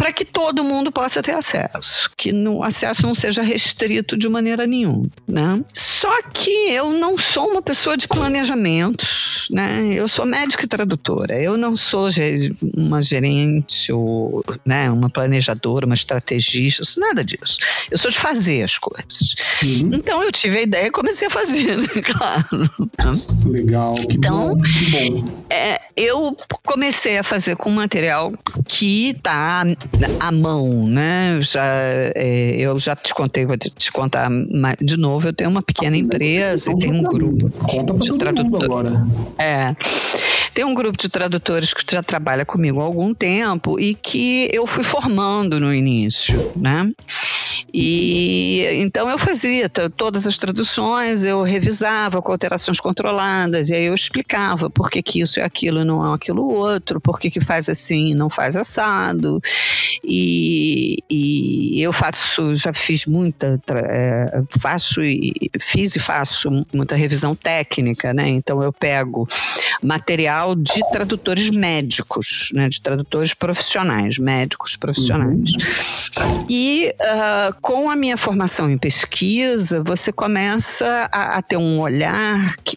para 0.00 0.14
que 0.14 0.24
todo 0.24 0.64
mundo 0.64 0.90
possa 0.90 1.22
ter 1.22 1.32
acesso, 1.32 2.10
que 2.16 2.32
o 2.32 2.62
acesso 2.62 3.02
não 3.02 3.14
seja 3.14 3.42
restrito 3.42 4.16
de 4.16 4.30
maneira 4.30 4.66
nenhuma, 4.66 5.10
né? 5.28 5.62
Só 5.74 6.22
que 6.22 6.50
eu 6.70 6.90
não 6.90 7.18
sou 7.18 7.50
uma 7.50 7.60
pessoa 7.60 7.98
de 7.98 8.08
planejamentos, 8.08 9.48
né? 9.50 9.92
Eu 9.92 10.08
sou 10.08 10.24
médica 10.24 10.64
e 10.64 10.66
tradutora, 10.66 11.38
eu 11.38 11.54
não 11.54 11.76
sou 11.76 12.08
uma 12.74 13.02
gerente 13.02 13.92
ou 13.92 14.42
né, 14.64 14.90
uma 14.90 15.10
planejadora, 15.10 15.84
uma 15.84 15.94
estrategista, 15.94 16.82
nada 16.98 17.22
disso. 17.22 17.58
Eu 17.90 17.98
sou 17.98 18.10
de 18.10 18.16
fazer 18.16 18.62
as 18.62 18.78
coisas. 18.78 19.34
Uhum. 19.62 19.90
Então 19.92 20.22
eu 20.22 20.32
tive 20.32 20.60
a 20.60 20.62
ideia 20.62 20.86
e 20.86 20.90
comecei 20.90 21.28
a 21.28 21.30
fazer, 21.30 21.76
né? 21.76 21.86
claro. 22.02 23.20
Legal, 23.44 23.92
que 23.92 24.16
então, 24.16 24.54
bom. 24.54 24.62
Que 24.62 25.10
bom. 25.10 25.44
É, 25.50 25.78
eu 25.94 26.34
comecei 26.64 27.18
a 27.18 27.22
fazer 27.22 27.54
com 27.56 27.70
material 27.70 28.32
que 28.66 29.10
está 29.10 29.66
à 30.18 30.32
mão, 30.32 30.86
né? 30.86 31.40
Já, 31.40 31.64
é, 32.14 32.56
eu 32.58 32.78
já 32.78 32.94
te 32.96 33.14
contei, 33.14 33.46
vou 33.46 33.56
te 33.56 33.92
contar 33.92 34.30
de 34.80 34.96
novo. 34.96 35.28
Eu 35.28 35.32
tenho 35.32 35.50
uma 35.50 35.62
pequena 35.62 35.96
empresa 35.96 36.70
e 36.70 36.78
tenho 36.78 36.94
um 36.94 37.02
grupo 37.02 37.50
Conta 37.50 37.94
de 37.94 38.18
tradutores. 38.18 38.94
É. 39.38 39.74
Tem 40.54 40.64
um 40.64 40.74
grupo 40.74 40.98
de 40.98 41.08
tradutores 41.08 41.72
que 41.72 41.84
já 41.90 42.02
trabalha 42.02 42.44
comigo 42.44 42.80
há 42.80 42.84
algum 42.84 43.14
tempo 43.14 43.78
e 43.78 43.94
que 43.94 44.48
eu 44.52 44.66
fui 44.66 44.82
formando 44.82 45.60
no 45.60 45.72
início, 45.72 46.52
né? 46.56 46.90
E 47.72 48.64
então 48.80 49.08
eu 49.08 49.18
fazia 49.18 49.68
todas 49.68 50.26
as 50.26 50.36
traduções, 50.36 51.24
eu 51.24 51.42
revisava 51.42 52.20
com 52.22 52.32
alterações 52.32 52.80
controladas, 52.80 53.70
e 53.70 53.74
aí 53.74 53.84
eu 53.84 53.94
explicava 53.94 54.70
por 54.70 54.90
que, 54.90 55.02
que 55.02 55.20
isso 55.20 55.40
é 55.40 55.42
aquilo 55.42 55.80
e 55.80 55.84
não 55.84 56.04
é 56.04 56.14
aquilo 56.14 56.48
outro, 56.48 57.00
por 57.00 57.18
que, 57.18 57.30
que 57.30 57.40
faz 57.40 57.68
assim 57.68 58.10
e 58.10 58.14
não 58.14 58.30
faz 58.30 58.56
assado. 58.56 59.40
E, 60.04 60.98
e 61.10 61.82
eu 61.82 61.92
faço, 61.92 62.54
já 62.54 62.72
fiz 62.72 63.06
muita, 63.06 63.60
é, 63.74 64.42
faço 64.58 65.02
e 65.02 65.50
fiz 65.60 65.94
e 65.96 65.98
faço 65.98 66.50
muita 66.72 66.96
revisão 66.96 67.34
técnica, 67.34 68.12
né? 68.12 68.28
Então 68.28 68.62
eu 68.62 68.72
pego 68.72 69.28
material 69.82 70.54
de 70.54 70.80
tradutores 70.90 71.50
médicos, 71.50 72.50
né? 72.52 72.68
De 72.68 72.80
tradutores 72.80 73.34
profissionais, 73.34 74.18
médicos 74.18 74.76
profissionais. 74.76 75.52
Uhum. 76.18 76.46
E 76.48 76.94
uh, 77.00 77.49
com 77.52 77.90
a 77.90 77.96
minha 77.96 78.16
formação 78.16 78.70
em 78.70 78.78
pesquisa, 78.78 79.82
você 79.82 80.12
começa 80.12 81.08
a, 81.12 81.38
a 81.38 81.42
ter 81.42 81.56
um 81.56 81.80
olhar 81.80 82.56
que, 82.64 82.76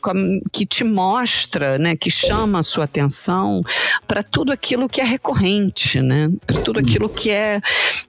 que 0.51 0.65
te 0.65 0.83
mostra, 0.83 1.77
né, 1.77 1.95
que 1.95 2.09
chama 2.09 2.59
a 2.59 2.63
sua 2.63 2.85
atenção 2.85 3.61
para 4.07 4.23
tudo 4.23 4.51
aquilo 4.51 4.89
que 4.89 5.01
é 5.01 5.03
recorrente, 5.03 6.01
né, 6.01 6.31
para 6.45 6.61
tudo 6.61 6.79
aquilo 6.79 7.09
que 7.09 7.29
é, 7.29 7.61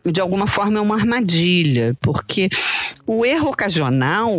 de 0.05 0.21
alguma 0.21 0.47
forma, 0.47 0.79
é 0.79 0.83
uma 0.83 0.97
armadilha, 0.97 1.97
porque 2.01 2.49
o 3.07 3.25
erro 3.25 3.51
ocasional, 3.51 4.35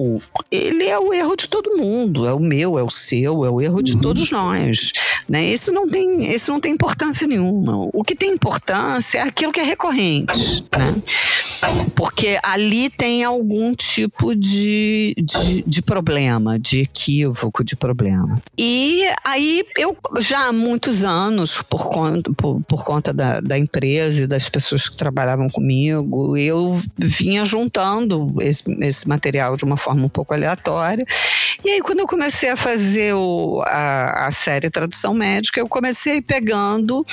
ele 0.49 0.85
é 0.85 0.97
o 0.97 1.13
erro 1.13 1.35
de 1.35 1.47
todo 1.47 1.77
mundo, 1.77 2.25
é 2.27 2.33
o 2.33 2.39
meu, 2.39 2.79
é 2.79 2.83
o 2.83 2.89
seu, 2.89 3.45
é 3.45 3.49
o 3.49 3.61
erro 3.61 3.81
de 3.81 3.93
uhum. 3.93 4.01
todos 4.01 4.31
nós, 4.31 4.91
né? 5.29 5.45
Isso 5.45 5.71
não 5.71 5.87
tem, 5.87 6.33
isso 6.33 6.51
não 6.51 6.59
tem 6.59 6.71
importância 6.71 7.27
nenhuma. 7.27 7.89
O 7.93 8.03
que 8.03 8.15
tem 8.15 8.31
importância 8.31 9.19
é 9.19 9.21
aquilo 9.21 9.51
que 9.51 9.59
é 9.59 9.63
recorrente, 9.63 10.63
né? 10.75 10.95
Porque 11.95 12.14
ali 12.43 12.89
tem 12.89 13.23
algum 13.23 13.73
tipo 13.73 14.35
de, 14.35 15.15
de, 15.17 15.63
de 15.65 15.81
problema, 15.81 16.59
de 16.59 16.81
equívoco, 16.81 17.63
de 17.63 17.75
problema. 17.75 18.35
E 18.57 19.03
aí 19.23 19.63
eu 19.77 19.97
já 20.19 20.47
há 20.47 20.53
muitos 20.53 21.03
anos, 21.03 21.61
por 21.61 21.89
conta, 21.89 22.31
por, 22.33 22.61
por 22.67 22.83
conta 22.83 23.13
da, 23.13 23.39
da 23.39 23.57
empresa 23.57 24.23
e 24.23 24.27
das 24.27 24.49
pessoas 24.49 24.87
que 24.87 24.97
trabalhavam 24.97 25.47
comigo, 25.49 26.37
eu 26.37 26.79
vinha 26.97 27.45
juntando 27.45 28.35
esse, 28.41 28.63
esse 28.81 29.07
material 29.07 29.57
de 29.57 29.63
uma 29.63 29.77
forma 29.77 30.05
um 30.05 30.09
pouco 30.09 30.33
aleatória. 30.33 31.05
E 31.63 31.69
aí, 31.69 31.81
quando 31.81 31.99
eu 31.99 32.07
comecei 32.07 32.49
a 32.49 32.57
fazer 32.57 33.13
o, 33.15 33.61
a, 33.65 34.27
a 34.27 34.31
série 34.31 34.69
Tradução 34.69 35.13
Médica, 35.13 35.59
eu 35.59 35.67
comecei 35.67 36.21
pegando 36.21 37.05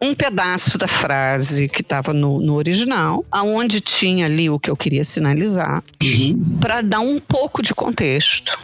um 0.00 0.14
pedaço 0.14 0.76
da 0.76 0.86
frase 0.86 1.68
que 1.68 1.80
estava 1.80 2.12
no, 2.12 2.40
no, 2.40 2.54
original, 2.54 3.24
aonde 3.30 3.80
tinha 3.80 4.03
ali 4.24 4.50
o 4.50 4.58
que 4.58 4.70
eu 4.70 4.76
queria 4.76 5.04
sinalizar, 5.04 5.82
uhum. 6.02 6.58
para 6.60 6.80
dar 6.80 7.00
um 7.00 7.18
pouco 7.18 7.62
de 7.62 7.74
contexto 7.74 8.58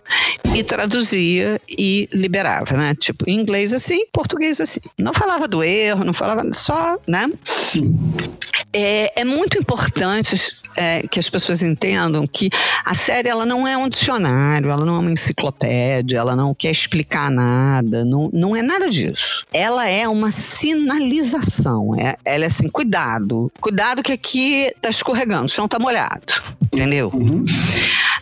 e 0.54 0.62
traduzia 0.62 1.60
e 1.68 2.08
liberava, 2.12 2.76
né? 2.76 2.94
Tipo, 2.94 3.28
em 3.28 3.38
inglês 3.40 3.72
assim, 3.72 4.04
português 4.12 4.60
assim. 4.60 4.80
Não 4.98 5.14
falava 5.14 5.48
do 5.48 5.62
erro, 5.62 6.04
não 6.04 6.12
falava 6.12 6.42
só, 6.52 6.98
né? 7.06 7.30
É, 8.72 9.20
é 9.20 9.24
muito 9.24 9.58
importante 9.58 10.36
é, 10.76 11.02
que 11.08 11.18
as 11.18 11.28
pessoas 11.28 11.62
entendam 11.62 12.26
que 12.26 12.50
a 12.84 12.94
série 12.94 13.28
ela 13.28 13.44
não 13.44 13.66
é 13.66 13.76
um 13.76 13.88
dicionário, 13.88 14.70
ela 14.70 14.84
não 14.84 14.96
é 14.96 14.98
uma 15.00 15.10
enciclopédia, 15.10 16.18
ela 16.18 16.36
não 16.36 16.54
quer 16.54 16.70
explicar 16.70 17.30
nada, 17.30 18.04
não, 18.04 18.30
não 18.32 18.54
é 18.54 18.62
nada 18.62 18.88
disso. 18.88 19.44
Ela 19.52 19.88
é 19.88 20.08
uma 20.08 20.30
sinalização. 20.30 21.94
É, 21.96 22.16
ela 22.24 22.44
é 22.44 22.46
assim, 22.46 22.68
cuidado, 22.68 23.50
cuidado 23.60 24.02
que 24.02 24.12
aqui 24.12 24.72
tá 24.80 24.88
escorregando, 24.88 25.46
o 25.46 25.48
chão 25.48 25.66
tá 25.66 25.78
molhado, 25.78 26.34
entendeu? 26.72 27.10
Uhum. 27.12 27.44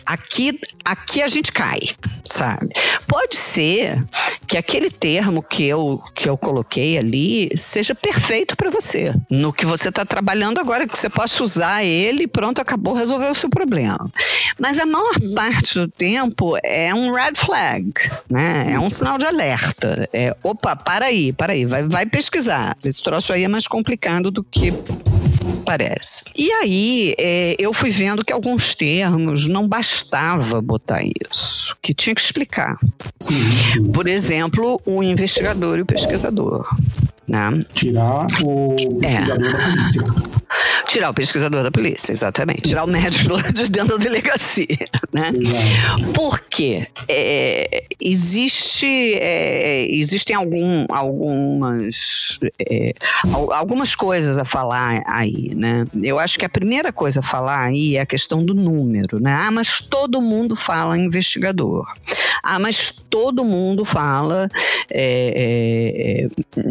Aqui, 0.09 0.59
aqui 0.83 1.21
a 1.21 1.27
gente 1.27 1.51
cai, 1.51 1.77
sabe? 2.25 2.69
Pode 3.07 3.35
ser 3.35 4.03
que 4.47 4.57
aquele 4.57 4.89
termo 4.89 5.43
que 5.43 5.63
eu, 5.63 6.01
que 6.15 6.27
eu 6.27 6.35
coloquei 6.35 6.97
ali 6.97 7.55
seja 7.55 7.93
perfeito 7.93 8.57
para 8.57 8.71
você, 8.71 9.13
no 9.29 9.53
que 9.53 9.67
você 9.67 9.89
está 9.89 10.03
trabalhando 10.03 10.59
agora, 10.59 10.87
que 10.87 10.97
você 10.97 11.11
possa 11.11 11.43
usar 11.43 11.83
ele 11.83 12.25
pronto, 12.25 12.59
acabou, 12.59 12.95
resolveu 12.95 13.29
o 13.29 13.35
seu 13.35 13.51
problema. 13.51 14.11
Mas 14.59 14.79
a 14.79 14.85
maior 14.87 15.13
parte 15.35 15.75
do 15.75 15.87
tempo 15.87 16.57
é 16.63 16.91
um 16.91 17.13
red 17.13 17.35
flag, 17.35 17.93
né? 18.27 18.71
É 18.71 18.79
um 18.79 18.89
sinal 18.89 19.19
de 19.19 19.27
alerta. 19.27 20.09
É, 20.11 20.35
opa, 20.41 20.75
para 20.75 21.05
aí, 21.05 21.31
para 21.31 21.53
aí, 21.53 21.67
vai, 21.67 21.83
vai 21.83 22.07
pesquisar. 22.07 22.75
Esse 22.83 23.03
troço 23.03 23.31
aí 23.31 23.43
é 23.43 23.47
mais 23.47 23.67
complicado 23.67 24.31
do 24.31 24.43
que 24.43 24.73
parece. 25.59 26.25
E 26.35 26.51
aí 26.51 27.15
é, 27.17 27.55
eu 27.59 27.73
fui 27.73 27.89
vendo 27.89 28.23
que 28.23 28.33
alguns 28.33 28.75
termos 28.75 29.47
não 29.47 29.67
bastava 29.67 30.61
botar 30.61 31.01
isso, 31.03 31.75
que 31.81 31.93
tinha 31.93 32.15
que 32.15 32.21
explicar. 32.21 32.77
Por 33.93 34.07
exemplo, 34.07 34.81
o 34.85 35.03
investigador 35.03 35.77
e 35.77 35.81
o 35.81 35.85
pesquisador. 35.85 36.67
Né? 37.29 37.65
Tirar 37.73 38.25
o 38.43 38.75
é. 39.03 39.25
da 39.25 39.35
polícia 39.35 40.01
Tirar 40.87 41.11
o 41.11 41.13
pesquisador 41.13 41.61
da 41.61 41.69
polícia, 41.69 42.11
exatamente. 42.11 42.63
Tirar 42.63 42.83
o 42.83 42.87
médico 42.87 43.37
de 43.53 43.69
dentro 43.69 43.99
da 43.99 44.03
delegacia, 44.03 44.65
né? 45.13 45.31
Por 46.15 46.39
quê? 46.39 46.87
É, 47.07 47.83
existe, 48.01 49.13
é, 49.13 49.85
existem 49.91 50.35
algum, 50.35 50.85
algumas, 50.89 52.39
é, 52.59 52.93
algumas 53.51 53.93
coisas 53.93 54.39
a 54.39 54.45
falar 54.45 55.03
aí, 55.05 55.53
né? 55.53 55.85
Eu 56.01 56.17
acho 56.17 56.39
que 56.39 56.45
a 56.45 56.49
primeira 56.49 56.91
coisa 56.91 57.19
a 57.19 57.23
falar 57.23 57.65
aí 57.65 57.97
é 57.97 58.01
a 58.01 58.05
questão 58.05 58.43
do 58.43 58.55
número, 58.55 59.19
né? 59.19 59.31
Ah, 59.31 59.51
mas 59.51 59.81
todo 59.81 60.19
mundo 60.19 60.55
fala 60.55 60.97
investigador. 60.97 61.85
Ah, 62.43 62.57
mas 62.57 62.91
todo 62.91 63.45
mundo 63.45 63.85
fala, 63.85 64.49
é, 64.89 66.27
é, 66.57 66.69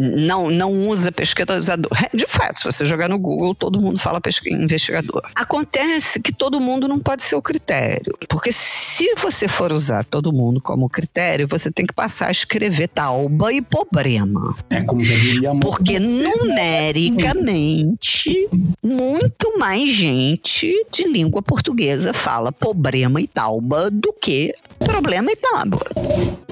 não, 0.49 0.69
não 0.69 0.87
usa 0.87 1.11
pesquisador. 1.11 1.91
De 2.13 2.25
fato, 2.25 2.59
se 2.59 2.65
você 2.65 2.85
jogar 2.85 3.09
no 3.09 3.17
Google, 3.17 3.55
todo 3.55 3.81
mundo 3.81 3.97
fala 3.99 4.21
investigador. 4.47 5.21
Acontece 5.35 6.21
que 6.21 6.31
todo 6.33 6.59
mundo 6.59 6.87
não 6.87 6.99
pode 6.99 7.23
ser 7.23 7.35
o 7.35 7.41
critério, 7.41 8.15
porque 8.27 8.51
se 8.51 9.15
você 9.15 9.47
for 9.47 9.71
usar 9.71 10.03
todo 10.05 10.33
mundo 10.33 10.61
como 10.61 10.89
critério, 10.89 11.47
você 11.47 11.71
tem 11.71 11.85
que 11.85 11.93
passar 11.93 12.27
a 12.27 12.31
escrever 12.31 12.87
tauba 12.87 13.53
e 13.53 13.61
problema. 13.61 14.55
É 14.69 14.83
como 14.83 15.03
já 15.03 15.15
diria 15.15 15.53
Porque 15.55 15.99
numericamente, 15.99 18.49
muito 18.83 19.57
mais 19.57 19.89
gente 19.89 20.85
de 20.91 21.07
língua 21.07 21.41
portuguesa 21.41 22.13
fala 22.13 22.51
problema 22.51 23.21
e 23.21 23.27
tauba 23.27 23.89
do 23.89 24.13
que 24.13 24.53
problema 24.79 25.31
e 25.31 25.35
tábua. 25.35 25.85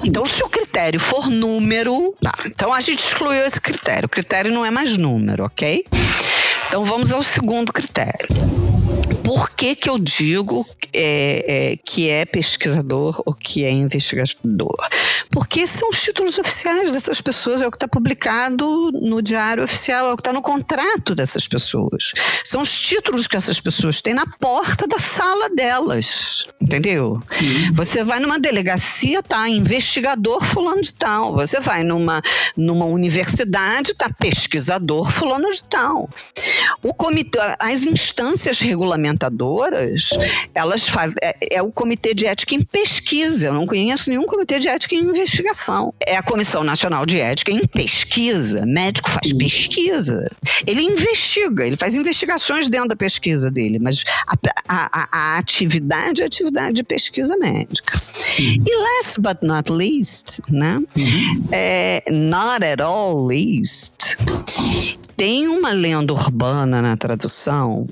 Então, 0.05 0.25
se 0.25 0.43
o 0.43 0.49
critério 0.49 0.99
for 0.99 1.29
número, 1.29 2.13
tá. 2.21 2.33
Então 2.45 2.73
a 2.73 2.81
gente 2.81 2.99
excluiu 2.99 3.45
esse 3.45 3.59
critério. 3.59 3.86
O 4.05 4.09
critério 4.09 4.51
não 4.51 4.65
é 4.65 4.71
mais 4.71 4.97
número, 4.97 5.45
ok? 5.45 5.85
Então 6.67 6.83
vamos 6.83 7.13
ao 7.13 7.23
segundo 7.23 7.71
critério. 7.71 8.27
Por 9.27 9.49
que, 9.49 9.75
que 9.75 9.89
eu 9.89 9.99
digo 9.99 10.65
é, 10.93 11.73
é, 11.73 11.77
que 11.85 12.09
é 12.09 12.23
pesquisador 12.23 13.21
ou 13.25 13.33
que 13.33 13.65
é 13.65 13.69
investigador? 13.69 14.77
Porque 15.29 15.67
são 15.67 15.89
os 15.89 16.01
títulos 16.01 16.37
oficiais 16.37 16.93
dessas 16.93 17.19
pessoas, 17.19 17.61
é 17.61 17.67
o 17.67 17.69
que 17.69 17.75
está 17.75 17.89
publicado 17.89 18.89
no 18.93 19.21
diário 19.21 19.65
oficial, 19.65 20.09
é 20.09 20.13
o 20.13 20.15
que 20.15 20.21
está 20.21 20.31
no 20.31 20.41
contrato 20.41 21.13
dessas 21.13 21.45
pessoas. 21.45 22.13
São 22.41 22.61
os 22.61 22.79
títulos 22.79 23.27
que 23.27 23.35
essas 23.35 23.59
pessoas 23.59 23.99
têm 23.99 24.13
na 24.13 24.25
porta 24.39 24.87
da 24.87 24.97
sala 24.97 25.49
delas, 25.49 26.47
entendeu? 26.61 27.21
Sim. 27.29 27.73
Você 27.73 28.05
vai 28.05 28.21
numa 28.21 28.39
delegacia, 28.39 29.21
tá 29.21 29.49
investigador 29.49 30.41
fulano 30.41 30.81
de 30.81 30.93
tal. 30.93 31.33
Você 31.33 31.59
vai 31.59 31.83
numa, 31.83 32.21
numa 32.55 32.85
universidade, 32.85 33.93
tá 33.93 34.09
pesquisador 34.09 35.11
fulano 35.11 35.49
de 35.51 35.65
tal. 35.65 36.09
O 36.81 36.93
comitê, 36.93 37.37
as 37.59 37.83
instâncias 37.83 38.61
regulamentadoras, 39.17 40.09
elas 40.53 40.87
fazem, 40.87 41.15
é, 41.21 41.57
é, 41.57 41.61
o 41.61 41.71
comitê 41.71 42.13
de 42.13 42.25
ética 42.25 42.55
em 42.55 42.61
pesquisa. 42.61 43.47
Eu 43.47 43.53
não 43.53 43.65
conheço 43.65 44.09
nenhum 44.09 44.25
comitê 44.25 44.59
de 44.59 44.67
ética 44.67 44.95
em 44.95 44.99
investigação. 44.99 45.93
É 46.05 46.15
a 46.15 46.23
Comissão 46.23 46.63
Nacional 46.63 47.05
de 47.05 47.19
Ética 47.19 47.51
em 47.51 47.65
pesquisa. 47.65 48.65
Médico 48.65 49.09
faz 49.09 49.33
pesquisa. 49.33 50.29
Ele 50.65 50.81
investiga, 50.81 51.65
ele 51.65 51.75
faz 51.75 51.95
investigações 51.95 52.67
dentro 52.67 52.89
da 52.89 52.95
pesquisa 52.95 53.51
dele, 53.51 53.79
mas 53.79 54.03
a, 54.27 54.35
a, 54.67 55.07
a 55.11 55.37
atividade 55.37 56.21
é 56.21 56.25
atividade 56.25 56.75
de 56.75 56.83
pesquisa 56.83 57.35
médica. 57.37 57.99
E 58.39 58.75
last 58.75 59.19
but 59.19 59.41
not 59.41 59.71
least, 59.71 60.41
né? 60.49 60.77
Uhum. 60.77 61.47
É, 61.51 62.03
not 62.11 62.63
at 62.63 62.81
all 62.81 63.25
least, 63.25 64.17
tem 65.17 65.47
uma 65.47 65.71
lenda 65.71 66.13
urbana 66.13 66.79
na 66.79 66.95
tradução 66.95 67.89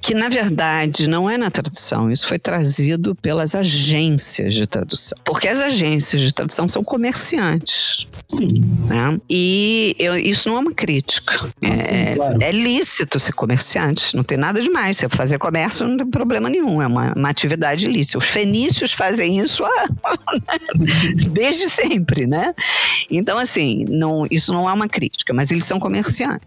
que, 0.00 0.14
na 0.14 0.28
verdade, 0.28 1.08
não 1.08 1.30
é 1.30 1.38
na 1.38 1.48
tradução. 1.48 2.10
Isso 2.10 2.26
foi 2.26 2.40
trazido 2.40 3.14
pelas 3.14 3.54
agências 3.54 4.52
de 4.52 4.66
tradução. 4.66 5.16
Porque 5.24 5.46
as 5.46 5.60
agências 5.60 6.20
de 6.20 6.34
tradução 6.34 6.66
são 6.66 6.82
comerciantes. 6.82 8.08
Sim. 8.36 8.62
Né? 8.88 9.20
E 9.30 9.94
eu, 9.96 10.16
isso 10.16 10.48
não 10.48 10.56
é 10.56 10.60
uma 10.60 10.72
crítica. 10.72 11.48
É, 11.62 12.16
claro. 12.16 12.38
é, 12.40 12.50
lícito 12.50 13.20
ser 13.20 13.32
comerciante, 13.32 14.16
não 14.16 14.24
tem 14.24 14.36
nada 14.36 14.60
demais. 14.60 14.96
Você 14.96 15.08
fazer 15.08 15.38
comércio 15.38 15.86
não 15.86 15.96
tem 15.96 16.06
problema 16.06 16.50
nenhum, 16.50 16.82
é 16.82 16.86
uma, 16.86 17.12
uma 17.14 17.28
atividade 17.28 17.86
lícita. 17.86 18.18
Os 18.18 18.24
fenícios 18.24 18.92
fazem 18.92 19.38
isso 19.38 19.64
há, 19.64 19.88
desde 21.30 21.70
sempre, 21.70 22.26
né? 22.26 22.52
Então, 23.08 23.38
assim, 23.38 23.84
não, 23.88 24.26
isso 24.28 24.52
não 24.52 24.68
é 24.68 24.72
uma 24.72 24.88
crítica, 24.88 25.32
mas 25.32 25.52
eles 25.52 25.64
são 25.64 25.78
comerciantes. 25.78 26.39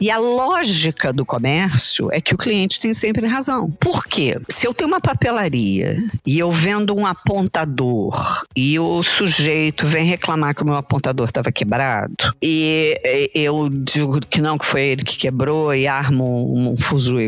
E 0.00 0.10
a 0.10 0.18
lógica 0.18 1.12
do 1.12 1.24
comércio 1.24 2.08
é 2.12 2.20
que 2.20 2.34
o 2.34 2.38
cliente 2.38 2.80
tem 2.80 2.92
sempre 2.92 3.26
razão. 3.26 3.70
Por 3.70 4.04
quê? 4.04 4.38
Se 4.48 4.66
eu 4.66 4.74
tenho 4.74 4.88
uma 4.88 5.00
papelaria 5.00 5.96
e 6.26 6.38
eu 6.38 6.50
vendo 6.50 6.94
um 6.94 7.06
apontador 7.06 8.44
e 8.54 8.78
o 8.78 9.02
sujeito 9.02 9.86
vem 9.86 10.04
reclamar 10.04 10.54
que 10.54 10.62
o 10.62 10.66
meu 10.66 10.74
apontador 10.74 11.26
estava 11.26 11.50
quebrado 11.50 12.34
e 12.42 13.30
eu 13.34 13.68
digo 13.70 14.20
que 14.20 14.40
não, 14.40 14.58
que 14.58 14.66
foi 14.66 14.82
ele 14.82 15.02
que 15.02 15.16
quebrou 15.16 15.74
e 15.74 15.86
armo 15.86 16.54
um, 16.54 16.70
um 16.70 16.76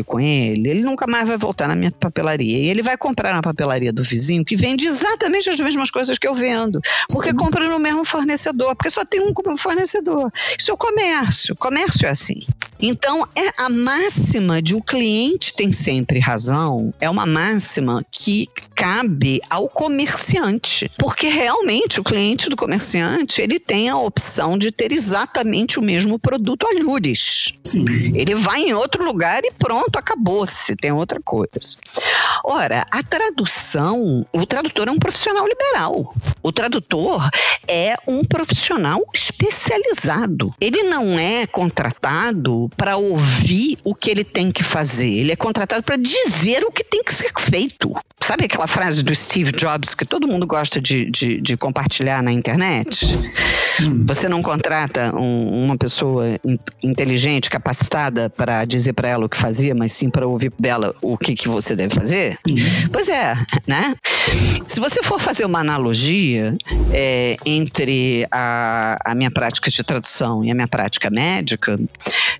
com 0.05 0.19
ele, 0.19 0.69
ele 0.69 0.81
nunca 0.81 1.07
mais 1.07 1.27
vai 1.27 1.37
voltar 1.37 1.67
na 1.67 1.75
minha 1.75 1.91
papelaria. 1.91 2.57
E 2.57 2.67
ele 2.69 2.81
vai 2.81 2.97
comprar 2.97 3.33
na 3.33 3.41
papelaria 3.41 3.93
do 3.93 4.03
vizinho 4.03 4.43
que 4.43 4.55
vende 4.55 4.85
exatamente 4.85 5.49
as 5.49 5.59
mesmas 5.59 5.91
coisas 5.91 6.17
que 6.17 6.27
eu 6.27 6.33
vendo. 6.33 6.81
Porque 7.09 7.33
compra 7.33 7.67
no 7.69 7.79
mesmo 7.79 8.03
fornecedor, 8.03 8.75
porque 8.75 8.89
só 8.89 9.05
tem 9.05 9.21
um 9.21 9.33
fornecedor. 9.57 10.31
Isso 10.57 10.71
é 10.71 10.73
o 10.73 10.77
comércio. 10.77 11.55
Comércio 11.55 12.07
é 12.09 12.11
assim. 12.11 12.41
Então, 12.81 13.27
é 13.35 13.61
a 13.61 13.69
máxima 13.69 14.61
de 14.61 14.73
o 14.73 14.81
cliente 14.81 15.53
tem 15.53 15.71
sempre 15.71 16.17
razão, 16.17 16.93
é 16.99 17.09
uma 17.09 17.25
máxima 17.25 18.05
que 18.09 18.47
cabe 18.73 19.41
ao 19.49 19.67
comerciante, 19.67 20.89
porque 20.97 21.27
realmente 21.27 21.99
o 21.99 22.03
cliente 22.03 22.49
do 22.49 22.55
comerciante, 22.55 23.41
ele 23.41 23.59
tem 23.59 23.89
a 23.89 23.97
opção 23.97 24.57
de 24.57 24.71
ter 24.71 24.93
exatamente 24.93 25.77
o 25.77 25.81
mesmo 25.81 26.17
produto 26.17 26.65
alhures. 26.65 27.53
Sim. 27.65 27.83
Ele 28.15 28.33
vai 28.35 28.61
em 28.61 28.73
outro 28.73 29.03
lugar 29.03 29.43
e 29.43 29.51
pronto, 29.51 29.97
acabou-se, 29.97 30.75
tem 30.77 30.93
outra 30.93 31.19
coisa. 31.21 31.49
Ora, 32.45 32.85
a 32.89 33.03
tradução, 33.03 34.25
o 34.31 34.45
tradutor 34.45 34.87
é 34.87 34.91
um 34.91 34.99
profissional 34.99 35.45
liberal. 35.45 36.15
O 36.41 36.51
tradutor 36.53 37.29
é 37.67 37.95
um 38.07 38.23
profissional 38.23 39.03
especializado. 39.13 40.53
Ele 40.61 40.83
não 40.83 41.19
é 41.19 41.45
contratado 41.45 41.98
para 42.75 42.97
ouvir 42.97 43.77
o 43.83 43.93
que 43.93 44.09
ele 44.09 44.23
tem 44.23 44.51
que 44.51 44.63
fazer, 44.63 45.09
ele 45.09 45.31
é 45.31 45.35
contratado 45.35 45.83
para 45.83 45.97
dizer 45.97 46.63
o 46.63 46.71
que 46.71 46.83
tem 46.83 47.03
que 47.03 47.13
ser 47.13 47.31
feito. 47.37 47.93
Sabe 48.21 48.45
aquela 48.45 48.67
frase 48.67 49.01
do 49.01 49.15
Steve 49.15 49.51
Jobs 49.51 49.95
que 49.95 50.05
todo 50.05 50.27
mundo 50.27 50.45
gosta 50.45 50.81
de, 50.81 51.09
de, 51.09 51.41
de 51.41 51.57
compartilhar 51.57 52.21
na 52.21 52.31
internet? 52.31 53.05
Hum. 53.81 54.03
Você 54.05 54.27
não 54.27 54.41
contrata 54.41 55.15
um, 55.15 55.65
uma 55.65 55.77
pessoa 55.77 56.27
in, 56.45 56.59
inteligente, 56.83 57.49
capacitada 57.49 58.29
para 58.29 58.65
dizer 58.65 58.93
para 58.93 59.07
ela 59.07 59.25
o 59.25 59.29
que 59.29 59.37
fazia, 59.37 59.73
mas 59.73 59.93
sim 59.93 60.09
para 60.09 60.27
ouvir 60.27 60.51
dela 60.59 60.93
o 61.01 61.17
que, 61.17 61.33
que 61.33 61.47
você 61.47 61.75
deve 61.75 61.95
fazer? 61.95 62.37
Hum. 62.47 62.55
Pois 62.91 63.07
é, 63.07 63.35
né? 63.65 63.95
Se 64.65 64.79
você 64.79 65.01
for 65.01 65.19
fazer 65.19 65.45
uma 65.45 65.59
analogia 65.59 66.57
é, 66.93 67.37
entre 67.45 68.27
a, 68.31 68.99
a 69.03 69.15
minha 69.15 69.31
prática 69.31 69.69
de 69.71 69.83
tradução 69.83 70.43
e 70.43 70.51
a 70.51 70.55
minha 70.55 70.67
prática 70.67 71.09
médica, 71.09 71.79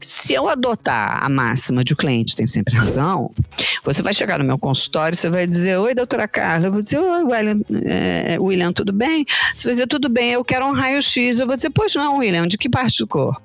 se 0.01 0.33
eu 0.33 0.47
adotar 0.47 1.23
a 1.23 1.29
máxima 1.29 1.83
de 1.83 1.93
o 1.93 1.95
cliente 1.95 2.35
tem 2.35 2.47
sempre 2.47 2.75
razão, 2.75 3.31
você 3.83 4.01
vai 4.01 4.13
chegar 4.13 4.39
no 4.39 4.45
meu 4.45 4.57
consultório, 4.57 5.17
você 5.17 5.29
vai 5.29 5.45
dizer, 5.45 5.77
oi, 5.77 5.93
doutora 5.93 6.27
Carla, 6.27 6.67
eu 6.67 6.71
vou 6.71 6.81
dizer, 6.81 6.99
oi, 6.99 7.23
William, 7.23 7.59
é, 7.85 8.37
William 8.39 8.71
tudo 8.71 8.93
bem? 8.93 9.25
Você 9.55 9.67
vai 9.67 9.75
dizer, 9.75 9.87
tudo 9.87 10.09
bem, 10.09 10.31
eu 10.31 10.45
quero 10.45 10.65
um 10.65 10.71
raio-x. 10.71 11.39
Eu 11.39 11.47
vou 11.47 11.55
dizer, 11.55 11.69
pois 11.69 11.93
não, 11.95 12.17
William, 12.17 12.47
de 12.47 12.57
que 12.57 12.69
parte 12.69 12.99
do 12.99 13.07
corpo? 13.07 13.41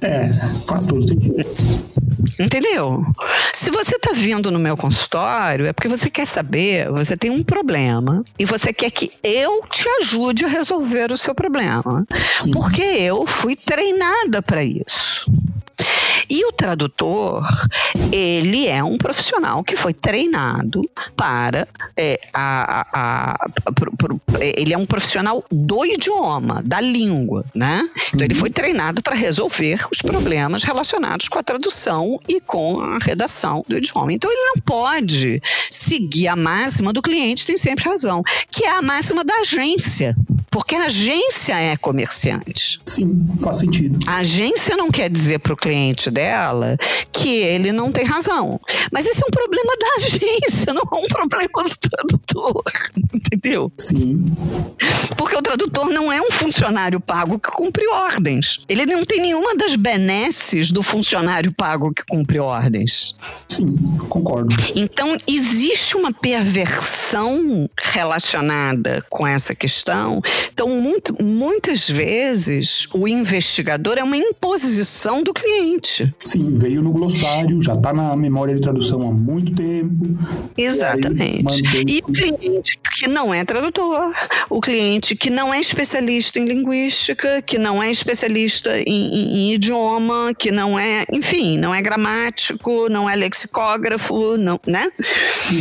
É, 0.00 0.30
faz 0.66 0.86
todo 0.86 1.06
sentido. 1.06 1.44
Entendeu? 2.40 3.04
Se 3.52 3.70
você 3.70 3.96
está 3.96 4.12
vindo 4.12 4.50
no 4.50 4.58
meu 4.58 4.76
consultório, 4.76 5.66
é 5.66 5.72
porque 5.72 5.88
você 5.88 6.10
quer 6.10 6.26
saber, 6.26 6.90
você 6.90 7.16
tem 7.16 7.30
um 7.30 7.42
problema 7.42 8.22
e 8.38 8.44
você 8.44 8.72
quer 8.72 8.90
que 8.90 9.10
eu 9.22 9.62
te 9.70 9.88
ajude 10.00 10.44
a 10.44 10.48
resolver 10.48 11.12
o 11.12 11.16
seu 11.16 11.34
problema. 11.34 12.06
Sim. 12.40 12.50
Porque 12.50 12.82
eu 12.82 13.26
fui 13.26 13.56
treinada 13.56 14.42
para 14.42 14.62
isso. 14.64 15.30
E 16.28 16.44
o 16.44 16.52
tradutor, 16.52 17.46
ele 18.10 18.66
é 18.66 18.82
um 18.82 18.98
profissional 18.98 19.62
que 19.62 19.76
foi 19.76 19.94
treinado 19.94 20.82
para. 21.16 21.68
É, 21.96 22.20
a, 22.32 22.86
a, 22.92 23.34
a, 23.34 23.50
ele 24.40 24.72
é 24.72 24.78
um 24.78 24.84
profissional 24.84 25.44
do 25.50 25.84
idioma, 25.84 26.62
da 26.64 26.80
língua, 26.80 27.44
né? 27.54 27.88
Então, 28.08 28.24
ele 28.24 28.34
uhum. 28.34 28.40
foi 28.40 28.50
treinado 28.50 29.02
para 29.02 29.14
resolver 29.14 29.86
os 29.90 30.02
problemas 30.02 30.62
relacionados 30.62 31.28
com 31.28 31.38
a 31.38 31.42
tradução 31.42 32.20
e 32.28 32.40
com 32.40 32.80
a 32.80 32.98
redação 33.00 33.64
do 33.68 33.76
idioma. 33.76 34.12
Então, 34.12 34.30
ele 34.30 34.44
não 34.46 34.62
pode 34.64 35.40
seguir 35.70 36.28
a 36.28 36.36
máxima 36.36 36.92
do 36.92 37.02
cliente, 37.02 37.46
tem 37.46 37.56
sempre 37.56 37.84
razão, 37.84 38.22
que 38.50 38.64
é 38.64 38.76
a 38.76 38.82
máxima 38.82 39.24
da 39.24 39.34
agência. 39.36 40.16
Porque 40.50 40.74
a 40.74 40.86
agência 40.86 41.54
é 41.60 41.76
comerciante. 41.76 42.80
Sim, 42.86 43.28
faz 43.42 43.58
sentido. 43.58 43.98
A 44.06 44.18
agência 44.18 44.74
não 44.74 44.90
quer 44.90 45.10
dizer 45.10 45.38
para 45.38 45.52
o 45.52 45.56
cliente 45.66 46.12
dela 46.12 46.76
que 47.12 47.40
ele 47.40 47.72
não 47.72 47.90
tem 47.90 48.04
razão. 48.04 48.60
Mas 48.92 49.04
esse 49.06 49.20
é 49.20 49.26
um 49.26 49.30
problema 49.30 49.72
da 49.80 49.86
agência, 50.06 50.72
não 50.72 50.82
é 50.82 51.04
um 51.04 51.08
problema 51.08 51.48
do 51.64 51.88
tradutor. 51.88 52.62
Entendeu? 53.12 53.72
Sim. 53.76 54.24
Porque 55.16 55.36
o 55.36 55.42
tradutor 55.42 55.88
não 55.88 56.12
é 56.12 56.20
um 56.20 56.30
funcionário 56.30 57.00
pago 57.00 57.38
que 57.38 57.50
cumpre 57.50 57.84
ordens. 57.88 58.60
Ele 58.68 58.86
não 58.86 59.04
tem 59.04 59.20
nenhuma 59.20 59.56
das 59.56 59.74
benesses 59.74 60.70
do 60.70 60.82
funcionário 60.82 61.52
pago 61.52 61.92
que 61.92 62.04
cumpre 62.04 62.38
ordens. 62.38 63.16
Sim, 63.48 63.74
concordo. 64.08 64.54
Então, 64.74 65.16
existe 65.26 65.96
uma 65.96 66.12
perversão 66.12 67.68
relacionada 67.76 69.04
com 69.10 69.26
essa 69.26 69.54
questão. 69.54 70.20
Então, 70.52 70.68
muito, 70.68 71.16
muitas 71.22 71.88
vezes, 71.88 72.86
o 72.92 73.08
investigador 73.08 73.98
é 73.98 74.04
uma 74.04 74.16
imposição 74.16 75.22
do 75.22 75.32
cliente. 75.32 75.55
Sim, 76.24 76.56
veio 76.58 76.82
no 76.82 76.92
glossário, 76.92 77.60
já 77.62 77.74
está 77.74 77.92
na 77.92 78.14
memória 78.16 78.54
de 78.54 78.60
tradução 78.60 79.08
há 79.08 79.12
muito 79.12 79.54
tempo. 79.54 80.16
Exatamente. 80.56 81.62
E, 81.86 81.96
e 81.96 81.98
o 81.98 82.12
cliente 82.12 82.78
que 82.94 83.08
não 83.08 83.32
é 83.32 83.44
tradutor, 83.44 84.12
o 84.48 84.60
cliente 84.60 85.14
que 85.14 85.30
não 85.30 85.52
é 85.52 85.60
especialista 85.60 86.38
em 86.38 86.44
linguística, 86.44 87.42
que 87.42 87.58
não 87.58 87.82
é 87.82 87.90
especialista 87.90 88.78
em, 88.80 88.84
em, 88.86 89.36
em 89.38 89.54
idioma, 89.54 90.32
que 90.36 90.50
não 90.50 90.78
é, 90.78 91.04
enfim, 91.12 91.58
não 91.58 91.74
é 91.74 91.80
gramático, 91.80 92.88
não 92.88 93.08
é 93.08 93.14
lexicógrafo, 93.14 94.36
não, 94.36 94.60
né? 94.66 94.90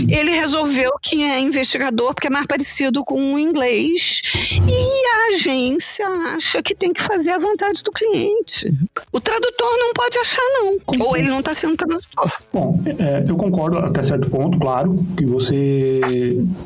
Ele 0.10 0.32
resolveu 0.32 0.92
que 1.02 1.24
é 1.24 1.40
investigador 1.40 2.14
porque 2.14 2.28
é 2.28 2.30
mais 2.32 2.46
parecido 2.46 3.04
com 3.04 3.34
o 3.34 3.40
inglês 3.40 4.22
e 4.68 5.08
a 5.08 5.36
agência 5.36 6.08
acha 6.36 6.62
que 6.62 6.74
tem 6.74 6.92
que 6.92 7.02
fazer 7.02 7.32
a 7.32 7.40
vontade 7.40 7.84
do 7.84 7.92
cliente. 7.92 8.74
O 9.12 9.20
tradutor 9.20 9.78
não 9.78 9.85
pode 9.94 10.18
achar, 10.18 10.42
não. 10.54 11.06
Ou 11.06 11.18
ele 11.18 11.30
não 11.30 11.40
está 11.40 11.54
sendo 11.54 11.76
tradutor. 11.76 12.32
Bom, 12.52 12.80
é, 13.00 13.24
eu 13.28 13.36
concordo 13.36 13.78
até 13.80 14.02
certo 14.02 14.30
ponto, 14.30 14.58
claro, 14.58 14.96
que 15.18 15.26
você 15.26 16.00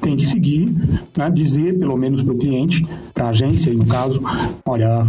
tem 0.01 0.15
que 0.15 0.25
seguir, 0.25 0.73
né, 1.17 1.29
dizer 1.29 1.77
pelo 1.77 1.97
menos 1.97 2.23
para 2.23 2.33
o 2.33 2.37
cliente, 2.37 2.87
para 3.13 3.27
a 3.27 3.29
agência, 3.29 3.73
no 3.73 3.85
caso, 3.85 4.21
olha, 4.65 5.01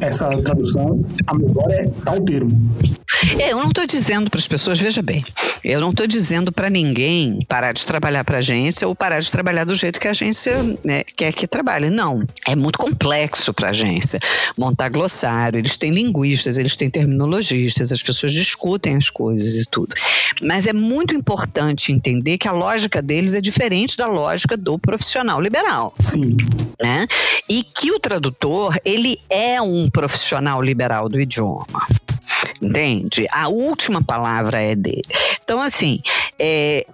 essa 0.00 0.28
tradução, 0.42 0.98
a 1.26 1.34
melhor 1.34 1.70
é 1.70 1.90
tal 2.04 2.20
termo. 2.20 2.58
É, 3.38 3.52
eu 3.52 3.58
não 3.58 3.68
estou 3.68 3.86
dizendo 3.86 4.30
para 4.30 4.38
as 4.38 4.48
pessoas, 4.48 4.80
veja 4.80 5.02
bem, 5.02 5.24
eu 5.64 5.80
não 5.80 5.90
estou 5.90 6.06
dizendo 6.06 6.50
para 6.50 6.68
ninguém 6.68 7.44
parar 7.48 7.72
de 7.72 7.84
trabalhar 7.86 8.24
para 8.24 8.36
a 8.36 8.38
agência 8.38 8.86
ou 8.86 8.94
parar 8.94 9.20
de 9.20 9.30
trabalhar 9.30 9.64
do 9.64 9.74
jeito 9.74 10.00
que 10.00 10.08
a 10.08 10.10
agência 10.10 10.56
né, 10.84 11.02
quer 11.16 11.32
que 11.32 11.46
trabalhe. 11.46 11.88
Não, 11.88 12.26
é 12.46 12.56
muito 12.56 12.78
complexo 12.78 13.54
para 13.54 13.68
a 13.68 13.70
agência 13.70 14.18
montar 14.56 14.88
glossário. 14.88 15.58
Eles 15.58 15.76
têm 15.76 15.92
linguistas, 15.92 16.58
eles 16.58 16.76
têm 16.76 16.90
terminologistas, 16.90 17.92
as 17.92 18.02
pessoas 18.02 18.32
discutem 18.32 18.96
as 18.96 19.08
coisas 19.08 19.62
e 19.62 19.68
tudo. 19.68 19.94
Mas 20.42 20.66
é 20.66 20.72
muito 20.72 21.14
importante 21.14 21.92
entender 21.92 22.38
que 22.38 22.48
a 22.48 22.52
lógica 22.52 23.00
deles 23.00 23.34
é 23.34 23.40
diferente 23.40 23.96
da 23.96 24.06
lógica 24.06 24.56
do 24.56 24.78
profissional 24.78 25.40
liberal. 25.40 25.94
Sim. 26.00 26.36
Né? 26.82 27.06
E 27.48 27.62
que 27.62 27.92
o 27.92 28.00
tradutor, 28.00 28.76
ele 28.84 29.18
é 29.30 29.60
um 29.62 29.88
profissional 29.88 30.60
liberal 30.60 31.08
do 31.08 31.20
idioma 31.20 31.66
entende? 32.62 33.11
A 33.30 33.48
última 33.48 34.02
palavra 34.02 34.60
é 34.60 34.74
dele. 34.74 35.02
Então, 35.42 35.60
assim, 35.60 36.00
é 36.38 36.86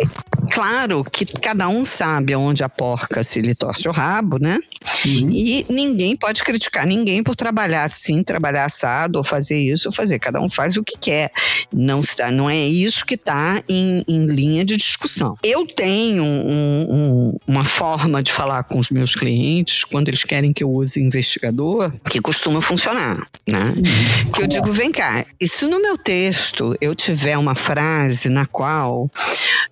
claro 0.51 1.05
que 1.05 1.25
cada 1.25 1.69
um 1.69 1.85
sabe 1.85 2.35
onde 2.35 2.62
a 2.62 2.69
porca 2.69 3.23
se 3.23 3.41
lhe 3.41 3.55
torce 3.55 3.89
o 3.89 3.93
rabo, 3.93 4.39
né? 4.39 4.59
Uhum. 5.07 5.29
E 5.31 5.66
ninguém 5.68 6.16
pode 6.16 6.43
criticar 6.43 6.87
ninguém 6.87 7.22
por 7.22 7.37
trabalhar 7.37 7.85
assim, 7.85 8.22
trabalhar 8.22 8.64
assado, 8.64 9.18
ou 9.18 9.24
fazer 9.24 9.59
isso, 9.59 9.89
ou 9.89 9.93
fazer. 9.93 10.18
Cada 10.18 10.41
um 10.41 10.49
faz 10.49 10.76
o 10.76 10.85
que 10.85 10.97
quer. 10.99 11.31
Não, 11.72 12.01
não 12.33 12.49
é 12.49 12.59
isso 12.66 13.05
que 13.05 13.14
está 13.14 13.62
em, 13.68 14.05
em, 14.09 14.26
linha 14.26 14.64
de 14.64 14.76
discussão. 14.76 15.37
Eu 15.43 15.66
tenho 15.66 16.22
um, 16.24 16.87
um, 16.91 17.39
uma 17.47 17.64
forma 17.64 18.22
de 18.22 18.33
falar 18.33 18.62
com 18.64 18.79
os 18.79 18.91
meus 18.91 19.14
clientes 19.14 19.85
quando 19.85 20.09
eles 20.09 20.24
querem 20.24 20.53
que 20.53 20.64
eu 20.64 20.70
use 20.70 21.01
investigador 21.01 21.93
que 22.09 22.20
costuma 22.20 22.61
funcionar, 22.61 23.26
né? 23.47 23.74
Uhum. 23.76 24.31
Que 24.33 24.43
eu 24.43 24.47
digo, 24.47 24.72
vem 24.72 24.91
cá, 24.91 25.26
isso 25.41 25.59
se 25.59 25.66
no 25.66 25.83
meu 25.83 25.99
texto 25.99 26.76
eu 26.81 26.95
tiver 26.95 27.37
uma 27.37 27.57
frase 27.57 28.29
na 28.29 28.47
qual 28.47 29.11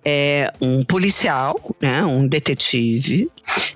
é, 0.03 0.51
um 0.59 0.83
policial, 0.83 1.57
né, 1.81 2.03
um 2.03 2.27
detetive, 2.27 3.31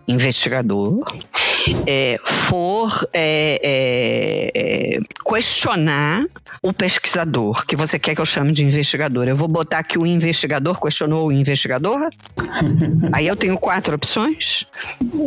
investigador, 0.06 1.10
Mm-hmm. 1.22 1.51
É, 1.86 2.18
for 2.24 3.08
é, 3.14 3.60
é, 3.64 4.52
é, 4.56 5.00
questionar 5.28 6.26
o 6.62 6.74
pesquisador, 6.74 7.66
que 7.66 7.76
você 7.76 7.98
quer 7.98 8.16
que 8.16 8.22
eu 8.22 8.26
chame 8.26 8.52
de 8.52 8.64
investigador, 8.64 9.28
eu 9.28 9.36
vou 9.36 9.48
botar 9.48 9.84
que 9.84 9.98
o 9.98 10.06
investigador 10.06 10.80
questionou 10.80 11.28
o 11.28 11.32
investigador? 11.32 12.10
aí 13.14 13.28
eu 13.28 13.36
tenho 13.36 13.58
quatro 13.58 13.96
opções. 13.96 14.66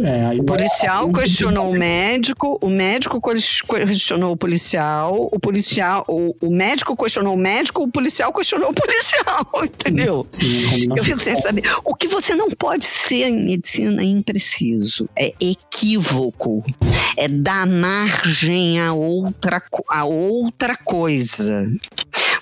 É, 0.02 0.40
o 0.40 0.44
policial 0.44 1.10
questionou 1.10 1.70
o 1.70 1.74
médico, 1.74 2.58
o 2.60 2.68
médico 2.68 3.20
questionou 3.20 4.32
o 4.32 4.36
policial, 4.36 5.28
o 5.32 5.38
policial, 5.38 6.04
o, 6.08 6.34
o 6.40 6.50
médico 6.50 6.96
questionou 6.96 7.34
o 7.34 7.38
médico, 7.38 7.82
o 7.82 7.90
policial 7.90 8.32
questionou 8.32 8.70
o 8.70 8.74
policial, 8.74 9.46
entendeu? 9.64 10.26
Sim, 10.30 10.88
eu 10.96 11.02
fico 11.02 11.20
sem 11.20 11.34
saber. 11.34 11.62
O 11.84 11.94
que 11.94 12.08
você 12.08 12.34
não 12.34 12.50
pode 12.50 12.84
ser 12.84 13.28
em 13.28 13.44
medicina 13.44 14.02
é 14.02 14.04
impreciso, 14.04 15.08
é 15.16 15.32
equívoco, 15.40 16.23
é 17.16 17.28
dar 17.28 17.66
a 18.78 18.92
outra, 18.92 19.62
a 19.90 20.04
outra 20.04 20.76
coisa. 20.76 21.70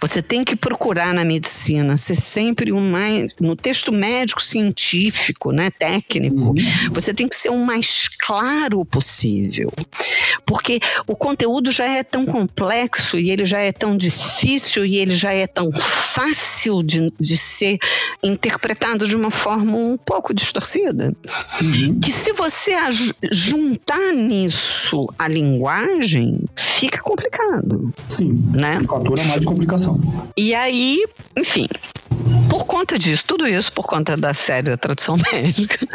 Você 0.03 0.20
tem 0.20 0.42
que 0.42 0.57
procurar 0.57 1.14
na 1.14 1.24
medicina 1.24 1.96
ser 1.96 2.16
sempre 2.16 2.72
o 2.72 2.80
mais. 2.80 3.32
No 3.40 3.55
texto 3.55 3.92
médico 3.92 4.42
científico, 4.42 5.53
né, 5.53 5.70
técnico, 5.70 6.48
uhum. 6.48 6.55
você 6.90 7.14
tem 7.14 7.28
que 7.28 7.36
ser 7.36 7.50
o 7.50 7.64
mais 7.64 8.09
claro 8.20 8.84
possível. 8.84 9.72
Porque 10.44 10.80
o 11.07 11.14
conteúdo 11.14 11.70
já 11.70 11.86
é 11.86 12.03
tão 12.03 12.26
complexo 12.26 13.16
e 13.16 13.30
ele 13.30 13.46
já 13.46 13.61
é 13.61 13.70
tão 13.70 13.96
difícil 13.96 14.84
e 14.84 14.96
ele 14.96 15.14
já 15.14 15.32
é 15.32 15.46
tão 15.46 15.70
fácil 15.70 16.82
de, 16.82 17.12
de 17.20 17.36
ser 17.36 17.78
interpretado 18.24 19.07
de 19.07 19.14
uma 19.14 19.30
forma 19.30 19.76
um 19.76 19.96
pouco 19.96 20.34
distorcida. 20.34 21.14
Uhum. 21.62 22.00
Que 22.00 22.11
se 22.11 22.32
você 22.32 22.72
juntar 23.30 24.12
nisso 24.12 25.07
a 25.16 25.28
linguagem, 25.28 26.40
fica 26.57 27.00
complicado. 27.00 27.92
Sim. 28.09 28.32
Né? 28.50 28.82
Fatura 28.88 29.22
mais 29.24 29.40
de 29.40 29.46
complicação. 29.46 29.91
E 30.36 30.55
aí, 30.55 31.05
enfim, 31.36 31.68
por 32.53 32.66
conta 32.66 32.99
disso, 32.99 33.24
tudo 33.26 33.49
isso 33.49 33.72
por 33.72 33.86
conta 33.86 34.14
da 34.16 34.34
série 34.34 34.68
da 34.68 34.76
tradução 34.76 35.16
médica, 35.32 35.88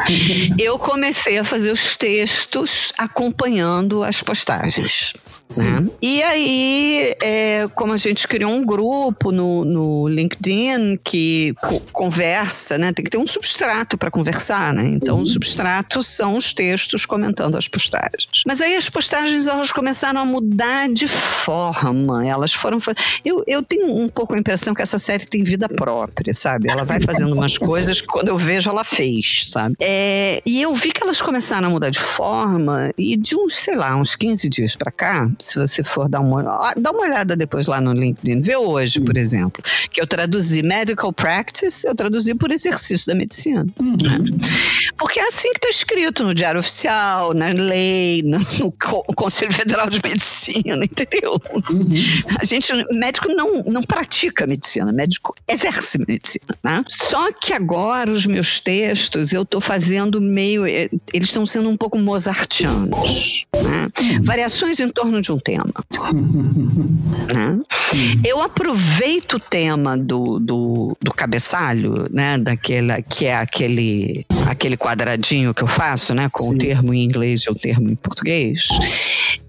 eu 0.58 0.80
comecei 0.80 1.38
a 1.38 1.44
fazer 1.44 1.72
os 1.72 1.96
textos 1.96 2.92
acompanhando 2.98 4.04
as 4.04 4.24
postagens. 4.24 5.14
Né? 5.56 5.88
E 6.02 6.24
aí, 6.24 7.16
é, 7.22 7.68
como 7.76 7.94
a 7.94 7.98
gente 7.98 8.28
criou 8.28 8.52
um 8.52 8.66
grupo 8.66 9.32
no, 9.32 9.64
no 9.64 10.08
LinkedIn 10.08 10.98
que 11.04 11.54
co 11.62 11.80
conversa, 11.92 12.78
né? 12.78 12.92
tem 12.92 13.06
que 13.06 13.12
ter 13.12 13.18
um 13.18 13.26
substrato 13.26 13.98
para 13.98 14.12
conversar, 14.12 14.74
né? 14.74 14.84
Então, 14.88 15.18
uhum. 15.18 15.22
o 15.22 15.26
substrato 15.26 16.02
são 16.04 16.38
os 16.38 16.54
textos 16.54 17.06
comentando 17.06 17.56
as 17.56 17.68
postagens. 17.68 18.28
Mas 18.46 18.62
aí 18.62 18.76
as 18.76 18.90
postagens 18.90 19.48
elas 19.48 19.72
começaram 19.72 20.20
a 20.20 20.26
mudar 20.26 20.90
de 20.90 21.08
forma, 21.08 22.28
elas 22.28 22.54
foram. 22.54 22.78
Eu, 23.24 23.44
eu 23.48 23.64
tenho 23.64 23.87
um 23.90 24.10
pouco 24.10 24.34
a 24.34 24.38
impressão 24.38 24.74
que 24.74 24.82
essa 24.82 24.98
série 24.98 25.26
tem 25.26 25.44
vida 25.44 25.68
própria, 25.68 26.34
sabe? 26.34 26.70
Ela 26.70 26.84
vai 26.84 27.00
fazendo 27.02 27.34
umas 27.34 27.58
coisas 27.58 28.02
que 28.02 28.08
quando 28.08 28.30
eu 28.30 28.38
vejo 28.38 28.70
ela 28.70 28.84
fez, 28.84 29.48
sabe? 29.50 29.76
É, 29.80 30.42
e 30.46 30.62
eu 30.62 30.74
vi 30.76 30.92
que 30.92 31.04
elas 31.04 31.22
começaram 31.22 31.68
a 31.68 31.72
mudar 31.72 31.90
de 31.90 32.00
forma 32.00 32.92
e 32.98 33.16
de 33.16 33.36
uns, 33.36 33.56
sei 33.56 33.76
lá, 33.76 33.96
uns 33.96 34.16
15 34.16 34.50
dias 34.50 34.76
para 34.76 34.92
cá, 34.92 35.30
se 35.40 35.60
você 35.60 35.84
for 35.84 36.10
dar 36.10 36.20
uma, 36.20 36.74
dá 36.76 36.92
uma 36.92 37.02
olhada 37.02 37.36
depois 37.36 37.68
lá 37.68 37.80
no 37.82 37.94
LinkedIn, 37.94 38.40
vê 38.42 38.56
hoje, 38.56 39.00
por 39.00 39.18
exemplo, 39.18 39.64
que 39.92 40.02
eu 40.02 40.08
traduzi 40.08 40.62
medical 40.62 41.12
practice, 41.14 41.86
eu 41.86 41.96
traduzi 41.96 42.34
por 42.34 42.52
exercício 42.52 43.08
da 43.08 43.16
medicina. 43.16 43.66
Uhum. 43.80 43.98
Né? 43.98 44.38
Porque 44.98 45.20
é 45.20 45.28
assim 45.28 45.52
que 45.52 45.58
está 45.58 45.70
escrito 45.70 46.24
no 46.24 46.34
Diário 46.34 46.60
Oficial, 46.60 47.34
na 47.34 47.48
lei, 47.50 48.22
no, 48.24 48.40
no 48.40 48.72
Conselho 49.16 49.54
Federal 49.54 49.90
de 49.90 50.02
Medicina, 50.04 50.84
entendeu? 50.86 51.40
Uhum. 51.70 51.94
A 52.40 52.46
gente, 52.46 52.72
médico 52.92 53.30
não, 53.30 53.64
não 53.64 53.77
pratica 53.82 54.46
medicina, 54.46 54.92
médico 54.92 55.36
exerce 55.48 55.98
medicina. 56.00 56.56
Né? 56.64 56.84
Só 56.88 57.32
que 57.32 57.54
agora 57.54 58.12
os 58.12 58.26
meus 58.26 58.60
textos 58.60 59.34
eu 59.34 59.44
estou 59.44 59.62
fazendo 59.62 60.22
meio. 60.22 60.66
Eh, 60.66 60.90
eles 61.14 61.30
estão 61.30 61.46
sendo 61.46 61.70
um 61.70 61.78
pouco 61.78 61.98
mozartianos. 61.98 63.46
Né? 63.56 63.90
Variações 64.22 64.80
em 64.80 64.90
torno 64.90 65.22
de 65.22 65.32
um 65.32 65.40
tema. 65.40 65.74
né? 67.34 67.60
Eu 68.24 68.42
aproveito 68.42 69.34
o 69.34 69.40
tema 69.40 69.98
do, 69.98 70.40
do, 70.40 70.98
do 71.02 71.14
cabeçalho, 71.14 72.08
né? 72.12 72.38
Daquela, 72.38 73.02
que 73.02 73.26
é 73.26 73.36
aquele, 73.36 74.26
aquele 74.46 74.76
quadradinho 74.78 75.54
que 75.54 75.64
eu 75.64 75.68
faço, 75.68 76.14
né? 76.14 76.30
Com 76.32 76.44
Sim. 76.44 76.54
o 76.54 76.58
termo 76.58 76.94
em 76.94 77.04
inglês 77.04 77.42
e 77.42 77.50
o 77.50 77.56
termo 77.56 77.90
em 77.90 77.96
português. 77.96 78.68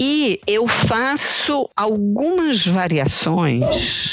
E 0.01 0.41
eu 0.47 0.69
faço 0.69 1.69
algumas 1.77 2.67
variações 2.67 4.08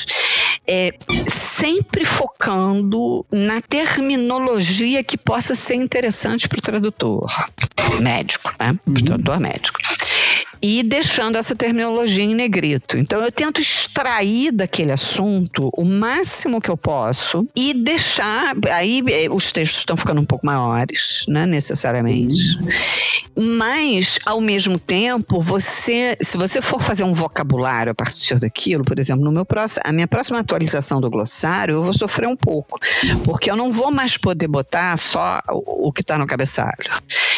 é, 0.68 0.93
sempre 1.26 2.04
focando 2.04 3.26
na 3.32 3.62
terminologia 3.62 5.04
que 5.04 5.18
possa 5.18 5.56
ser 5.56 5.76
interessante 5.76 6.48
para 6.48 6.60
o 6.60 6.62
tradutor 6.62 7.28
médico, 8.00 8.50
né? 8.60 8.74
Para 8.74 8.91
o 8.91 8.98
uhum. 8.98 9.06
tradutor 9.06 9.39
médico 9.39 9.80
e 10.62 10.84
deixando 10.84 11.38
essa 11.38 11.56
terminologia 11.56 12.24
em 12.24 12.34
negrito. 12.34 12.98
Então 12.98 13.22
eu 13.22 13.32
tento 13.32 13.62
extrair 13.62 14.52
daquele 14.52 14.92
assunto 14.92 15.70
o 15.74 15.86
máximo 15.86 16.62
que 16.62 16.70
eu 16.70 16.78
posso 16.78 17.48
e 17.56 17.74
deixar. 17.74 18.56
Aí 18.72 19.04
eh, 19.10 19.30
os 19.30 19.52
textos 19.52 19.80
estão 19.80 19.96
ficando 19.96 20.22
um 20.22 20.26
pouco 20.26 20.46
maiores, 20.46 21.26
né, 21.28 21.46
necessariamente. 21.46 22.58
Mas, 23.36 24.18
ao 24.26 24.40
mesmo 24.40 24.80
tempo, 24.80 25.42
você, 25.42 26.18
se 26.22 26.38
você 26.38 26.62
for 26.62 26.82
fazer 26.82 27.04
um 27.04 27.14
vocabulário 27.14 27.92
a 27.92 27.96
partir 27.96 28.40
daquilo, 28.40 28.86
por 28.86 28.98
exemplo, 28.98 29.24
no 29.24 29.32
meu 29.32 29.46
próximo, 29.46 29.84
a 29.86 29.92
minha 29.92 30.08
próxima 30.08 30.40
atualização 30.40 31.02
do 31.02 31.10
glossário, 31.10 31.76
eu 31.76 31.84
vou 31.84 31.94
sofrer 31.94 32.28
um 32.28 32.36
pouco, 32.36 32.80
porque 33.24 33.52
eu 33.52 33.56
não 33.56 33.72
vou 33.72 33.92
mais 33.92 34.18
poder 34.18 34.48
botar 34.48 34.96
só 34.98 35.42
o, 35.50 35.90
o 35.90 35.92
que 35.92 36.02
está 36.02 36.18
no 36.18 36.26
cabeçalho. 36.26 36.90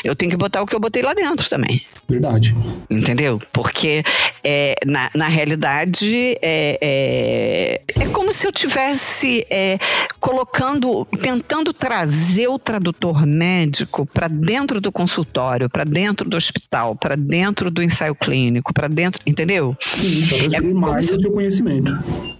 Eu 0.04 0.16
tenho 0.16 0.30
que 0.30 0.38
botar 0.38 0.62
o 0.62 0.68
que 0.68 0.76
eu 0.76 0.80
botei 0.80 1.02
lá 1.02 1.14
dentro 1.14 1.50
também. 1.50 1.82
Verdade. 2.08 2.56
Entendeu? 2.90 3.42
Porque 3.52 4.04
é, 4.44 4.76
na, 4.86 5.10
na 5.14 5.28
realidade 5.28 6.38
é, 6.42 6.78
é, 6.82 7.82
é, 8.02 8.06
como 8.08 8.32
se 8.32 8.48
eu 8.48 8.52
tivesse 8.52 9.46
é, 9.50 9.78
colocando, 10.20 11.06
tentando 11.22 11.74
trazer 11.74 12.48
o 12.48 12.58
tradutor 12.58 13.26
médico 13.26 14.06
para 14.06 14.28
dentro 14.28 14.80
do 14.80 14.92
consultório, 14.92 15.70
para 15.70 15.84
dentro 15.84 16.30
do 16.30 16.38
hospital, 16.38 16.96
para 16.96 17.16
dentro 17.16 17.70
do 17.70 17.84
ensaio 17.84 18.16
clínico, 18.16 18.74
para 18.74 18.88
dentro, 18.88 19.22
entendeu? 19.26 19.76
Sim, 19.82 20.50
é 20.54 20.62
mais 20.62 21.06
se... 21.06 21.16
o 21.16 21.20
seu 21.20 21.32
conhecimento. 21.32 21.92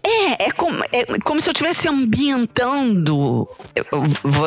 É, 0.04 0.46
é 0.46 0.52
como, 0.52 0.82
é 0.92 1.06
como 1.24 1.42
se 1.42 1.50
eu 1.50 1.52
estivesse 1.52 1.88
ambientando 1.88 3.18
o, 3.18 3.48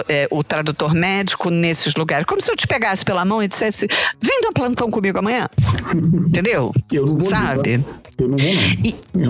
é, 0.08 0.26
o, 0.30 0.42
tradutor 0.42 0.94
médico 0.94 1.50
nesses 1.50 1.94
lugares. 1.94 2.26
Como 2.26 2.40
se 2.40 2.50
eu 2.50 2.56
te 2.56 2.66
pegasse 2.66 3.04
pela 3.04 3.24
mão 3.24 3.42
e 3.42 3.48
dissesse: 3.48 3.86
vem 4.20 4.40
dar 4.40 4.52
plantão 4.52 4.90
comigo 4.90 5.18
amanhã. 5.18 5.48
Entendeu? 6.26 6.72
Eu 6.92 7.04
não 7.04 7.18
vou. 7.18 7.28
Sabe? 7.28 7.78
Não, 7.78 7.84
eu 8.18 8.28
não 8.28 8.38
vou, 8.38 8.54
não. 8.54 8.62
E... 8.84 8.94
Me 9.14 9.26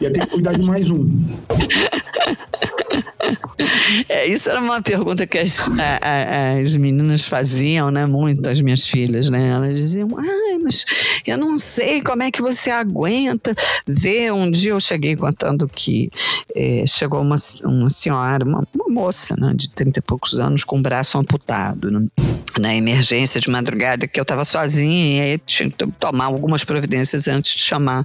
Ia 0.00 0.10
ter 0.12 0.20
que 0.20 0.26
cuidar 0.26 0.52
de 0.52 0.62
mais 0.62 0.90
um. 0.90 1.08
É, 4.08 4.26
isso 4.26 4.50
era 4.50 4.60
uma 4.60 4.80
pergunta 4.82 5.26
que 5.26 5.38
as, 5.38 5.68
a, 5.78 5.98
a, 6.02 6.60
as 6.60 6.76
meninas 6.76 7.26
faziam, 7.26 7.90
né? 7.90 8.06
Muito, 8.06 8.48
as 8.48 8.60
minhas 8.60 8.86
filhas, 8.86 9.30
né? 9.30 9.48
Elas 9.48 9.76
diziam, 9.76 10.16
ai, 10.18 10.58
mas 10.62 10.84
eu 11.26 11.38
não 11.38 11.58
sei 11.58 12.00
como 12.00 12.22
é 12.22 12.30
que 12.30 12.42
você 12.42 12.70
aguenta 12.70 13.54
ver. 13.86 14.32
Um 14.32 14.50
dia 14.50 14.72
eu 14.72 14.80
cheguei 14.80 15.16
contando 15.16 15.68
que 15.68 16.10
é, 16.54 16.84
chegou 16.86 17.20
uma, 17.20 17.36
uma 17.64 17.90
senhora, 17.90 18.44
uma, 18.44 18.66
uma, 18.74 18.88
moça, 18.88 19.36
né? 19.38 19.52
De 19.54 19.68
30 19.70 19.98
e 19.98 20.02
poucos 20.02 20.38
anos, 20.38 20.64
com 20.64 20.78
o 20.78 20.82
braço 20.82 21.18
amputado, 21.18 21.90
né? 21.90 22.06
na 22.58 22.74
emergência 22.74 23.40
de 23.40 23.48
madrugada, 23.48 24.08
que 24.08 24.18
eu 24.18 24.22
estava 24.22 24.44
sozinha 24.44 25.16
e 25.16 25.20
aí 25.20 25.38
tinha 25.38 25.70
que 25.70 25.86
tomar 25.92 26.24
algumas 26.24 26.64
providências 26.64 27.28
antes 27.28 27.54
de 27.54 27.60
chamar 27.60 28.02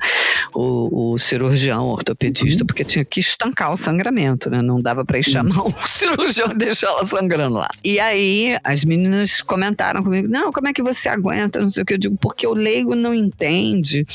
o, 0.54 1.14
o 1.14 1.18
cirurgião, 1.18 1.88
o 1.88 1.92
ortopedista, 1.92 2.64
porque 2.64 2.84
tinha 2.84 3.04
que 3.04 3.20
estancar 3.20 3.74
o 3.74 3.78
sangramento, 3.78 4.50
né? 4.50 4.62
Não 4.62 4.80
dava 4.80 5.04
para 5.04 5.18
ir 5.18 5.24
chamar 5.24 5.45
o 5.66 5.72
cirurgião 5.72 6.52
e 6.52 6.56
deixar 6.56 6.88
ela 6.88 7.06
sangrando 7.06 7.56
lá. 7.56 7.70
E 7.84 8.00
aí 8.00 8.58
as 8.64 8.84
meninas 8.84 9.42
comentaram 9.42 10.04
comigo: 10.04 10.28
não, 10.30 10.52
como 10.52 10.68
é 10.68 10.74
que 10.74 10.84
você 10.84 11.10
aguenta? 11.10 11.60
Não 11.60 11.68
sei 11.68 11.84
o 11.84 11.86
que 11.86 11.94
eu 11.94 11.98
digo, 11.98 12.18
porque 12.20 12.46
o 12.48 12.54
leigo 12.54 12.96
não 12.96 13.14
entende. 13.14 14.06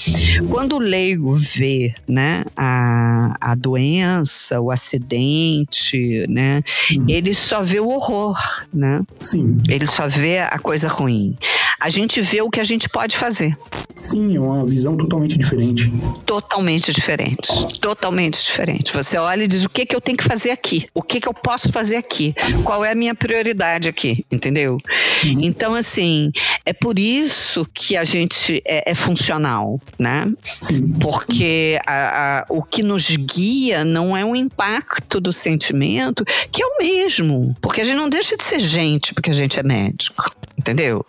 Quando 0.48 0.76
o 0.76 0.78
leigo 0.78 1.34
vê 1.34 1.94
né, 2.08 2.44
a, 2.56 3.36
a 3.40 3.54
doença, 3.54 4.60
o 4.60 4.70
acidente, 4.70 6.26
né, 6.28 6.62
uhum. 6.92 7.04
ele 7.08 7.34
só 7.34 7.62
vê 7.62 7.80
o 7.80 7.88
horror, 7.88 8.38
né? 8.72 9.02
Sim. 9.20 9.58
Ele 9.68 9.86
só 9.86 10.08
vê 10.08 10.38
a 10.38 10.58
coisa 10.58 10.88
ruim. 10.88 11.36
A 11.78 11.88
gente 11.88 12.20
vê 12.20 12.42
o 12.42 12.50
que 12.50 12.60
a 12.60 12.64
gente 12.64 12.88
pode 12.88 13.16
fazer. 13.16 13.56
Sim, 14.02 14.36
é 14.36 14.40
uma 14.40 14.64
visão 14.66 14.96
totalmente 14.96 15.36
diferente. 15.36 15.92
Totalmente 16.24 16.92
diferente. 16.92 17.78
Totalmente 17.80 18.42
diferente. 18.42 18.92
Você 18.92 19.18
olha 19.18 19.44
e 19.44 19.48
diz 19.48 19.64
o 19.64 19.68
que, 19.68 19.86
que 19.86 19.94
eu 19.94 20.00
tenho 20.00 20.16
que 20.16 20.24
fazer 20.24 20.50
aqui? 20.50 20.86
O 20.94 21.02
que, 21.10 21.20
que 21.20 21.28
eu 21.28 21.34
posso 21.34 21.72
fazer 21.72 21.96
aqui? 21.96 22.32
Qual 22.64 22.84
é 22.84 22.92
a 22.92 22.94
minha 22.94 23.14
prioridade 23.14 23.88
aqui? 23.88 24.24
Entendeu? 24.30 24.78
Uhum. 25.24 25.40
Então, 25.42 25.74
assim, 25.74 26.30
é 26.64 26.72
por 26.72 26.98
isso 27.00 27.66
que 27.74 27.96
a 27.96 28.04
gente 28.04 28.62
é, 28.64 28.92
é 28.92 28.94
funcional, 28.94 29.80
né? 29.98 30.32
Sim. 30.60 30.92
Porque 31.00 31.80
a, 31.84 32.38
a, 32.38 32.46
o 32.48 32.62
que 32.62 32.82
nos 32.82 33.08
guia 33.08 33.84
não 33.84 34.16
é 34.16 34.24
o 34.24 34.36
impacto 34.36 35.20
do 35.20 35.32
sentimento, 35.32 36.24
que 36.52 36.62
é 36.62 36.66
o 36.66 36.78
mesmo. 36.78 37.56
Porque 37.60 37.80
a 37.80 37.84
gente 37.84 37.96
não 37.96 38.08
deixa 38.08 38.36
de 38.36 38.44
ser 38.44 38.60
gente 38.60 39.12
porque 39.12 39.30
a 39.30 39.34
gente 39.34 39.58
é 39.58 39.62
médico 39.64 40.30
entendeu? 40.60 41.04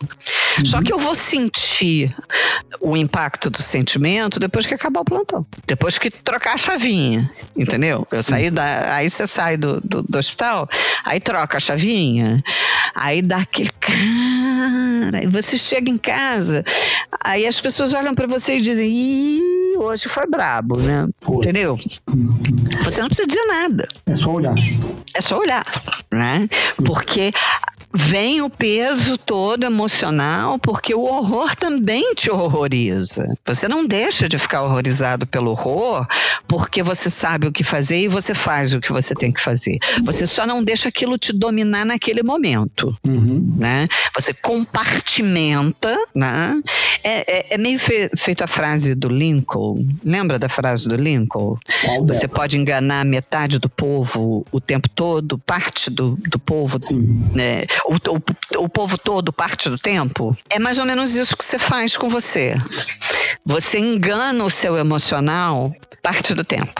Uhum. 0.58 0.64
Só 0.64 0.82
que 0.82 0.92
eu 0.92 0.98
vou 0.98 1.14
sentir 1.14 2.14
o 2.80 2.96
impacto 2.96 3.50
do 3.50 3.60
sentimento 3.62 4.40
depois 4.40 4.66
que 4.66 4.74
acabar 4.74 5.00
o 5.00 5.04
plantão. 5.04 5.46
Depois 5.66 5.98
que 5.98 6.10
trocar 6.10 6.54
a 6.54 6.58
chavinha, 6.58 7.30
entendeu? 7.56 8.06
Eu 8.10 8.22
saí 8.22 8.50
da. 8.50 8.94
Aí 8.94 9.08
você 9.08 9.26
sai 9.26 9.56
do, 9.56 9.80
do, 9.92 10.02
do 10.02 10.18
hospital, 10.18 10.68
aí 11.04 11.20
troca 11.20 11.58
a 11.58 11.60
chavinha, 11.60 12.42
aí 12.94 13.20
dá 13.20 13.38
aquele 13.38 13.70
cara, 13.78 15.22
e 15.22 15.26
você 15.26 15.58
chega 15.58 15.90
em 15.90 15.98
casa, 15.98 16.64
aí 17.22 17.46
as 17.46 17.60
pessoas 17.60 17.92
olham 17.92 18.14
para 18.14 18.26
você 18.26 18.56
e 18.56 18.62
dizem, 18.62 18.88
Ih, 18.90 19.76
hoje 19.76 20.08
foi 20.08 20.26
brabo, 20.26 20.78
né? 20.78 21.06
Foi. 21.20 21.36
Entendeu? 21.36 21.78
Você 22.84 23.00
não 23.00 23.08
precisa 23.08 23.28
dizer 23.28 23.44
nada. 23.46 23.86
É 24.06 24.14
só 24.14 24.32
olhar. 24.32 24.54
É 25.14 25.20
só 25.20 25.38
olhar, 25.38 25.64
né? 26.10 26.48
Porque 26.84 27.32
vem 27.94 28.40
o 28.40 28.48
peso 28.48 29.18
todo 29.18 29.64
emocional, 29.64 30.58
porque 30.58 30.94
o 30.94 31.02
horror 31.02 31.54
também 31.54 32.14
te 32.14 32.30
horroriza. 32.30 33.24
Você 33.44 33.68
não 33.68 33.86
deixa 33.86 34.28
de 34.28 34.38
ficar 34.38 34.62
horrorizado 34.62 35.26
pelo 35.26 35.50
horror, 35.50 36.06
porque 36.48 36.82
você 36.82 37.10
sabe 37.10 37.46
o 37.46 37.52
que 37.52 37.62
fazer 37.62 38.00
e 38.00 38.08
você 38.08 38.34
faz 38.34 38.72
o 38.72 38.80
que 38.80 38.92
você 38.92 39.14
tem 39.14 39.32
que 39.32 39.40
fazer. 39.40 39.78
Você 40.04 40.26
só 40.26 40.46
não 40.46 40.64
deixa 40.64 40.88
aquilo 40.88 41.18
te 41.18 41.32
dominar 41.32 41.84
naquele 41.84 42.22
momento, 42.22 42.96
uhum. 43.06 43.54
né? 43.58 43.88
Você 44.14 44.32
compartimenta, 44.32 45.96
né? 46.14 46.62
É, 47.04 47.38
é, 47.38 47.54
é 47.54 47.58
meio 47.58 47.78
fe, 47.78 48.10
feito 48.16 48.42
a 48.42 48.46
frase 48.46 48.94
do 48.94 49.08
Lincoln. 49.08 49.86
Lembra 50.04 50.38
da 50.38 50.48
frase 50.48 50.88
do 50.88 50.96
Lincoln? 50.96 51.56
Você 52.06 52.26
pode 52.28 52.56
enganar 52.58 53.04
metade 53.04 53.58
do 53.58 53.68
povo 53.68 54.46
o 54.50 54.60
tempo 54.60 54.88
todo, 54.88 55.38
parte 55.38 55.90
do, 55.90 56.16
do 56.28 56.38
povo, 56.38 56.78
né? 57.34 57.64
O, 57.92 58.16
o, 58.16 58.64
o 58.64 58.68
povo 58.68 58.96
todo 58.98 59.32
parte 59.32 59.68
do 59.68 59.78
tempo, 59.78 60.36
é 60.50 60.58
mais 60.58 60.78
ou 60.78 60.84
menos 60.84 61.14
isso 61.14 61.36
que 61.36 61.44
você 61.44 61.58
faz 61.58 61.96
com 61.96 62.08
você. 62.08 62.54
Você 63.44 63.78
engana 63.78 64.44
o 64.44 64.50
seu 64.50 64.76
emocional 64.76 65.74
parte 66.02 66.34
do 66.34 66.44
tempo. 66.44 66.72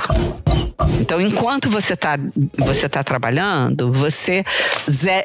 Então, 1.01 1.21
enquanto 1.21 1.69
você 1.69 1.95
está 1.95 2.19
você 2.57 2.89
tá 2.89 3.03
trabalhando, 3.03 3.93
você, 3.93 4.45
ze, 4.89 5.25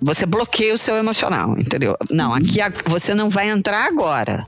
você 0.00 0.26
bloqueia 0.26 0.74
o 0.74 0.78
seu 0.78 0.96
emocional, 0.96 1.58
entendeu? 1.58 1.96
Não, 2.10 2.32
aqui 2.32 2.58
você 2.86 3.14
não 3.14 3.28
vai 3.28 3.48
entrar 3.48 3.86
agora. 3.86 4.46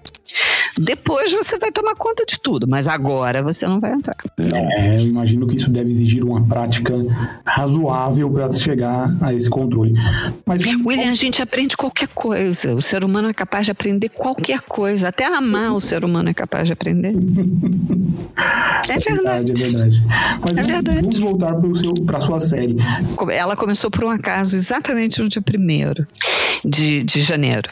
Depois 0.78 1.32
você 1.32 1.58
vai 1.58 1.70
tomar 1.72 1.94
conta 1.94 2.24
de 2.24 2.40
tudo, 2.40 2.66
mas 2.68 2.86
agora 2.86 3.42
você 3.42 3.66
não 3.66 3.80
vai 3.80 3.92
entrar. 3.92 4.16
É, 4.38 4.96
eu 4.96 5.06
imagino 5.06 5.46
que 5.46 5.56
isso 5.56 5.68
deve 5.70 5.90
exigir 5.90 6.24
uma 6.24 6.42
prática 6.44 6.94
razoável 7.44 8.30
para 8.30 8.52
chegar 8.52 9.14
a 9.20 9.34
esse 9.34 9.50
controle. 9.50 9.94
Mas 10.46 10.64
William, 10.64 11.10
a 11.10 11.14
gente 11.14 11.42
aprende 11.42 11.76
qualquer 11.76 12.08
coisa. 12.08 12.74
O 12.74 12.80
ser 12.80 13.04
humano 13.04 13.28
é 13.28 13.34
capaz 13.34 13.64
de 13.64 13.72
aprender 13.72 14.08
qualquer 14.10 14.60
coisa, 14.60 15.08
até 15.08 15.26
amar 15.26 15.74
o 15.74 15.80
ser 15.80 16.04
humano 16.04 16.30
é 16.30 16.34
capaz 16.34 16.66
de 16.66 16.72
aprender. 16.72 17.14
É 18.88 18.98
verdade. 18.98 19.52
É 19.52 19.54
verdade. 19.54 20.02
Mas 20.40 20.56
É 20.56 20.62
verdade. 20.62 21.00
vamos 21.00 21.18
voltar 21.18 21.54
para 22.06 22.18
a 22.18 22.20
sua 22.20 22.40
série. 22.40 22.76
Ela 23.30 23.56
começou 23.56 23.90
por 23.90 24.04
um 24.04 24.10
acaso 24.10 24.56
exatamente 24.56 25.20
no 25.20 25.28
dia 25.28 25.42
1 25.42 26.68
de, 26.68 27.02
de 27.02 27.22
janeiro. 27.22 27.70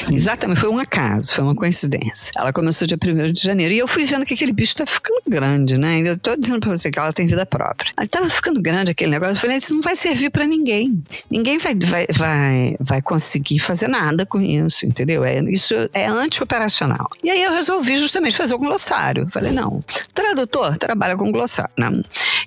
Sim. 0.00 0.14
Exatamente, 0.14 0.60
foi 0.60 0.70
um 0.70 0.78
acaso, 0.78 1.34
foi 1.34 1.44
uma 1.44 1.54
coincidência. 1.54 2.32
Ela 2.36 2.52
começou 2.52 2.86
dia 2.86 2.98
1 3.02 3.32
de 3.32 3.42
janeiro. 3.42 3.74
E 3.74 3.78
eu 3.78 3.88
fui 3.88 4.04
vendo 4.04 4.24
que 4.24 4.34
aquele 4.34 4.52
bicho 4.52 4.76
tá 4.76 4.86
ficando 4.86 5.22
grande, 5.28 5.78
né? 5.78 6.00
Eu 6.00 6.18
tô 6.18 6.36
dizendo 6.36 6.60
pra 6.60 6.70
você 6.70 6.90
que 6.90 6.98
ela 6.98 7.12
tem 7.12 7.26
vida 7.26 7.44
própria. 7.44 7.92
Ela 7.96 8.06
tava 8.06 8.30
ficando 8.30 8.60
grande 8.60 8.90
aquele 8.90 9.10
negócio. 9.10 9.34
Eu 9.34 9.40
falei, 9.40 9.56
isso 9.56 9.74
não 9.74 9.82
vai 9.82 9.96
servir 9.96 10.30
pra 10.30 10.46
ninguém. 10.46 11.02
Ninguém 11.30 11.58
vai, 11.58 11.74
vai, 11.74 12.06
vai, 12.12 12.76
vai 12.80 13.02
conseguir 13.02 13.58
fazer 13.58 13.88
nada 13.88 14.24
com 14.24 14.40
isso, 14.40 14.86
entendeu? 14.86 15.24
É, 15.24 15.40
isso 15.50 15.74
é 15.92 16.06
anti-operacional. 16.06 17.08
E 17.22 17.30
aí 17.30 17.42
eu 17.42 17.52
resolvi 17.52 17.96
justamente 17.96 18.36
fazer 18.36 18.54
um 18.54 18.58
glossário. 18.58 19.26
Falei, 19.30 19.52
não, 19.52 19.80
tradutor 20.14 20.76
trabalha 20.78 21.16
com 21.16 21.30
glossário. 21.32 21.67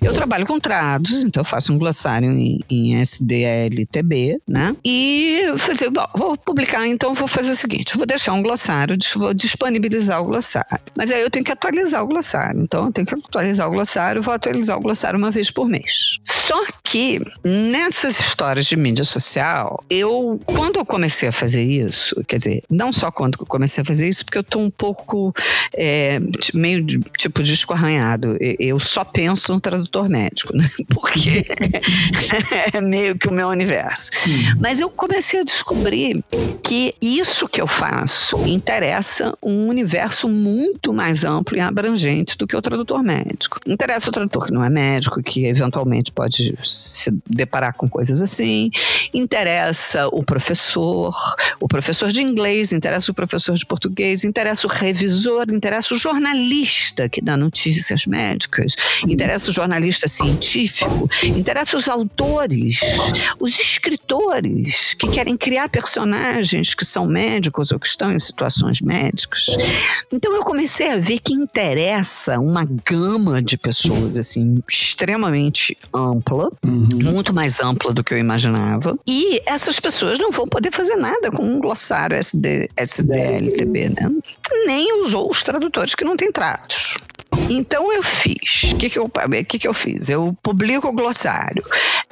Eu 0.00 0.12
trabalho 0.12 0.46
com 0.46 0.58
trados, 0.58 1.22
então 1.22 1.40
eu 1.42 1.44
faço 1.44 1.72
um 1.72 1.78
glossário 1.78 2.30
em, 2.32 2.60
em 2.68 2.94
SDLTB, 3.00 4.40
né? 4.48 4.74
E 4.84 5.42
falei, 5.58 5.90
bom, 5.90 6.06
vou 6.16 6.36
publicar, 6.36 6.86
então 6.88 7.14
vou 7.14 7.28
fazer 7.28 7.50
o 7.52 7.54
seguinte: 7.56 7.96
vou 7.96 8.06
deixar 8.06 8.32
um 8.32 8.42
glossário, 8.42 8.96
vou 9.16 9.32
disponibilizar 9.34 10.20
o 10.20 10.24
glossário. 10.24 10.80
Mas 10.96 11.10
aí 11.12 11.20
eu 11.22 11.30
tenho 11.30 11.44
que 11.44 11.52
atualizar 11.52 12.02
o 12.02 12.06
glossário. 12.06 12.60
Então 12.62 12.86
eu 12.86 12.92
tenho 12.92 13.06
que 13.06 13.14
atualizar 13.14 13.68
o 13.68 13.70
glossário, 13.70 14.22
vou 14.22 14.34
atualizar 14.34 14.76
o 14.76 14.80
glossário 14.80 15.18
uma 15.18 15.30
vez 15.30 15.50
por 15.50 15.68
mês. 15.68 16.18
Só 16.24 16.64
que 16.82 17.20
nessas 17.44 18.18
histórias 18.18 18.66
de 18.66 18.76
mídia 18.76 19.04
social, 19.04 19.82
eu, 19.88 20.40
quando 20.44 20.76
eu 20.78 20.84
comecei 20.84 21.28
a 21.28 21.32
fazer 21.32 21.62
isso, 21.64 22.22
quer 22.26 22.36
dizer, 22.38 22.62
não 22.68 22.92
só 22.92 23.10
quando 23.10 23.38
eu 23.40 23.46
comecei 23.46 23.82
a 23.82 23.84
fazer 23.84 24.08
isso, 24.08 24.24
porque 24.24 24.38
eu 24.38 24.44
tô 24.44 24.58
um 24.58 24.70
pouco 24.70 25.32
é, 25.74 26.18
meio 26.52 26.82
de- 26.82 27.00
tipo 27.18 27.42
disco 27.42 27.72
arranhado. 27.72 28.36
Eu 28.58 28.78
só 28.78 29.04
penso 29.12 29.52
no 29.52 29.60
tradutor 29.60 30.08
médico, 30.08 30.56
né? 30.56 30.68
Porque 30.92 31.44
é 32.72 32.80
meio 32.80 33.16
que 33.16 33.28
o 33.28 33.32
meu 33.32 33.48
universo. 33.48 34.10
Mas 34.60 34.80
eu 34.80 34.90
comecei 34.90 35.40
a 35.40 35.44
descobrir 35.44 36.22
que 36.62 36.94
isso 37.00 37.48
que 37.48 37.60
eu 37.60 37.66
faço 37.66 38.36
interessa 38.46 39.36
um 39.42 39.68
universo 39.68 40.28
muito 40.28 40.92
mais 40.92 41.24
amplo 41.24 41.56
e 41.56 41.60
abrangente 41.60 42.36
do 42.36 42.46
que 42.46 42.56
o 42.56 42.62
tradutor 42.62 43.02
médico. 43.02 43.58
Interessa 43.66 44.08
o 44.08 44.12
tradutor 44.12 44.46
que 44.46 44.52
não 44.52 44.64
é 44.64 44.70
médico, 44.70 45.22
que 45.22 45.46
eventualmente 45.46 46.10
pode 46.10 46.54
se 46.64 47.10
deparar 47.28 47.74
com 47.74 47.88
coisas 47.88 48.22
assim. 48.22 48.70
Interessa 49.12 50.08
o 50.08 50.24
professor, 50.24 51.14
o 51.60 51.68
professor 51.68 52.10
de 52.10 52.22
inglês, 52.22 52.72
interessa 52.72 53.10
o 53.10 53.14
professor 53.14 53.54
de 53.54 53.66
português, 53.66 54.24
interessa 54.24 54.66
o 54.66 54.70
revisor, 54.70 55.46
interessa 55.50 55.94
o 55.94 55.98
jornalista 55.98 57.08
que 57.08 57.20
dá 57.20 57.36
notícias 57.36 58.06
médicas, 58.06 58.74
interessa 59.08 59.50
o 59.50 59.52
jornalista 59.52 60.08
científico, 60.08 61.08
interessa 61.24 61.76
os 61.76 61.88
autores, 61.88 62.80
os 63.38 63.58
escritores 63.58 64.94
que 64.94 65.08
querem 65.08 65.36
criar 65.36 65.68
personagens 65.68 66.74
que 66.74 66.84
são 66.84 67.06
médicos 67.06 67.72
ou 67.72 67.78
que 67.78 67.86
estão 67.86 68.12
em 68.12 68.18
situações 68.18 68.80
médicas. 68.80 69.46
Então 70.10 70.34
eu 70.34 70.42
comecei 70.42 70.90
a 70.90 70.96
ver 70.98 71.18
que 71.20 71.32
interessa 71.34 72.38
uma 72.38 72.66
gama 72.84 73.40
de 73.42 73.56
pessoas 73.56 74.16
assim 74.18 74.62
extremamente 74.68 75.76
ampla, 75.94 76.50
Uhum. 76.64 76.88
muito 77.12 77.32
mais 77.34 77.60
ampla 77.60 77.92
do 77.92 78.02
que 78.04 78.14
eu 78.14 78.18
imaginava. 78.18 78.98
E 79.06 79.40
essas 79.46 79.78
pessoas 79.80 80.18
não 80.18 80.30
vão 80.30 80.46
poder 80.46 80.70
fazer 80.72 80.96
nada 80.96 81.30
com 81.30 81.42
um 81.44 81.60
glossário 81.60 82.16
SD, 82.16 82.68
SDLTB, 82.76 83.88
né? 83.90 84.10
Nem 84.66 85.00
os 85.02 85.14
outros 85.14 85.42
tradutores 85.42 85.94
que 85.94 86.04
não 86.04 86.16
têm 86.16 86.30
tratos. 86.32 86.96
Então 87.48 87.92
eu 87.92 88.02
fiz. 88.02 88.72
O 88.72 88.76
que, 88.76 88.90
que, 88.90 88.98
eu, 88.98 89.10
que, 89.48 89.58
que 89.58 89.68
eu 89.68 89.74
fiz? 89.74 90.08
Eu 90.08 90.36
publico 90.42 90.88
o 90.88 90.92
glossário 90.92 91.62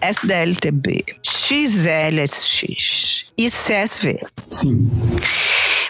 SDLTB, 0.01 1.05
XLSX 1.23 2.81
e 3.37 3.47
CSV. 3.47 4.27
Sim. 4.49 4.91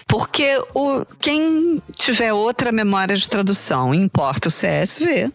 Porque 0.07 0.61
o, 0.75 1.05
quem 1.21 1.81
tiver 1.97 2.33
outra 2.33 2.73
memória 2.73 3.17
de 3.17 3.29
tradução 3.29 3.95
importa 3.95 4.49
o 4.49 4.53
CSV. 4.53 5.33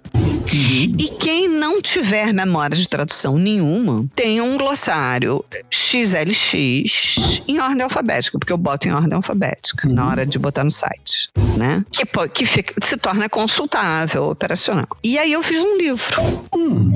E 0.52 1.10
quem 1.20 1.48
não 1.50 1.82
tiver 1.82 2.32
memória 2.34 2.76
de 2.78 2.88
tradução 2.88 3.38
nenhuma, 3.38 4.06
tem 4.16 4.40
um 4.42 4.58
glossário 4.58 5.44
XLX 5.72 7.42
em 7.48 7.60
ordem 7.60 7.84
alfabética, 7.84 8.38
porque 8.40 8.54
eu 8.54 8.58
boto 8.58 8.88
em 8.88 8.92
ordem 8.92 9.14
alfabética 9.16 9.90
na 9.90 10.08
hora 10.08 10.26
de 10.26 10.38
botar 10.40 10.64
no 10.64 10.72
site, 10.72 11.30
né? 11.58 11.84
Que, 11.92 12.06
que 12.30 12.46
fica- 12.46 12.74
se 12.84 12.96
torna 12.98 13.28
consultável, 13.28 14.30
operacional. 14.30 14.88
E 15.04 15.18
aí 15.18 15.32
eu 15.34 15.42
fiz 15.44 15.62
um 15.62 15.78
livro, 15.78 16.22
Hum, 16.56 16.94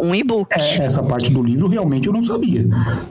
um 0.00 0.14
e-book. 0.14 0.48
é, 0.52 0.84
essa 0.84 1.02
parte 1.02 1.30
do 1.30 1.42
livro 1.42 1.68
realmente 1.68 2.06
eu 2.06 2.12
não 2.12 2.22
sabia. 2.22 2.66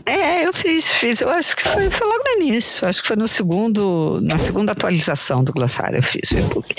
É, 0.05 0.45
eu 0.45 0.53
fiz, 0.53 0.87
fiz. 0.87 1.21
Eu 1.21 1.29
acho 1.29 1.55
que 1.55 1.67
foi, 1.67 1.89
foi 1.89 2.07
logo 2.07 2.23
no 2.25 2.41
início. 2.43 2.87
Acho 2.87 3.01
que 3.01 3.07
foi 3.07 3.15
no 3.17 3.27
segundo, 3.27 4.19
na 4.21 4.37
segunda 4.37 4.71
atualização 4.73 5.43
do 5.43 5.51
glossário 5.53 5.97
eu 5.97 6.03
fiz 6.03 6.29
o 6.31 6.37
e-book. 6.37 6.75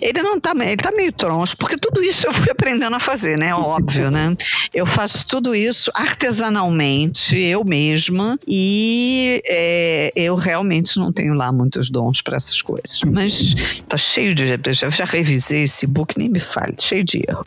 Ele 0.00 0.22
não 0.22 0.38
tá, 0.40 0.52
ele 0.60 0.76
tá 0.76 0.90
meio 0.92 1.12
troncho, 1.12 1.56
porque 1.56 1.76
tudo 1.76 2.02
isso 2.02 2.27
eu 2.28 2.32
fui 2.32 2.50
aprendendo 2.50 2.94
a 2.94 3.00
fazer, 3.00 3.38
né? 3.38 3.54
Óbvio, 3.54 4.10
né? 4.10 4.36
Eu 4.72 4.86
faço 4.86 5.26
tudo 5.26 5.54
isso 5.54 5.90
artesanalmente, 5.94 7.36
eu 7.38 7.64
mesma, 7.64 8.38
e 8.46 9.42
é, 9.46 10.12
eu 10.14 10.34
realmente 10.34 10.98
não 10.98 11.12
tenho 11.12 11.34
lá 11.34 11.50
muitos 11.50 11.90
dons 11.90 12.22
para 12.22 12.36
essas 12.36 12.60
coisas. 12.62 13.00
Mas 13.10 13.82
tá 13.88 13.96
cheio 13.96 14.34
de. 14.34 14.44
Já, 14.72 14.90
já 14.90 15.04
revisei 15.04 15.62
esse 15.62 15.86
e-book, 15.86 16.18
nem 16.18 16.28
me 16.28 16.38
fale, 16.38 16.74
cheio 16.78 17.04
de 17.04 17.24
erro. 17.28 17.42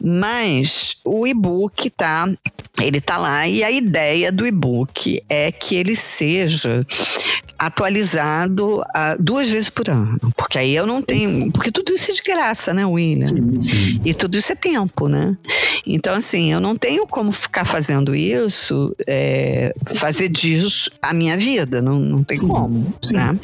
Mas 0.00 0.96
o 1.04 1.26
e-book 1.26 1.90
tá. 1.90 2.28
Ele 2.80 3.00
tá 3.02 3.18
lá 3.18 3.46
e 3.46 3.62
a 3.62 3.70
ideia 3.70 4.32
do 4.32 4.46
e-book 4.46 5.22
é 5.28 5.52
que 5.52 5.74
ele 5.74 5.94
seja 5.94 6.86
atualizado 7.58 8.82
ah, 8.94 9.16
duas 9.20 9.48
vezes 9.48 9.68
por 9.68 9.88
ano. 9.88 10.18
Porque 10.36 10.58
aí 10.58 10.74
eu 10.74 10.86
não 10.86 11.00
tenho. 11.00 11.52
Porque 11.52 11.70
tudo 11.70 11.92
isso 11.92 12.10
é 12.10 12.14
de 12.14 12.22
graça, 12.22 12.74
né, 12.74 12.84
William? 12.84 13.26
Sim, 13.26 13.62
sim. 13.62 14.00
E 14.12 14.14
tudo 14.14 14.36
isso 14.36 14.52
é 14.52 14.54
tempo, 14.54 15.08
né? 15.08 15.34
Então, 15.86 16.14
assim, 16.14 16.52
eu 16.52 16.60
não 16.60 16.76
tenho 16.76 17.06
como 17.06 17.32
ficar 17.32 17.64
fazendo 17.64 18.14
isso, 18.14 18.94
é, 19.06 19.74
fazer 19.94 20.28
disso 20.28 20.90
a 21.00 21.14
minha 21.14 21.34
vida, 21.34 21.80
não, 21.80 21.98
não 21.98 22.22
tem 22.22 22.36
Sim, 22.38 22.46
como, 22.46 22.94
sim. 23.00 23.14
né? 23.14 23.38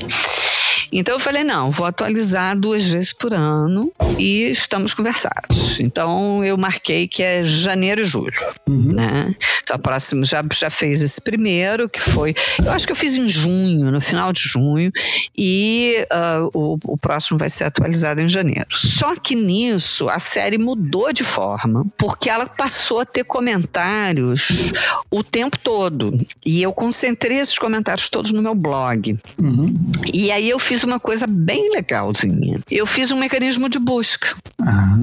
Então 0.93 1.15
eu 1.15 1.21
falei, 1.21 1.45
não, 1.45 1.71
vou 1.71 1.87
atualizar 1.87 2.57
duas 2.59 2.87
vezes 2.87 3.13
por 3.13 3.33
ano 3.35 3.93
e 4.19 4.45
estamos 4.51 4.95
conversados. 4.95 5.79
Então 5.81 6.43
eu 6.45 6.57
marquei 6.57 7.07
que 7.07 7.23
é 7.23 7.45
janeiro 7.45 8.01
e 8.03 8.05
julho, 8.05 8.33
Uhum. 8.69 8.93
né? 8.95 9.35
Então 9.63 9.77
a 9.77 9.79
próxima 9.79 10.25
já, 10.25 10.43
já 10.53 10.71
fez 10.71 11.03
esse 11.03 11.21
primeiro, 11.21 11.89
que 11.89 12.01
foi, 12.01 12.35
eu 12.65 12.73
acho 12.73 12.87
que 12.87 12.93
eu 12.93 12.97
fiz 12.97 13.17
em 13.17 13.29
junho, 13.29 13.91
no 13.91 14.01
final 14.01 14.33
de 14.33 14.41
junho, 14.41 14.91
e 15.37 16.07
ah, 16.11 16.49
o, 16.55 16.79
o 16.85 16.97
próximo 16.97 17.39
vai 17.39 17.49
ser 17.49 17.65
atualizado 17.65 18.21
em 18.21 18.29
janeiro. 18.29 18.67
Só 18.77 19.15
que 19.17 19.35
nisso 19.35 20.09
a 20.09 20.19
série 20.19 20.59
mudou 20.59 21.13
de 21.13 21.25
forma, 21.25 21.87
porque 21.99 22.31
ela 22.31 22.47
passou 22.47 23.01
a 23.01 23.05
ter 23.05 23.25
comentários 23.25 24.73
o 25.11 25.23
tempo 25.23 25.59
todo. 25.59 26.19
E 26.45 26.63
eu 26.63 26.73
concentrei 26.73 27.39
esses 27.39 27.59
comentários 27.59 28.09
todos 28.09 28.33
no 28.33 28.43
meu 28.43 28.55
blog. 28.55 29.19
Uhum. 29.39 29.67
E 30.13 30.31
aí 30.31 30.49
eu 30.49 30.59
fiz 30.59 30.78
uma 30.85 30.99
coisa 31.01 31.27
bem 31.27 31.71
legalzinha. 31.73 32.61
Eu 32.71 32.87
fiz 32.87 33.11
um 33.13 33.17
mecanismo 33.19 33.69
de 33.69 33.79
busca. 33.79 34.35
Ah, 34.61 34.97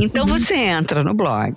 Então 0.00 0.26
sim. 0.26 0.32
você 0.32 0.54
entra 0.54 1.02
no 1.04 1.14
blog. 1.14 1.54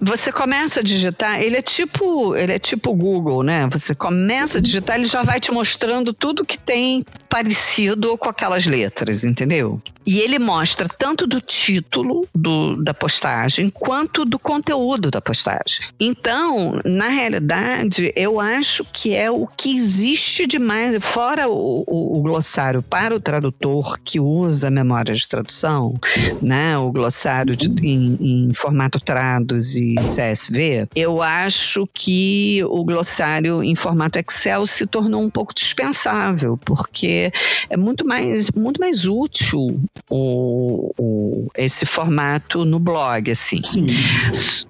Você 0.00 0.30
começa 0.32 0.80
a 0.80 0.82
digitar, 0.82 1.40
ele 1.40 1.56
é 1.56 1.62
tipo, 1.62 2.34
ele 2.34 2.52
é 2.52 2.58
tipo 2.58 2.92
Google, 2.92 3.42
né? 3.42 3.66
Você 3.72 3.94
começa 3.94 4.58
a 4.58 4.60
digitar, 4.60 4.96
ele 4.96 5.06
já 5.06 5.22
vai 5.22 5.40
te 5.40 5.50
mostrando 5.52 6.12
tudo 6.12 6.44
que 6.44 6.58
tem 6.58 7.04
parecido 7.28 8.16
com 8.18 8.28
aquelas 8.28 8.66
letras, 8.66 9.24
entendeu? 9.24 9.80
E 10.06 10.18
ele 10.20 10.38
mostra 10.38 10.86
tanto 10.86 11.26
do 11.26 11.40
título 11.40 12.26
do, 12.34 12.76
da 12.82 12.92
postagem 12.92 13.70
quanto 13.70 14.24
do 14.26 14.38
conteúdo 14.38 15.10
da 15.10 15.20
postagem. 15.20 15.86
Então, 15.98 16.78
na 16.84 17.08
realidade, 17.08 18.12
eu 18.14 18.38
acho 18.38 18.84
que 18.92 19.14
é 19.14 19.30
o 19.30 19.46
que 19.46 19.74
existe 19.74 20.46
de 20.46 20.58
mais, 20.58 21.02
fora 21.02 21.48
o, 21.48 21.84
o- 21.86 22.18
o 22.18 22.22
glossário 22.24 22.82
para 22.82 23.14
o 23.14 23.20
tradutor 23.20 23.98
que 24.02 24.18
usa 24.18 24.70
memória 24.70 25.14
de 25.14 25.28
tradução, 25.28 25.94
né? 26.42 26.76
O 26.78 26.90
glossário 26.90 27.54
de- 27.54 27.68
em, 27.86 28.18
em 28.48 28.52
formato 28.54 28.98
trados 28.98 29.76
e 29.76 29.94
CSV, 29.96 30.88
eu 30.96 31.22
acho 31.22 31.86
que 31.94 32.60
o 32.64 32.84
glossário 32.84 33.62
em 33.62 33.76
formato 33.76 34.18
Excel 34.18 34.66
se 34.66 34.86
tornou 34.86 35.22
um 35.22 35.30
pouco 35.30 35.54
dispensável, 35.54 36.56
porque 36.64 37.30
é 37.70 37.76
muito 37.76 38.06
mais, 38.06 38.50
muito 38.50 38.80
mais 38.80 39.06
útil 39.06 39.78
o, 40.10 40.92
o 40.98 41.48
esse 41.56 41.84
formato 41.86 42.64
no 42.64 42.78
blog, 42.80 43.30
assim. 43.30 43.62
Sim. 43.62 43.86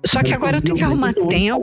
Só 0.05 0.22
que 0.22 0.32
agora 0.34 0.59
eu 0.59 0.62
tenho 0.62 0.76
que 0.76 0.84
arrumar 0.84 1.14
tempo 1.14 1.62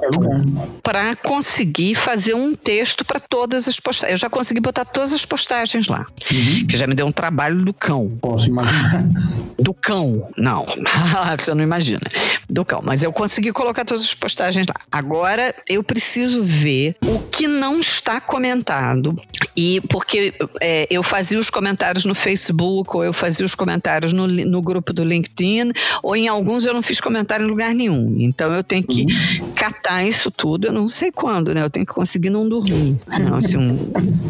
para 0.82 1.16
conseguir 1.16 1.96
fazer 1.96 2.34
um 2.34 2.56
texto 2.56 3.04
para 3.06 3.20
todas 3.20 3.68
as 3.68 3.80
postagens. 3.80 4.12
Eu 4.14 4.18
já 4.18 4.30
consegui 4.30 4.60
botar 4.60 4.86
todas 4.86 5.14
as 5.14 5.26
postagens 5.26 5.81
lá, 5.88 6.06
uhum. 6.32 6.68
que 6.68 6.78
já 6.78 6.88
me 6.88 6.94
deu 6.94 7.06
um 7.06 7.12
trabalho 7.12 7.64
do 7.64 7.74
cão. 7.74 8.18
Posso 8.22 8.48
imaginar. 8.48 9.04
Do 9.62 9.76
cão, 9.76 10.28
não. 10.36 10.66
Você 11.38 11.54
não 11.54 11.64
imagina. 11.64 12.02
Do 12.50 12.66
cão. 12.66 12.82
Mas 12.84 13.04
eu 13.04 13.14
consegui 13.14 13.52
colocar 13.52 13.86
todas 13.86 14.02
as 14.02 14.16
postagens 14.16 14.66
lá. 14.66 14.74
Agora 14.92 15.54
eu 15.70 15.84
preciso 15.84 16.44
ver 16.44 16.96
o 17.06 17.20
que 17.20 17.48
não 17.48 17.80
está 17.80 18.20
comentado. 18.20 19.16
E 19.56 19.82
porque 19.90 20.34
é, 20.60 20.88
eu 20.90 21.04
fazia 21.04 21.40
os 21.40 21.50
comentários 21.50 22.06
no 22.06 22.16
Facebook, 22.16 22.96
ou 22.96 23.04
eu 23.04 23.14
fazia 23.14 23.46
os 23.46 23.56
comentários 23.56 24.14
no, 24.14 24.28
no 24.28 24.62
grupo 24.62 24.94
do 24.94 25.04
LinkedIn, 25.04 25.72
ou 26.02 26.16
em 26.16 26.28
alguns 26.28 26.66
eu 26.66 26.74
não 26.74 26.82
fiz 26.82 27.00
comentário 27.00 27.46
em 27.46 27.50
lugar 27.50 27.74
nenhum. 27.74 28.16
Então 28.20 28.52
eu 28.54 28.64
tenho 28.64 28.84
que 28.84 29.02
uhum. 29.02 29.52
catar 29.54 30.04
isso 30.06 30.32
tudo, 30.32 30.68
eu 30.68 30.74
não 30.74 30.88
sei 30.88 31.12
quando, 31.12 31.54
né? 31.54 31.64
Eu 31.64 31.70
tenho 31.70 31.86
que 31.86 31.94
conseguir 31.94 32.30
não 32.30 32.48
dormir. 32.48 33.00
Não, 33.20 33.38
assim, 33.38 33.58
um, 33.58 33.76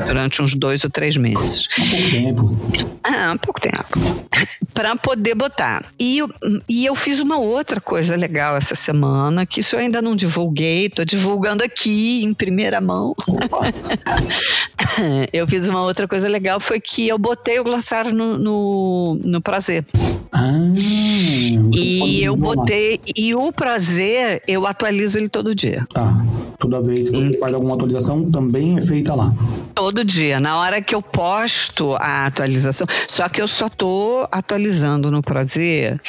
durante 0.06 0.42
uns 0.42 0.56
dois 0.56 0.84
ou 0.84 0.90
três 0.90 1.16
meses. 1.18 1.68
Pouco 1.68 2.12
tempo. 2.12 2.58
Ah, 3.04 3.36
pouco 3.42 3.62
tempo. 3.62 4.28
Para 4.74 4.96
poder 4.96 5.36
botar. 5.36 5.86
E, 6.00 6.20
e 6.68 6.86
eu 6.86 6.96
fiz 6.96 7.20
uma 7.20 7.38
outra 7.38 7.80
coisa 7.82 8.16
legal 8.16 8.56
essa 8.56 8.76
semana, 8.76 9.46
que 9.46 9.60
isso 9.60 9.76
eu 9.76 9.80
ainda 9.80 10.02
não 10.02 10.16
divulguei, 10.16 10.86
estou 10.86 11.06
divulgando 11.06 11.64
aqui 11.64 12.24
em 12.24 12.34
primeira 12.34 12.80
mão. 12.80 13.16
eu 15.32 15.48
fiz 15.48 15.68
uma 15.68 15.82
outra 15.84 16.08
coisa 16.08 16.28
legal, 16.28 16.60
foi 16.60 16.80
que 16.80 17.08
eu 17.08 17.18
botei 17.18 17.60
o 17.60 17.64
glossário 17.64 18.14
no, 18.14 18.38
no, 18.38 19.20
no 19.24 19.42
prazer. 19.42 19.86
Ah, 20.32 20.72
e 20.76 22.24
eu 22.24 22.36
botei. 22.38 23.00
E 23.16 23.36
o 23.36 23.52
prazer, 23.52 24.42
eu 24.48 24.66
atualizo 24.66 25.18
ele 25.18 25.28
todo 25.28 25.54
dia. 25.54 25.86
Tá. 25.94 26.24
Toda 26.58 26.82
vez 26.82 27.10
que 27.10 27.18
você 27.18 27.38
faz 27.38 27.54
alguma 27.54 27.76
atualização, 27.76 28.32
também 28.32 28.78
é 28.78 28.82
feita 28.82 29.14
lá. 29.14 29.30
Todo 29.76 30.06
dia. 30.06 30.40
Na 30.40 30.58
hora 30.58 30.82
que 30.82 30.96
eu 30.96 31.02
posto 31.02 31.96
a 31.96 32.28
atualização. 32.28 32.88
Só 33.08 33.28
que 33.28 33.42
eu 33.42 33.48
só 33.48 33.68
tô 33.68 34.26
atualizando 34.32 35.12
no 35.12 35.22
prazer 35.22 36.00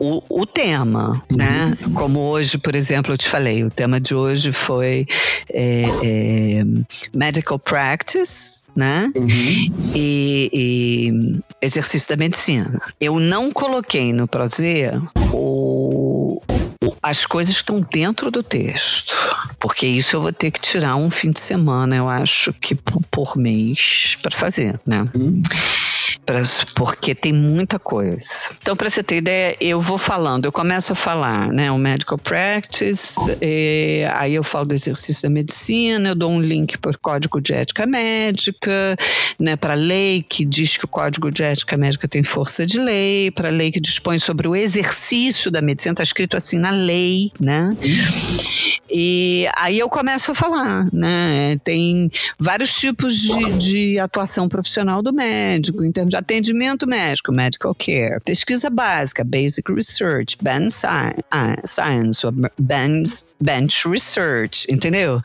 o, 0.00 0.22
o 0.30 0.46
tema, 0.46 1.22
uhum. 1.30 1.36
né? 1.36 1.76
Como 1.94 2.20
hoje, 2.20 2.56
por 2.56 2.74
exemplo, 2.74 3.12
eu 3.12 3.18
te 3.18 3.28
falei, 3.28 3.62
o 3.62 3.70
tema 3.70 4.00
de 4.00 4.14
hoje 4.14 4.50
foi 4.50 5.06
é, 5.52 5.84
é, 6.02 6.64
medical 7.14 7.58
practice, 7.58 8.39
né? 8.74 9.10
Uhum. 9.16 9.26
E, 9.94 10.50
e, 10.52 11.40
exercício 11.60 12.08
da 12.08 12.16
medicina. 12.16 12.80
Eu 13.00 13.18
não 13.18 13.50
coloquei 13.52 14.12
no 14.12 14.26
prazer 14.26 15.00
o, 15.32 16.40
as 17.02 17.26
coisas 17.26 17.54
estão 17.54 17.80
dentro 17.80 18.30
do 18.30 18.42
texto, 18.42 19.14
porque 19.58 19.86
isso 19.86 20.16
eu 20.16 20.22
vou 20.22 20.32
ter 20.32 20.50
que 20.50 20.60
tirar 20.60 20.96
um 20.96 21.10
fim 21.10 21.30
de 21.30 21.40
semana, 21.40 21.96
eu 21.96 22.08
acho 22.08 22.52
que 22.52 22.74
por, 22.74 23.02
por 23.10 23.36
mês 23.36 24.16
para 24.22 24.36
fazer, 24.36 24.80
né? 24.86 25.08
Uhum 25.14 25.42
porque 26.74 27.14
tem 27.14 27.32
muita 27.32 27.78
coisa. 27.78 28.50
Então, 28.58 28.76
para 28.76 28.88
você 28.88 29.02
ter 29.02 29.16
ideia, 29.16 29.56
eu 29.60 29.80
vou 29.80 29.98
falando, 29.98 30.44
eu 30.44 30.52
começo 30.52 30.92
a 30.92 30.94
falar, 30.94 31.48
né, 31.48 31.72
o 31.72 31.78
medical 31.78 32.18
practice, 32.18 33.16
aí 34.14 34.34
eu 34.34 34.44
falo 34.44 34.66
do 34.66 34.74
exercício 34.74 35.24
da 35.24 35.30
medicina, 35.30 36.10
eu 36.10 36.14
dou 36.14 36.30
um 36.30 36.40
link 36.40 36.78
para 36.78 36.92
o 36.92 36.98
código 37.00 37.40
de 37.40 37.52
ética 37.52 37.86
médica, 37.86 38.96
né, 39.38 39.56
para 39.56 39.72
a 39.72 39.76
lei 39.76 40.22
que 40.22 40.44
diz 40.44 40.76
que 40.76 40.84
o 40.84 40.88
código 40.88 41.30
de 41.30 41.42
ética 41.42 41.76
médica 41.76 42.06
tem 42.06 42.22
força 42.22 42.64
de 42.64 42.78
lei, 42.78 43.30
para 43.30 43.48
a 43.48 43.52
lei 43.52 43.72
que 43.72 43.80
dispõe 43.80 44.18
sobre 44.18 44.46
o 44.46 44.54
exercício 44.54 45.50
da 45.50 45.60
medicina, 45.60 45.92
está 45.92 46.02
escrito 46.02 46.36
assim 46.36 46.58
na 46.58 46.70
lei, 46.70 47.32
né? 47.40 47.76
E 48.90 49.46
aí 49.56 49.78
eu 49.78 49.88
começo 49.88 50.32
a 50.32 50.34
falar, 50.34 50.88
né? 50.92 51.58
Tem 51.64 52.10
vários 52.38 52.74
tipos 52.74 53.16
de, 53.16 53.58
de 53.58 53.98
atuação 53.98 54.48
profissional 54.48 55.02
do 55.02 55.12
médico, 55.12 55.84
em 55.84 55.92
termos 55.92 56.10
de 56.10 56.16
atendimento 56.16 56.86
médico, 56.86 57.32
medical 57.32 57.74
care, 57.74 58.20
pesquisa 58.24 58.70
básica, 58.70 59.24
basic 59.24 59.72
research, 59.72 60.36
bench 60.42 60.74
science, 61.64 62.26
bench, 62.58 63.24
bench 63.40 63.88
research, 63.88 64.66
entendeu? 64.70 65.20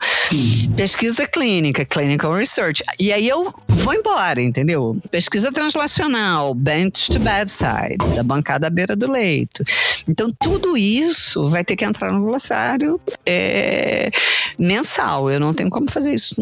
Pesquisa 0.76 1.26
clínica, 1.26 1.84
clinical 1.84 2.32
research. 2.32 2.82
E 2.98 3.12
aí 3.12 3.28
eu 3.28 3.52
vou 3.68 3.94
embora, 3.94 4.42
entendeu? 4.42 4.96
Pesquisa 5.10 5.52
translacional, 5.52 6.54
bench 6.54 7.10
to 7.10 7.18
bedside, 7.18 8.14
da 8.14 8.22
bancada 8.22 8.66
à 8.66 8.70
beira 8.70 8.96
do 8.96 9.10
leito. 9.10 9.62
Então 10.08 10.32
tudo 10.38 10.76
isso 10.76 11.48
vai 11.48 11.64
ter 11.64 11.76
que 11.76 11.84
entrar 11.84 12.12
no 12.12 12.24
glossário. 12.24 13.00
É, 13.24 13.35
é, 13.36 14.10
mensal. 14.58 15.30
Eu 15.30 15.40
não 15.40 15.54
tenho 15.54 15.70
como 15.70 15.90
fazer 15.90 16.14
isso, 16.14 16.34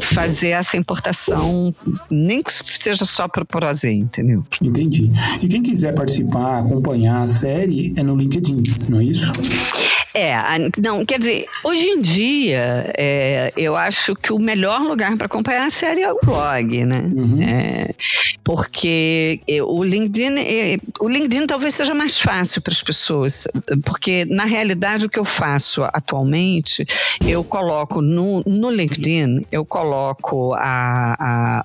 fazer 0.00 0.50
essa 0.50 0.76
importação, 0.76 1.74
nem 2.10 2.42
que 2.42 2.52
seja 2.52 3.04
só 3.04 3.28
para 3.28 3.44
Prozer, 3.44 3.92
entendeu? 3.92 4.44
Entendi. 4.62 5.10
E 5.42 5.48
quem 5.48 5.62
quiser 5.62 5.94
participar, 5.94 6.60
acompanhar 6.60 7.22
a 7.22 7.26
série, 7.26 7.92
é 7.96 8.02
no 8.02 8.16
LinkedIn, 8.16 8.62
não 8.88 9.00
é 9.00 9.04
isso? 9.04 9.32
É, 10.14 10.34
não, 10.82 11.04
quer 11.04 11.18
dizer, 11.18 11.46
hoje 11.62 11.84
em 11.84 12.00
dia, 12.00 12.92
é, 12.96 13.52
eu 13.56 13.76
acho 13.76 14.14
que 14.14 14.32
o 14.32 14.38
melhor 14.38 14.80
lugar 14.80 15.16
para 15.16 15.26
acompanhar 15.26 15.66
a 15.66 15.70
série 15.70 16.02
é 16.02 16.12
o 16.12 16.18
blog, 16.24 16.84
né? 16.84 17.10
Uhum. 17.14 17.42
É, 17.42 17.94
porque 18.42 19.40
o 19.66 19.84
LinkedIn, 19.84 20.34
o 21.00 21.08
LinkedIn 21.08 21.46
talvez 21.46 21.74
seja 21.74 21.94
mais 21.94 22.18
fácil 22.18 22.62
para 22.62 22.72
as 22.72 22.82
pessoas, 22.82 23.46
porque 23.84 24.24
na 24.24 24.44
realidade 24.44 25.06
o 25.06 25.10
que 25.10 25.18
eu 25.18 25.24
faço 25.24 25.84
atualmente, 25.84 26.86
eu 27.26 27.44
coloco 27.44 28.00
no, 28.00 28.42
no 28.46 28.70
LinkedIn, 28.70 29.46
eu 29.52 29.64
coloco 29.64 30.54
a, 30.54 31.16
a, 31.18 31.64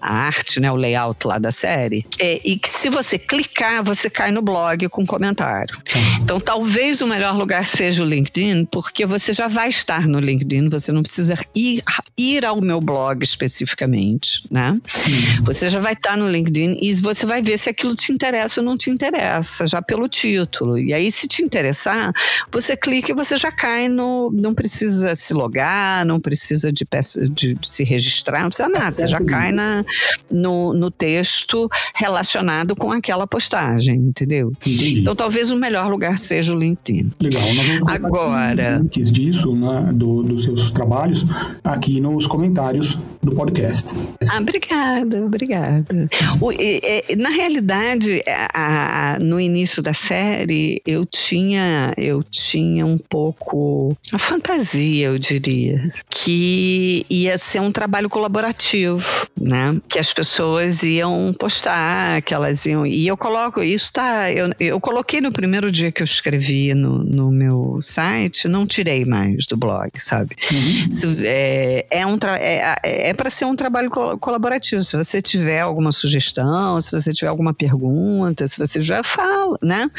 a 0.00 0.12
arte, 0.12 0.60
né, 0.60 0.70
o 0.70 0.76
layout 0.76 1.26
lá 1.26 1.38
da 1.38 1.52
série, 1.52 2.04
é, 2.18 2.40
e 2.44 2.56
que 2.56 2.68
se 2.68 2.88
você 2.88 3.18
clicar, 3.18 3.82
você 3.82 4.10
cai 4.10 4.30
no 4.30 4.42
blog 4.42 4.88
com 4.88 5.06
comentário. 5.06 5.76
Uhum. 5.94 6.22
Então, 6.22 6.40
talvez 6.40 7.00
o 7.02 7.06
melhor 7.06 7.36
lugar 7.36 7.66
seja 7.70 8.02
o 8.02 8.06
LinkedIn, 8.06 8.66
porque 8.66 9.06
você 9.06 9.32
já 9.32 9.48
vai 9.48 9.68
estar 9.68 10.06
no 10.06 10.18
LinkedIn, 10.18 10.68
você 10.68 10.92
não 10.92 11.02
precisa 11.02 11.34
ir, 11.54 11.82
ir 12.18 12.44
ao 12.44 12.60
meu 12.60 12.80
blog 12.80 13.22
especificamente, 13.22 14.44
né? 14.50 14.80
Sim. 14.86 15.42
Você 15.42 15.70
já 15.70 15.80
vai 15.80 15.92
estar 15.92 16.16
no 16.16 16.28
LinkedIn 16.28 16.78
e 16.80 16.94
você 16.96 17.24
vai 17.24 17.40
ver 17.42 17.58
se 17.58 17.70
aquilo 17.70 17.94
te 17.94 18.12
interessa 18.12 18.60
ou 18.60 18.64
não 18.64 18.76
te 18.76 18.90
interessa, 18.90 19.66
já 19.66 19.80
pelo 19.80 20.08
título. 20.08 20.78
E 20.78 20.92
aí, 20.92 21.10
se 21.10 21.26
te 21.26 21.42
interessar, 21.42 22.12
você 22.50 22.76
clica 22.76 23.12
e 23.12 23.14
você 23.14 23.36
já 23.36 23.52
cai 23.52 23.88
no. 23.88 24.30
Não 24.32 24.54
precisa 24.54 25.14
se 25.16 25.32
logar, 25.32 26.04
não 26.04 26.20
precisa 26.20 26.72
de, 26.72 26.86
de, 27.34 27.54
de 27.56 27.68
se 27.68 27.84
registrar, 27.84 28.42
não 28.42 28.48
precisa 28.48 28.68
nada. 28.68 28.92
Você 28.92 29.06
já 29.06 29.20
cai 29.20 29.52
na, 29.52 29.84
no, 30.30 30.74
no 30.74 30.90
texto 30.90 31.68
relacionado 31.94 32.74
com 32.74 32.90
aquela 32.92 33.26
postagem, 33.26 33.96
entendeu? 33.96 34.52
Entendi. 34.60 35.00
Então, 35.00 35.14
talvez 35.14 35.50
o 35.50 35.56
melhor 35.56 35.90
lugar 35.90 36.18
seja 36.18 36.54
o 36.54 36.58
LinkedIn. 36.58 37.12
Legal. 37.20 37.49
Agora. 37.86 38.78
Links 38.78 39.12
disso, 39.12 39.54
né, 39.54 39.90
do, 39.92 40.22
dos 40.22 40.44
seus 40.44 40.70
trabalhos, 40.70 41.24
aqui 41.64 42.00
nos 42.00 42.26
comentários 42.26 42.96
do 43.22 43.32
podcast. 43.32 43.92
Ah, 44.30 44.38
obrigada, 44.38 45.24
obrigada. 45.24 46.08
O, 46.40 46.52
é, 46.52 47.14
na 47.16 47.30
realidade, 47.30 48.22
a, 48.54 49.14
a, 49.14 49.18
no 49.18 49.40
início 49.40 49.82
da 49.82 49.92
série, 49.92 50.80
eu 50.86 51.04
tinha, 51.04 51.92
eu 51.96 52.22
tinha 52.22 52.86
um 52.86 52.98
pouco 52.98 53.96
a 54.12 54.18
fantasia, 54.18 55.08
eu 55.08 55.18
diria, 55.18 55.92
que 56.08 57.04
ia 57.10 57.36
ser 57.36 57.60
um 57.60 57.72
trabalho 57.72 58.08
colaborativo, 58.08 59.04
né? 59.38 59.80
Que 59.88 59.98
as 59.98 60.12
pessoas 60.12 60.82
iam 60.82 61.34
postar, 61.38 62.22
que 62.22 62.34
elas 62.34 62.64
iam. 62.66 62.86
E 62.86 63.06
eu 63.06 63.16
coloco, 63.16 63.62
isso 63.62 63.92
tá. 63.92 64.32
Eu, 64.32 64.52
eu 64.58 64.80
coloquei 64.80 65.20
no 65.20 65.32
primeiro 65.32 65.70
dia 65.70 65.92
que 65.92 66.02
eu 66.02 66.04
escrevi 66.04 66.74
no, 66.74 67.04
no 67.04 67.30
meu 67.40 67.78
site, 67.80 68.46
não 68.48 68.66
tirei 68.66 69.06
mais 69.06 69.46
do 69.46 69.56
blog, 69.56 69.90
sabe? 69.96 70.36
Uhum. 70.52 71.16
é, 71.24 71.86
é, 71.90 72.06
um 72.06 72.18
é, 72.38 73.08
é 73.08 73.14
para 73.14 73.30
ser 73.30 73.46
um 73.46 73.56
trabalho 73.56 73.88
colaborativo. 73.90 74.82
Se 74.82 74.94
você 74.96 75.22
tiver 75.22 75.60
alguma 75.60 75.90
sugestão, 75.90 76.78
se 76.80 76.90
você 76.90 77.14
tiver 77.14 77.28
alguma 77.28 77.54
pergunta, 77.54 78.46
se 78.46 78.58
você 78.58 78.82
já 78.82 79.02
fala, 79.02 79.56
né? 79.62 79.90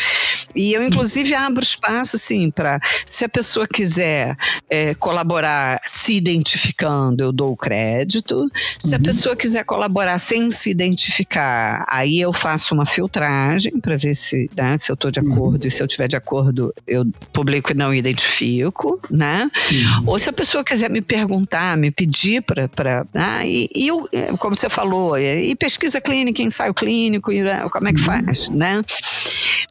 E 0.56 0.74
eu, 0.74 0.84
inclusive, 0.84 1.34
abro 1.34 1.64
espaço, 1.64 2.16
assim, 2.16 2.52
para 2.52 2.80
se 3.06 3.26
a 3.26 3.30
pessoa 3.30 3.68
quiser 3.68 4.36
é, 4.70 4.94
colaborar 4.94 5.80
se 5.84 6.14
identificando, 6.14 7.24
eu 7.24 7.32
dou 7.32 7.52
o 7.52 7.58
crédito. 7.58 8.52
Se 8.78 8.90
uhum. 8.90 8.96
a 8.98 9.00
pessoa 9.00 9.36
quiser 9.36 9.64
colaborar 9.64 10.20
sem 10.20 10.52
se 10.52 10.70
identificar, 10.70 11.86
aí 11.90 12.20
eu 12.20 12.32
faço 12.32 12.76
uma 12.76 12.86
filtragem 12.86 13.80
para 13.80 13.98
ver 13.98 14.14
se, 14.14 14.50
né, 14.56 14.78
se 14.78 14.92
eu 14.92 14.94
estou 14.94 15.10
de 15.10 15.20
acordo 15.20 15.64
uhum. 15.64 15.68
e 15.68 15.72
se 15.72 15.82
eu 15.82 15.88
tiver 15.88 16.08
de 16.08 16.16
acordo, 16.16 16.74
eu 16.88 17.06
publico 17.32 17.72
e 17.72 17.76
não 17.76 17.94
identifico, 17.94 19.00
né? 19.10 19.50
Sim. 19.68 19.84
Ou 20.06 20.18
se 20.20 20.30
a 20.30 20.34
pessoa 20.34 20.64
quiser 20.64 20.90
me 20.90 21.02
perguntar, 21.02 21.78
me 21.78 21.92
pedir 21.92 22.42
para. 22.42 23.06
Ah, 23.16 23.46
e, 23.46 23.70
e 23.74 23.88
eu, 23.88 24.08
como 24.38 24.56
você 24.56 24.70
falou, 24.70 25.18
e 25.18 25.56
pesquisa 25.56 26.00
clínica, 26.02 26.42
ensaio 26.42 26.74
clínico, 26.74 27.32
né, 27.32 27.68
como 27.72 27.88
é 27.88 27.94
que 27.94 28.00
uhum. 28.00 28.06
faz, 28.06 28.50
né? 28.50 28.84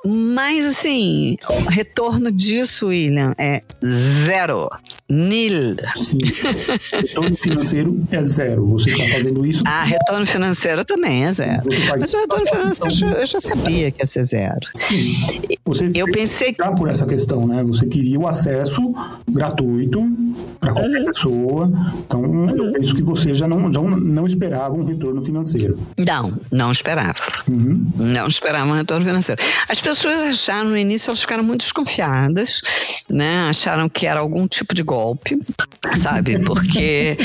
Mas, 0.04 0.66
assim, 0.66 1.36
o 1.48 1.70
retorno 1.70 2.30
disso, 2.30 2.88
William, 2.88 3.34
é 3.38 3.62
zero. 3.84 4.68
Nil. 5.10 5.76
Sim. 5.96 6.18
Retorno 6.92 7.36
financeiro 7.42 8.06
é 8.12 8.24
zero. 8.24 8.68
Você 8.68 8.90
está 8.90 9.08
fazendo 9.08 9.44
isso. 9.44 9.64
Ah, 9.66 9.82
retorno 9.82 10.24
financeiro 10.24 10.84
também 10.84 11.24
é 11.24 11.32
zero. 11.32 11.68
Mas 11.98 12.14
o 12.14 12.18
retorno 12.18 12.46
financeiro 12.46 13.16
eu 13.16 13.26
já 13.26 13.40
sabia 13.40 13.90
que 13.90 14.02
ia 14.02 14.06
ser 14.06 14.22
zero. 14.22 14.60
Sim. 14.72 15.40
Você 15.64 15.90
eu 15.96 16.06
pensei 16.12 16.52
que. 16.52 16.62
por 16.76 16.88
essa 16.88 17.04
questão, 17.06 17.44
né? 17.44 17.64
Você 17.64 17.86
queria 17.86 18.20
o 18.20 18.28
acesso 18.28 18.80
gratuito 19.28 20.00
para 20.60 20.72
qualquer 20.72 21.00
uhum. 21.00 21.06
pessoa. 21.06 21.72
Então, 22.06 22.22
uhum. 22.22 22.50
eu 22.50 22.72
penso 22.72 22.94
que 22.94 23.02
você 23.02 23.34
já 23.34 23.48
não, 23.48 23.72
já 23.72 23.80
não 23.80 24.26
esperava 24.26 24.74
um 24.74 24.84
retorno 24.84 25.24
financeiro. 25.24 25.76
Não, 25.98 26.38
não 26.52 26.70
esperava. 26.70 27.20
Uhum. 27.48 27.90
Não 27.96 28.28
esperava 28.28 28.70
um 28.70 28.74
retorno 28.74 29.04
financeiro. 29.04 29.42
As 29.68 29.79
pessoas 29.80 30.22
acharam 30.22 30.70
no 30.70 30.76
início, 30.76 31.10
elas 31.10 31.20
ficaram 31.20 31.44
muito 31.44 31.60
desconfiadas, 31.60 32.62
né? 33.08 33.48
Acharam 33.48 33.88
que 33.88 34.06
era 34.06 34.20
algum 34.20 34.46
tipo 34.46 34.74
de 34.74 34.82
golpe, 34.82 35.38
sabe? 35.96 36.38
Porque 36.40 37.16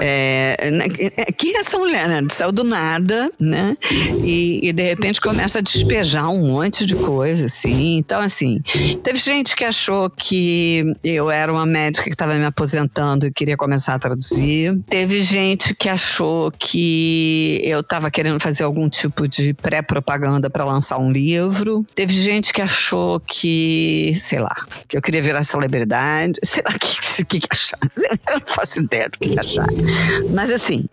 é, 0.00 0.70
né, 0.70 0.88
quem 1.36 1.56
é 1.56 1.60
essa 1.60 1.78
mulher, 1.78 2.08
né? 2.08 2.20
Saiu 2.30 2.52
do 2.52 2.64
nada, 2.64 3.30
né? 3.38 3.76
E, 4.22 4.60
e, 4.62 4.72
de 4.72 4.82
repente 4.82 5.20
começa 5.20 5.58
a 5.58 5.62
despejar 5.62 6.30
um 6.30 6.52
monte 6.52 6.86
de 6.86 6.94
coisa, 6.94 7.46
assim. 7.46 7.96
Então, 7.96 8.20
assim, 8.20 8.60
teve 9.02 9.18
gente 9.18 9.56
que 9.56 9.64
achou 9.64 10.10
que 10.10 10.94
eu 11.02 11.30
era 11.30 11.52
uma 11.52 11.66
médica 11.66 12.04
que 12.04 12.10
estava 12.10 12.34
me 12.34 12.44
aposentando 12.44 13.26
e 13.26 13.32
queria 13.32 13.56
começar 13.56 13.94
a 13.94 13.98
traduzir. 13.98 14.78
Teve 14.88 15.20
gente 15.20 15.74
que 15.74 15.88
achou 15.88 16.50
que 16.50 17.60
eu 17.62 17.80
estava 17.80 18.10
querendo 18.10 18.40
fazer 18.40 18.64
algum 18.64 18.88
tipo 18.88 19.28
de 19.28 19.54
pré-propaganda 19.54 20.50
para 20.50 20.64
lançar 20.64 20.98
um 20.98 21.10
livro. 21.10 21.84
Teve 21.94 22.12
gente 22.12 22.52
que 22.52 22.60
achou 22.60 23.20
que, 23.20 24.12
sei 24.14 24.40
lá, 24.40 24.66
que 24.88 24.96
eu 24.96 25.02
queria 25.02 25.22
virar 25.22 25.42
celebridade, 25.44 26.40
sei 26.44 26.62
lá 26.64 26.74
o 26.74 26.78
que, 26.78 27.24
que, 27.24 27.40
que 27.40 27.48
achar. 27.50 27.78
Eu 28.28 28.40
não 28.40 28.46
faço 28.46 28.80
ideia 28.80 29.08
do 29.08 29.18
que 29.18 29.38
achar. 29.38 29.66
Mas 30.30 30.50
assim, 30.50 30.84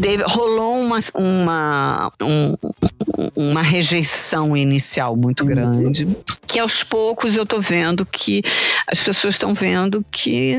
teve, 0.00 0.22
rolou 0.24 0.80
uma, 0.80 0.98
uma, 1.14 2.12
um, 2.20 2.56
uma 3.36 3.62
rejeição 3.62 4.56
inicial 4.56 5.16
muito 5.16 5.44
grande, 5.44 6.08
que 6.46 6.58
aos 6.58 6.82
poucos 6.82 7.36
eu 7.36 7.46
tô 7.46 7.60
vendo 7.60 8.04
que 8.04 8.42
as 8.86 9.00
pessoas 9.00 9.34
estão 9.34 9.54
vendo 9.54 10.04
que 10.10 10.56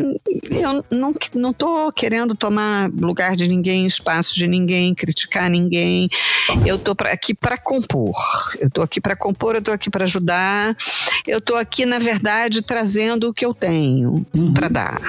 eu 0.50 0.86
não, 0.90 1.14
não 1.34 1.54
tô 1.54 1.92
querendo 1.92 2.36
tomar 2.36 2.90
lugar 2.90 3.36
de 3.36 3.48
ninguém, 3.48 3.86
espaço 3.86 4.36
de 4.36 4.48
ninguém, 4.48 4.94
criticar 4.94 5.50
ninguém. 5.50 6.08
Eu 6.66 6.78
tô 6.78 6.96
pra, 6.96 7.12
aqui 7.12 7.34
para 7.34 7.58
compor. 7.58 8.14
Eu 8.60 8.70
tô 8.70 8.82
aqui 8.82 9.02
para 9.02 9.16
compor, 9.16 9.56
eu 9.56 9.62
tô 9.62 9.72
aqui 9.72 9.81
para 9.90 10.06
ajudar. 10.06 10.76
Eu 11.28 11.40
tô 11.40 11.56
aqui, 11.56 11.86
na 11.86 12.00
verdade, 12.00 12.62
trazendo 12.62 13.30
o 13.30 13.34
que 13.34 13.46
eu 13.46 13.54
tenho 13.54 14.26
uhum. 14.38 14.54
para 14.54 14.68
dar. 14.68 15.02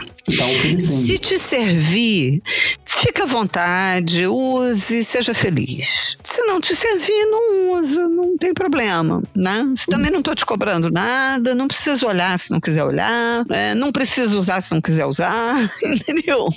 Se 0.78 1.18
te 1.18 1.36
servir, 1.38 2.42
fica 2.84 3.24
à 3.24 3.26
vontade, 3.26 4.26
use, 4.26 5.02
seja 5.02 5.34
feliz. 5.34 6.16
Se 6.22 6.42
não 6.44 6.60
te 6.60 6.76
servir, 6.76 7.26
não 7.26 7.72
usa, 7.72 8.08
não 8.08 8.36
tem 8.38 8.54
problema, 8.54 9.22
né? 9.34 9.72
Se 9.74 9.86
também 9.86 10.10
não 10.10 10.20
estou 10.20 10.34
te 10.34 10.46
cobrando 10.46 10.90
nada, 10.90 11.54
não 11.54 11.66
precisa 11.66 12.06
olhar 12.06 12.38
se 12.38 12.52
não 12.52 12.60
quiser 12.60 12.84
olhar, 12.84 13.44
é, 13.50 13.74
não 13.74 13.90
precisa 13.90 14.36
usar 14.38 14.60
se 14.60 14.72
não 14.72 14.80
quiser 14.80 15.06
usar, 15.06 15.56
entendeu? 15.82 16.48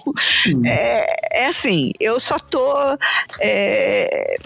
É, 0.63 1.43
é, 1.43 1.47
assim, 1.47 1.91
eu 1.99 2.19
só 2.19 2.37
tô. 2.37 2.75
É, 3.41 4.37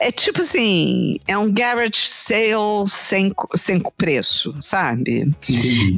é 0.00 0.10
tipo 0.10 0.40
assim, 0.40 1.18
é 1.28 1.36
um 1.36 1.52
garage 1.52 2.06
sale 2.06 2.88
sem, 2.88 3.32
sem 3.54 3.82
preço, 3.98 4.54
sabe? 4.58 5.30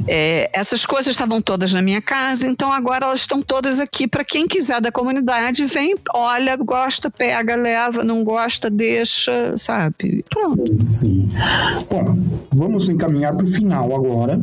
É, 0.07 0.49
essas 0.51 0.85
coisas 0.85 1.11
estavam 1.11 1.41
todas 1.41 1.71
na 1.71 1.81
minha 1.81 2.01
casa, 2.01 2.45
então 2.45 2.71
agora 2.71 3.05
elas 3.05 3.21
estão 3.21 3.41
todas 3.41 3.79
aqui 3.79 4.05
para 4.05 4.25
quem 4.25 4.45
quiser 4.45 4.81
da 4.81 4.91
comunidade, 4.91 5.65
vem, 5.65 5.95
olha, 6.13 6.57
gosta, 6.57 7.09
pega, 7.09 7.55
leva, 7.55 8.03
não 8.03 8.25
gosta, 8.25 8.69
deixa, 8.69 9.55
sabe? 9.55 10.25
Pronto. 10.29 10.65
Sim, 10.91 10.91
sim. 10.91 11.29
Bom, 11.89 12.17
vamos 12.51 12.89
encaminhar 12.89 13.33
para 13.33 13.45
o 13.45 13.49
final 13.49 13.95
agora. 13.95 14.41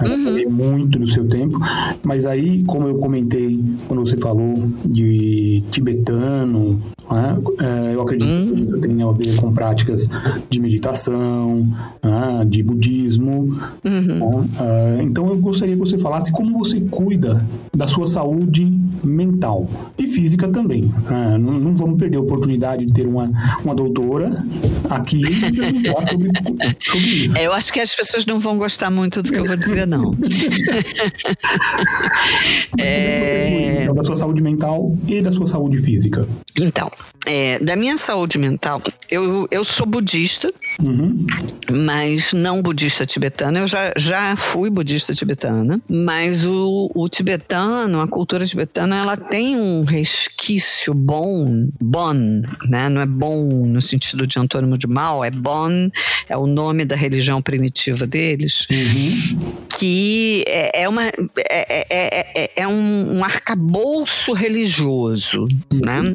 Eu 0.00 0.10
uhum. 0.10 0.24
falei 0.24 0.46
muito 0.46 1.00
no 1.00 1.08
seu 1.08 1.28
tempo, 1.28 1.58
mas 2.04 2.24
aí, 2.24 2.62
como 2.64 2.86
eu 2.86 2.98
comentei 2.98 3.60
quando 3.88 4.06
você 4.06 4.16
falou 4.16 4.68
de 4.84 5.64
tibetano, 5.72 6.80
né, 7.10 7.38
é, 7.60 7.94
eu 7.94 8.02
acredito 8.02 8.28
uhum. 8.28 8.80
que 8.80 8.91
tem 8.92 9.02
a 9.08 9.12
ver 9.12 9.36
com 9.36 9.52
práticas 9.52 10.08
de 10.48 10.60
meditação, 10.60 11.66
né, 12.02 12.44
de 12.46 12.62
budismo. 12.62 13.58
Uhum. 13.84 14.48
É, 14.60 15.02
então 15.02 15.28
eu 15.28 15.36
gostaria 15.36 15.74
que 15.74 15.80
você 15.80 15.98
falasse 15.98 16.30
como 16.30 16.58
você 16.58 16.80
cuida 16.80 17.44
da 17.74 17.86
sua 17.86 18.06
saúde 18.06 18.64
mental 19.02 19.68
e 19.98 20.06
física 20.06 20.48
também. 20.48 20.92
É, 21.10 21.38
não, 21.38 21.58
não, 21.58 21.74
vamos 21.74 21.98
perder 21.98 22.18
a 22.18 22.20
oportunidade 22.20 22.84
de 22.86 22.92
ter 22.92 23.06
uma, 23.06 23.30
uma 23.64 23.74
doutora 23.74 24.44
aqui 24.88 25.22
sobre, 25.34 25.90
sobre 26.84 27.08
isso. 27.08 27.36
É, 27.36 27.46
eu 27.46 27.52
acho 27.52 27.72
que 27.72 27.80
as 27.80 27.94
pessoas 27.94 28.26
não 28.26 28.38
vão 28.38 28.58
gostar 28.58 28.90
muito 28.90 29.22
do 29.22 29.32
que 29.32 29.38
eu 29.38 29.44
vou 29.44 29.56
dizer, 29.56 29.86
não. 29.86 30.14
é... 32.78 33.82
Então, 33.82 33.94
da 33.94 34.02
sua 34.02 34.16
saúde 34.16 34.42
mental 34.42 34.96
e 35.06 35.22
da 35.22 35.32
sua 35.32 35.46
saúde 35.46 35.78
física. 35.78 36.26
Então, 36.60 36.90
é, 37.24 37.58
da 37.60 37.76
minha 37.76 37.96
saúde 37.96 38.38
mental, 38.38 38.82
eu, 39.10 39.48
eu 39.50 39.64
sou 39.64 39.86
budista, 39.86 40.52
uhum. 40.82 41.26
mas 41.70 42.32
não 42.32 42.60
budista 42.60 43.06
tibetana. 43.06 43.60
Eu 43.60 43.66
já, 43.66 43.92
já 43.96 44.36
fui 44.36 44.68
budista 44.68 45.14
tibetana, 45.14 45.80
mas 45.88 46.44
o, 46.44 46.90
o 46.94 47.08
tibetano, 47.08 48.00
a 48.00 48.08
cultura 48.08 48.44
tibetana, 48.44 48.96
ela 48.96 49.16
tem 49.16 49.56
um 49.56 49.82
resquício 49.82 50.92
bom, 50.92 51.68
bon, 51.80 52.42
né? 52.68 52.88
Não 52.88 53.00
é 53.00 53.06
bom 53.06 53.66
no 53.66 53.80
sentido 53.80 54.26
de 54.26 54.38
antônimo 54.38 54.76
de 54.76 54.86
mal, 54.86 55.24
é 55.24 55.30
bon, 55.30 55.90
é 56.28 56.36
o 56.36 56.46
nome 56.46 56.84
da 56.84 56.96
religião 56.96 57.40
primitiva 57.40 58.06
deles, 58.06 58.66
uhum. 58.70 59.66
que 59.78 60.44
é, 60.46 60.82
é 60.82 60.88
uma 60.88 61.06
é, 61.06 61.14
é, 61.38 61.86
é, 62.34 62.50
é 62.56 62.68
um, 62.68 63.18
um 63.18 63.24
arcabouço 63.24 64.32
religioso, 64.32 65.46
uhum. 65.72 65.80
né? 65.80 66.14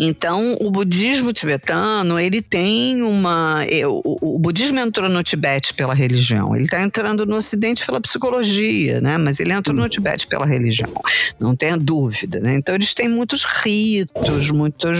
Então, 0.00 0.56
o 0.60 0.70
budismo 0.70 1.32
tibetano, 1.32 2.20
ele 2.20 2.40
tem 2.40 3.02
uma. 3.02 3.64
É, 3.68 3.84
o, 3.84 4.00
o 4.04 4.38
budismo 4.38 4.78
entrou 4.78 5.08
no 5.08 5.22
Tibete 5.24 5.74
pela 5.74 5.92
religião, 5.92 6.54
ele 6.54 6.64
está 6.64 6.80
entrando 6.80 7.26
no 7.26 7.34
Ocidente 7.34 7.84
pela 7.84 8.00
psicologia, 8.00 9.00
né? 9.00 9.18
Mas 9.18 9.40
ele 9.40 9.52
entrou 9.52 9.76
no 9.76 9.88
Tibete 9.88 10.28
pela 10.28 10.46
religião, 10.46 10.92
não 11.40 11.56
tenha 11.56 11.76
dúvida, 11.76 12.38
né? 12.38 12.54
Então, 12.54 12.76
eles 12.76 12.94
têm 12.94 13.08
muitos 13.08 13.44
ritos, 13.44 14.50
muitos. 14.52 14.98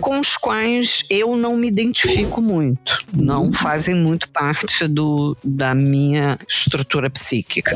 com 0.00 0.20
os 0.20 0.36
quais 0.36 1.02
eu 1.08 1.34
não 1.34 1.56
me 1.56 1.68
identifico 1.68 2.42
muito, 2.42 2.98
não 3.14 3.50
fazem 3.54 3.94
muito 3.94 4.28
parte 4.28 4.86
do, 4.86 5.34
da 5.42 5.74
minha 5.74 6.36
estrutura 6.46 7.08
psíquica. 7.08 7.74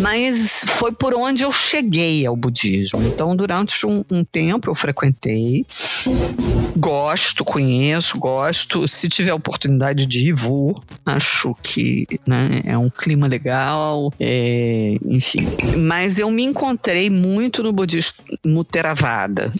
Mas 0.00 0.64
foi 0.66 0.90
por 0.90 1.14
onde 1.14 1.44
eu 1.44 1.52
cheguei 1.52 2.26
ao 2.26 2.34
budismo. 2.34 3.00
Então, 3.02 3.36
durante 3.36 3.86
um, 3.86 4.04
um 4.10 4.24
tempo, 4.24 4.68
eu 4.68 4.74
frequentei 4.74 5.64
Gosto, 6.76 7.44
conheço, 7.44 8.18
gosto. 8.18 8.86
Se 8.86 9.08
tiver 9.08 9.32
oportunidade 9.32 10.06
de 10.06 10.28
ir, 10.28 10.32
vou. 10.32 10.82
Acho 11.04 11.56
que 11.62 12.06
né, 12.26 12.60
é 12.64 12.76
um 12.76 12.90
clima 12.90 13.26
legal, 13.26 14.12
é, 14.20 14.96
enfim. 15.04 15.46
Mas 15.78 16.18
eu 16.18 16.30
me 16.30 16.44
encontrei 16.44 17.08
muito 17.08 17.62
no 17.62 17.72
budismo 17.72 18.64
Theravada, 18.64 19.52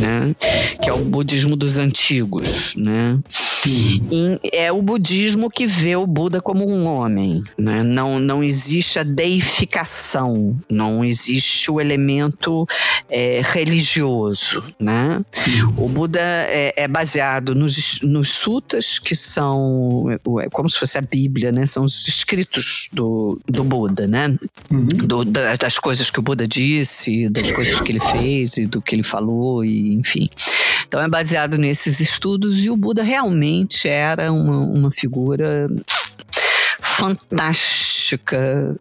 né, 0.00 0.34
que 0.82 0.90
é 0.90 0.92
o 0.92 1.04
budismo 1.04 1.56
dos 1.56 1.78
antigos, 1.78 2.74
né. 2.76 3.18
E 3.66 4.38
é 4.52 4.72
o 4.72 4.82
budismo 4.82 5.50
que 5.50 5.66
vê 5.66 5.96
o 5.96 6.06
Buda 6.06 6.40
como 6.40 6.68
um 6.68 6.86
homem, 6.86 7.42
né. 7.56 7.82
Não, 7.82 8.18
não 8.18 8.42
existe 8.42 8.98
a 8.98 9.02
deificação, 9.02 10.56
não 10.68 11.04
existe 11.04 11.70
o 11.70 11.80
elemento 11.80 12.66
é, 13.08 13.40
religioso, 13.44 14.64
né. 14.78 15.24
O 15.76 15.88
Buda 15.88 16.20
é, 16.20 16.72
é 16.76 16.88
baseado 16.88 17.54
nos, 17.54 18.00
nos 18.02 18.28
sutas, 18.28 18.98
que 18.98 19.14
são 19.14 20.04
é 20.40 20.48
como 20.50 20.68
se 20.68 20.78
fosse 20.78 20.98
a 20.98 21.02
Bíblia, 21.02 21.52
né? 21.52 21.66
São 21.66 21.84
os 21.84 22.06
escritos 22.08 22.88
do, 22.92 23.38
do 23.46 23.64
Buda, 23.64 24.06
né? 24.06 24.36
Uhum. 24.70 24.86
Do, 24.86 25.24
das 25.24 25.78
coisas 25.78 26.10
que 26.10 26.18
o 26.18 26.22
Buda 26.22 26.46
disse, 26.46 27.28
das 27.28 27.52
coisas 27.52 27.80
que 27.80 27.92
ele 27.92 28.00
fez 28.00 28.56
e 28.56 28.66
do 28.66 28.80
que 28.80 28.94
ele 28.94 29.02
falou, 29.02 29.64
e 29.64 29.94
enfim. 29.94 30.28
Então 30.86 31.00
é 31.00 31.08
baseado 31.08 31.58
nesses 31.58 32.00
estudos 32.00 32.64
e 32.64 32.70
o 32.70 32.76
Buda 32.76 33.02
realmente 33.02 33.88
era 33.88 34.32
uma, 34.32 34.60
uma 34.60 34.90
figura 34.90 35.68
fantástica 36.84 37.94
mística 38.04 38.76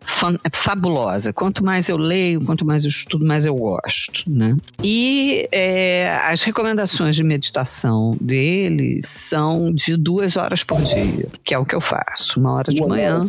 fabulosa. 0.52 1.32
Quanto 1.32 1.64
mais 1.64 1.88
eu 1.88 1.98
leio, 1.98 2.44
quanto 2.46 2.66
mais 2.66 2.84
eu 2.84 2.90
estudo, 2.90 3.26
mais 3.26 3.46
eu 3.46 3.56
gosto, 3.56 4.30
né? 4.30 4.56
E 4.84 5.48
é, 5.52 6.20
as 6.26 6.44
recomendações 6.44 7.16
de 7.16 7.24
meditação 7.24 8.18
dele 8.20 9.00
são 9.02 9.72
de 9.74 9.96
duas 9.96 10.36
horas 10.36 10.64
por 10.64 10.82
dia, 10.82 11.28
que 11.44 11.54
é 11.54 11.58
o 11.58 11.66
que 11.66 11.76
eu 11.76 11.82
faço. 11.82 12.40
Uma 12.40 12.54
hora 12.54 12.72
de 12.72 12.86
manhã, 12.86 13.22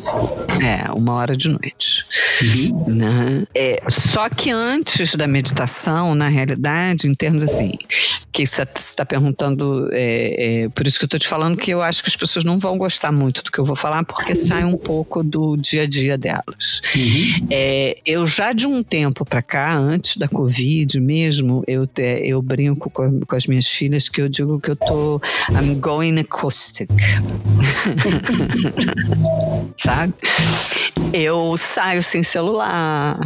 é, 0.63 0.91
uma 0.93 1.15
hora 1.15 1.37
de 1.37 1.49
noite. 1.49 2.05
Uhum. 2.43 2.95
Né? 2.95 3.47
É, 3.55 3.83
só 3.89 4.29
que 4.29 4.51
antes 4.51 5.15
da 5.15 5.27
meditação, 5.27 6.15
na 6.15 6.29
realidade, 6.29 7.09
em 7.09 7.15
termos 7.15 7.43
assim, 7.43 7.73
que 8.33 8.47
você 8.47 8.67
está 8.77 9.05
perguntando, 9.05 9.89
é, 9.93 10.63
é, 10.65 10.69
por 10.71 10.87
isso 10.87 10.99
que 10.99 11.05
eu 11.05 11.07
estou 11.07 11.21
te 11.21 11.29
falando 11.29 11.57
que 11.57 11.71
eu 11.71 11.81
acho 11.81 12.03
que 12.03 12.09
as 12.09 12.17
pessoas 12.17 12.45
não 12.45 12.59
vão 12.59 12.77
gostar 12.77 13.13
muito 13.13 13.45
do 13.45 13.53
que 13.53 13.59
eu 13.59 13.65
vou 13.65 13.77
falar, 13.77 14.05
porque 14.05 14.35
sai 14.35 14.64
um 14.65 14.77
pouco 14.77 15.23
do 15.23 15.57
dia 15.57 15.83
a 15.83 15.87
dia 15.87 16.17
delas. 16.17 16.81
Uhum. 16.95 17.47
É, 17.51 17.99
eu 18.05 18.27
já 18.27 18.53
de 18.53 18.67
um 18.67 18.83
tempo 18.83 19.25
para 19.25 19.43
cá, 19.43 19.77
antes 19.77 20.17
da 20.17 20.29
Covid 20.29 21.01
mesmo, 21.01 21.65
eu, 21.67 21.89
eu 22.23 22.43
brinco 22.43 22.91
com, 22.91 23.21
com, 23.21 23.37
as 23.37 23.47
minhas 23.47 23.67
filhas 23.67 24.09
que 24.09 24.21
eu 24.21 24.29
digo 24.29 24.61
que 24.61 24.71
eu 24.71 24.77
tô 24.77 25.21
I'm 25.51 25.75
going 25.81 26.19
acoustic. 26.19 26.91
Sabe? 29.77 30.15
Eu 31.13 31.57
saio 31.57 32.03
sem 32.03 32.23
celular, 32.23 33.19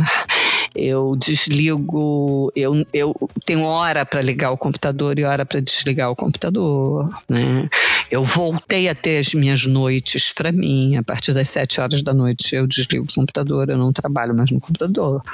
eu 0.75 1.17
desligo, 1.17 2.53
eu, 2.55 2.87
eu 2.93 3.15
tenho 3.45 3.63
hora 3.63 4.05
para 4.05 4.23
ligar 4.23 4.51
o 4.51 4.59
computador 4.59 5.19
e 5.19 5.25
hora 5.25 5.45
para 5.45 5.61
desligar 5.61 6.11
o 6.11 6.17
computador, 6.17 7.09
né? 7.29 7.69
Eu 8.11 8.25
voltei 8.25 8.89
a 8.89 8.95
ter 8.95 9.19
as 9.19 9.35
minhas 9.35 9.67
noites 9.67 10.33
para 10.33 10.53
mim, 10.53 10.97
a 10.97 11.03
partir 11.03 11.18
das 11.35 11.49
sete 11.49 11.81
horas 11.81 12.03
da 12.03 12.15
noite 12.15 12.55
eu 12.55 12.67
desligo 12.67 13.05
o 13.05 13.15
computador, 13.15 13.69
eu 13.69 13.79
não 13.79 13.93
trabalho 13.93 14.35
mais 14.35 14.51
no 14.51 14.61
computador. 14.61 15.23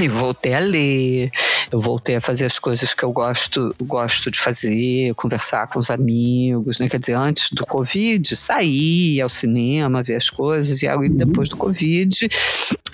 E 0.00 0.08
voltei 0.08 0.54
a 0.54 0.58
ler, 0.58 1.30
eu 1.70 1.78
voltei 1.78 2.16
a 2.16 2.20
fazer 2.20 2.46
as 2.46 2.58
coisas 2.58 2.94
que 2.94 3.04
eu 3.04 3.12
gosto, 3.12 3.74
gosto 3.82 4.30
de 4.30 4.38
fazer, 4.38 5.14
conversar 5.14 5.66
com 5.66 5.78
os 5.78 5.90
amigos, 5.90 6.78
né? 6.78 6.88
Quer 6.88 6.98
dizer, 6.98 7.14
antes 7.14 7.50
do 7.52 7.66
Covid, 7.66 8.34
sair 8.34 9.20
ao 9.20 9.28
cinema, 9.28 10.02
ver 10.02 10.16
as 10.16 10.30
coisas, 10.30 10.80
e 10.82 10.88
aí 10.88 11.08
depois 11.10 11.48
do 11.48 11.56
Covid, 11.58 12.28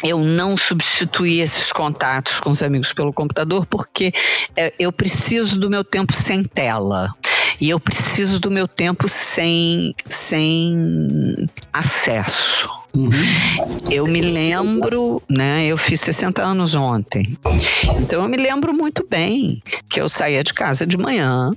eu 0.02 0.18
não 0.18 0.56
substituí 0.56 1.40
esses 1.40 1.72
contatos 1.72 2.40
com 2.40 2.50
os 2.50 2.62
amigos 2.62 2.92
pelo 2.92 3.12
computador 3.12 3.64
porque 3.66 4.12
é, 4.56 4.72
eu 4.78 4.92
preciso 4.92 5.58
do 5.58 5.70
meu 5.70 5.84
tempo 5.84 6.12
sem 6.12 6.42
tela. 6.42 7.14
E 7.60 7.70
eu 7.70 7.80
preciso 7.80 8.38
do 8.38 8.50
meu 8.50 8.68
tempo 8.68 9.08
sem, 9.08 9.94
sem 10.06 11.48
acesso. 11.72 12.68
Uhum. 12.94 13.10
Eu 13.90 14.06
me 14.06 14.20
lembro, 14.20 15.22
né? 15.28 15.66
Eu 15.66 15.76
fiz 15.76 16.00
60 16.00 16.42
anos 16.42 16.74
ontem. 16.74 17.36
Então 18.00 18.22
eu 18.22 18.28
me 18.28 18.36
lembro 18.36 18.72
muito 18.72 19.06
bem 19.08 19.62
que 19.88 20.00
eu 20.00 20.08
saía 20.08 20.42
de 20.42 20.54
casa 20.54 20.86
de 20.86 20.96
manhã 20.96 21.52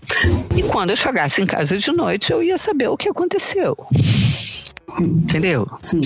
e 0.56 0.64
quando 0.64 0.90
eu 0.90 0.96
chegasse 0.96 1.42
em 1.42 1.46
casa 1.46 1.78
de 1.78 1.92
noite 1.92 2.32
eu 2.32 2.44
ia 2.44 2.58
saber 2.58 2.90
o 2.90 2.98
que 2.98 3.10
aconteceu. 3.10 3.78
Entendeu? 5.00 5.68
Sim. 5.82 6.02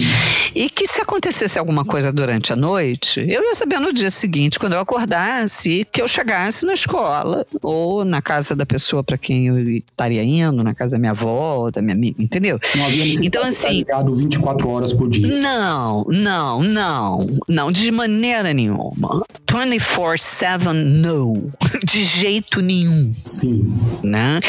E 0.54 0.70
que 0.70 0.88
se 0.88 1.02
acontecesse 1.02 1.58
alguma 1.58 1.84
coisa 1.84 2.12
durante 2.12 2.54
a 2.54 2.56
noite, 2.56 3.20
eu 3.20 3.44
ia 3.44 3.56
saber 3.56 3.80
no 3.80 3.94
dia 3.94 4.10
seguinte, 4.10 4.60
quando 4.60 4.74
eu 4.74 4.80
acordasse, 4.80 5.88
que 5.92 6.02
eu 6.02 6.08
chegasse 6.08 6.66
na 6.66 6.74
escola 6.74 7.46
ou 7.62 8.06
na 8.06 8.22
casa 8.22 8.56
da 8.56 8.66
pessoa 8.66 9.04
para 9.04 9.18
quem 9.18 9.48
eu 9.48 9.70
estaria 9.70 10.24
indo, 10.24 10.64
na 10.64 10.74
casa 10.74 10.96
da 10.96 11.00
minha 11.00 11.12
avó, 11.12 11.70
da 11.72 11.82
minha 11.82 11.96
amiga, 11.96 12.22
entendeu? 12.22 12.60
Não 12.76 12.86
havia 12.86 13.16
então 13.22 13.44
assim, 13.44 13.78
ligado 13.78 14.16
24 14.16 14.70
horas 14.70 14.94
por 14.94 15.10
dia. 15.10 15.28
Não, 15.28 16.06
não, 16.10 16.62
não, 16.62 17.28
não, 17.48 17.72
de 17.72 17.92
maneira 17.92 18.54
nenhuma. 18.54 19.24
24/7 19.48 20.74
não, 20.74 21.50
de 21.84 22.04
jeito 22.04 22.62
nenhum. 22.62 23.14
Sim. 23.14 23.74
Né? 24.04 24.40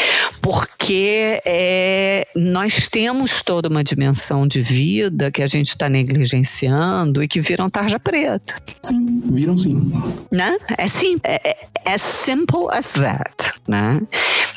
Porque 0.47 1.41
é, 1.43 2.25
nós 2.33 2.87
temos 2.87 3.41
toda 3.41 3.67
uma 3.67 3.83
dimensão 3.83 4.47
de 4.47 4.61
vida 4.61 5.29
que 5.29 5.43
a 5.43 5.47
gente 5.47 5.67
está 5.67 5.89
negligenciando 5.89 7.21
e 7.21 7.27
que 7.27 7.41
viram 7.41 7.69
tarja 7.69 7.99
preta. 7.99 8.55
Sim, 8.81 9.23
viram 9.25 9.57
sim. 9.57 9.91
Né? 10.31 10.57
É 10.77 10.87
sim, 10.87 11.19
é, 11.25 11.49
é 11.83 11.93
as 11.93 12.01
simple 12.01 12.67
as 12.71 12.93
that, 12.93 13.59
né? 13.67 14.01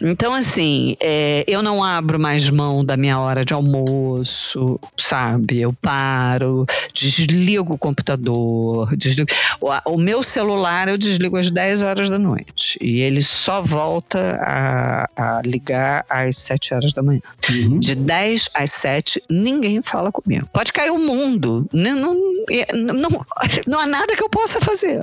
Então, 0.01 0.33
assim, 0.33 0.97
é, 1.01 1.45
eu 1.49 1.61
não 1.61 1.83
abro 1.83 2.21
mais 2.21 2.49
mão 2.49 2.85
da 2.85 2.97
minha 2.97 3.19
hora 3.19 3.45
de 3.45 3.53
almoço, 3.53 4.79
sabe? 4.97 5.61
Eu 5.61 5.73
paro, 5.73 6.65
desligo 6.95 7.75
o 7.75 7.79
computador, 7.79 8.97
desligo. 8.97 9.29
O, 9.61 9.95
o 9.95 9.99
meu 9.99 10.23
celular 10.23 10.89
eu 10.89 10.97
desligo 10.97 11.37
às 11.37 11.51
10 11.51 11.83
horas 11.83 12.09
da 12.09 12.19
noite 12.19 12.79
e 12.81 13.01
ele 13.01 13.23
só 13.23 13.61
volta 13.61 14.39
a, 14.41 15.09
a 15.17 15.43
ligar 15.45 15.80
às 16.09 16.37
7 16.37 16.75
horas 16.75 16.93
da 16.93 17.03
manhã. 17.03 17.21
Uhum. 17.51 17.79
De 17.79 17.95
10 17.95 18.51
às 18.55 18.73
7, 18.73 19.23
ninguém 19.29 19.83
fala 19.83 20.11
comigo. 20.13 20.49
Pode 20.53 20.73
cair 20.73 20.91
o 20.91 20.99
mundo, 20.99 21.69
não, 21.73 21.95
não, 21.95 22.95
não, 22.95 23.27
não 23.67 23.79
há 23.79 23.87
nada 23.87 24.15
que 24.17 24.23
eu 24.23 24.29
possa 24.29 24.61
fazer. 24.61 25.03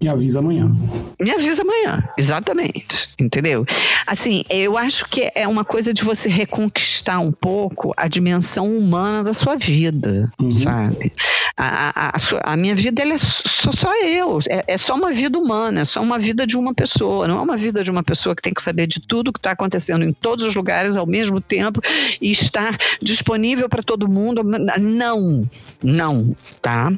Me 0.00 0.08
avisa 0.08 0.40
amanhã. 0.40 0.70
Me 1.18 1.30
avisa 1.30 1.62
amanhã, 1.62 2.06
exatamente. 2.18 3.08
Entendeu? 3.18 3.64
Assim, 4.06 4.44
eu 4.50 4.76
acho 4.76 5.08
que 5.08 5.30
é 5.34 5.48
uma 5.48 5.64
coisa 5.64 5.92
de 5.92 6.04
você 6.04 6.28
reconquistar 6.28 7.18
um 7.20 7.32
pouco 7.32 7.94
a 7.96 8.06
dimensão 8.06 8.76
humana 8.76 9.24
da 9.24 9.32
sua 9.32 9.56
vida, 9.56 10.30
uhum. 10.40 10.50
sabe? 10.50 11.12
A, 11.56 11.88
a, 11.88 12.08
a, 12.10 12.52
a, 12.52 12.56
minha 12.58 12.74
vida 12.74 13.00
ela 13.00 13.14
é 13.14 13.18
só, 13.18 13.72
só 13.72 14.04
eu, 14.04 14.38
é, 14.50 14.64
é, 14.68 14.78
só 14.78 14.94
uma 14.94 15.10
vida 15.10 15.38
humana, 15.38 15.80
é 15.80 15.84
só 15.84 16.02
uma 16.02 16.18
vida 16.18 16.46
de 16.46 16.58
uma 16.58 16.74
pessoa, 16.74 17.26
não 17.26 17.38
é 17.38 17.42
uma 17.42 17.56
vida 17.56 17.82
de 17.82 17.90
uma 17.90 18.02
pessoa 18.02 18.36
que 18.36 18.42
tem 18.42 18.52
que 18.52 18.60
saber 18.60 18.86
de 18.86 19.00
tudo 19.00 19.32
que 19.32 19.38
está 19.38 19.52
acontecendo 19.52 20.04
em 20.06 20.12
todos 20.12 20.44
os 20.44 20.54
lugares 20.54 20.96
ao 20.96 21.06
mesmo 21.06 21.40
tempo 21.40 21.80
e 22.20 22.30
estar 22.30 22.76
disponível 23.02 23.68
para 23.68 23.82
todo 23.82 24.08
mundo. 24.08 24.42
Não, 24.78 25.46
não, 25.82 26.36
tá? 26.60 26.92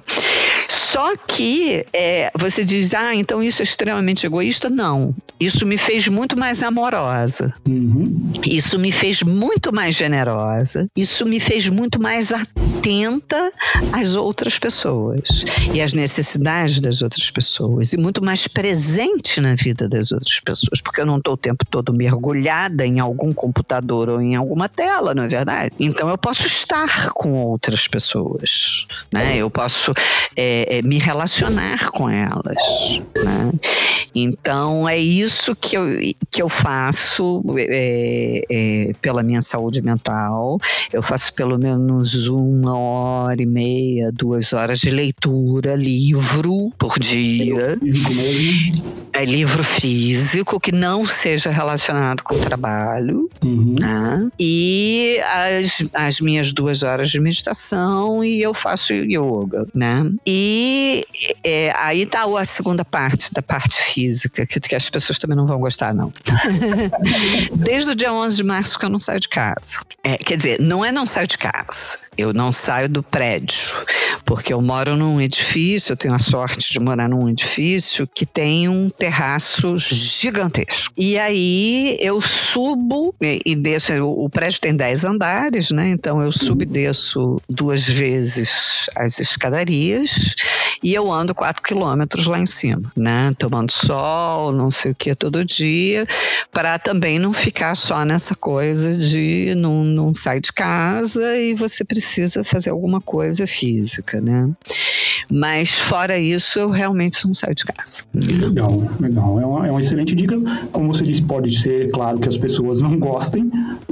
Só 0.69 1.17
que 1.17 1.87
é, 1.93 2.31
você 2.35 2.65
diz, 2.65 2.93
ah, 2.93 3.15
então 3.15 3.43
isso 3.43 3.63
é 3.63 3.65
extremamente 3.65 4.27
egoísta? 4.27 4.69
Não. 4.69 5.15
Isso 5.39 5.65
me 5.65 5.79
fez 5.79 6.09
muito 6.09 6.37
mais 6.37 6.63
amorosa. 6.63 7.55
Uhum. 7.69 8.33
Isso 8.45 8.79
me 8.79 8.91
fez 8.91 9.23
muito 9.23 9.73
mais 9.73 9.95
generosa. 9.95 10.89
Isso 10.97 11.25
me 11.25 11.39
fez 11.39 11.69
muito 11.69 12.01
mais 12.01 12.33
atenta 12.33 13.53
às 13.93 14.17
outras 14.17 14.59
pessoas 14.59 15.45
e 15.73 15.81
às 15.81 15.93
necessidades 15.93 16.81
das 16.81 17.01
outras 17.03 17.31
pessoas. 17.31 17.93
E 17.93 17.97
muito 17.97 18.25
mais 18.25 18.49
presente 18.49 19.41
na 19.41 19.55
vida 19.55 19.89
das 19.89 20.11
outras 20.11 20.41
pessoas. 20.41 20.81
Porque 20.81 21.01
eu 21.01 21.07
não 21.07 21.19
estou 21.19 21.35
o 21.35 21.39
tempo 21.39 21.65
todo 21.71 21.93
mergulhada 21.93 22.85
em 22.89 23.01
algum 23.01 23.33
computador 23.33 24.09
ou 24.09 24.21
em 24.21 24.35
alguma 24.35 24.69
tela, 24.69 25.15
não 25.15 25.25
é 25.25 25.29
verdade? 25.29 25.73
Então 25.79 26.09
eu 26.09 26.19
posso 26.19 26.47
estar 26.47 27.11
com 27.11 27.33
outras 27.33 27.87
pessoas. 27.87 28.87
Né? 29.13 29.37
Eu 29.37 29.51
posso. 29.51 29.93
É, 30.37 30.79
é, 30.79 30.83
me 30.83 30.99
relacionar 30.99 31.91
com 31.91 32.09
elas. 32.09 33.03
Né? 33.17 33.53
Então 34.15 34.89
é 34.89 34.99
isso 34.99 35.55
que 35.55 35.77
eu, 35.77 35.85
que 36.31 36.43
eu 36.43 36.49
faço 36.49 37.43
é, 37.59 38.43
é, 38.51 38.93
pela 39.01 39.23
minha 39.23 39.41
saúde 39.41 39.83
mental. 39.83 40.59
Eu 40.93 41.03
faço 41.03 41.33
pelo 41.35 41.59
menos 41.59 42.29
uma 42.29 42.79
hora 42.79 43.43
e 43.43 43.47
meia, 43.47 44.11
duas 44.13 44.53
horas 44.53 44.79
de 44.79 44.91
leitura, 44.91 45.75
livro 45.75 46.73
por 46.79 46.99
dia. 46.99 47.79
É 49.13 49.25
livro 49.25 49.65
físico 49.65 50.61
que 50.61 50.73
não 50.73 51.05
seja 51.05 51.51
relacionado 51.51 52.23
com 52.23 52.35
o 52.35 52.39
trabalho. 52.39 52.78
Uhum. 53.45 53.77
Né? 53.79 54.31
E 54.39 55.19
as, 55.23 55.85
as 55.93 56.21
minhas 56.21 56.53
duas 56.53 56.83
horas 56.83 57.11
de 57.11 57.21
meditação 57.21 58.23
e 58.25 58.43
eu 58.43 58.55
faço 58.55 58.93
yoga, 58.93 59.67
né? 59.75 60.11
E 60.27 61.07
é, 61.43 61.73
aí 61.77 62.07
tá 62.07 62.25
a 62.25 62.45
segunda 62.45 62.85
parte, 62.85 63.33
da 63.33 63.43
parte 63.43 63.77
física, 63.77 64.47
que, 64.47 64.61
que 64.61 64.75
as 64.75 64.89
pessoas 64.91 65.19
também 65.19 65.37
não 65.37 65.47
vão 65.47 65.59
gostar, 65.59 65.95
não. 65.95 66.13
Desde 67.55 67.93
o 67.93 67.95
dia 67.95 68.13
11 68.13 68.37
de 68.37 68.45
março 68.45 68.79
que 68.79 68.85
eu 68.85 68.91
não 68.91 69.01
saio 69.01 69.21
de 69.21 69.29
casa. 69.29 69.81
É, 70.03 70.17
quer 70.17 70.37
dizer, 70.37 70.61
não 70.61 70.85
é 70.85 70.93
não 70.93 71.07
saio 71.07 71.27
de 71.27 71.39
casa, 71.39 71.99
eu 72.17 72.33
não 72.33 72.53
saio 72.53 72.89
do 72.89 73.03
prédio, 73.03 73.59
porque 74.25 74.53
eu 74.53 74.61
moro 74.61 74.97
num 74.97 75.21
edifício, 75.21 75.93
eu 75.93 75.97
tenho 75.97 76.15
a 76.15 76.19
sorte 76.19 76.73
de 76.73 76.81
morar 76.81 77.09
num 77.09 77.29
edifício 77.29 78.07
que 78.07 78.27
tem 78.27 78.69
um 78.69 78.89
terraço 78.89 79.77
gigantesco. 79.79 80.95
E 80.97 81.19
aí 81.19 81.97
eu 82.01 82.21
subo 82.21 82.68
e, 83.23 83.41
e 83.45 83.55
desço, 83.55 83.93
o, 84.03 84.25
o 84.25 84.31
prédio 84.31 84.61
tem 84.61 84.75
10 84.75 85.05
andares, 85.05 85.71
né? 85.71 85.91
Então 85.91 86.23
eu 86.23 86.33
subo 86.33 86.65
desço 86.65 87.41
duas 87.49 87.89
vezes 87.89 88.89
as 88.95 89.19
escadarias 89.21 90.35
e 90.83 90.95
eu 90.95 91.11
ando 91.11 91.35
quatro 91.35 91.63
quilômetros 91.63 92.27
lá 92.27 92.39
em 92.39 92.47
cima, 92.47 92.91
né? 92.97 93.35
Tomando 93.39 93.73
sol, 93.73 94.53
não 94.53 94.71
sei 94.71 94.93
o 94.93 94.95
que, 94.95 95.15
todo 95.15 95.45
dia, 95.45 96.07
para 96.53 96.79
também 96.79 97.19
não 97.19 97.33
ficar 97.33 97.75
só 97.75 98.05
nessa 98.05 98.35
coisa 98.35 98.97
de 98.97 99.55
não, 99.57 99.85
não 99.85 100.15
sair 100.15 100.41
de 100.41 100.53
casa 100.53 101.37
e 101.37 101.55
você 101.55 101.85
precisa 101.85 102.45
fazer 102.45 102.71
alguma 102.71 103.01
coisa 103.01 103.47
física, 103.47 104.21
né? 104.21 104.51
Mas 105.31 105.71
fora 105.71 106.19
isso, 106.19 106.59
eu 106.59 106.71
realmente 106.71 107.27
não 107.27 107.35
saio 107.35 107.55
de 107.55 107.65
casa. 107.65 108.05
Legal, 108.15 108.71
legal. 108.99 109.41
É 109.41 109.47
uma, 109.47 109.67
é 109.67 109.71
uma 109.71 109.81
excelente 109.81 110.15
dica. 110.15 110.37
Como 110.73 110.93
você 110.93 111.05
disse, 111.05 111.23
pode 111.23 111.59
ser 111.59 111.91
claro 111.91 112.19
que 112.19 112.29
as 112.29 112.39
pessoas 112.39 112.81
não 112.81 112.99
gostem, 112.99 113.51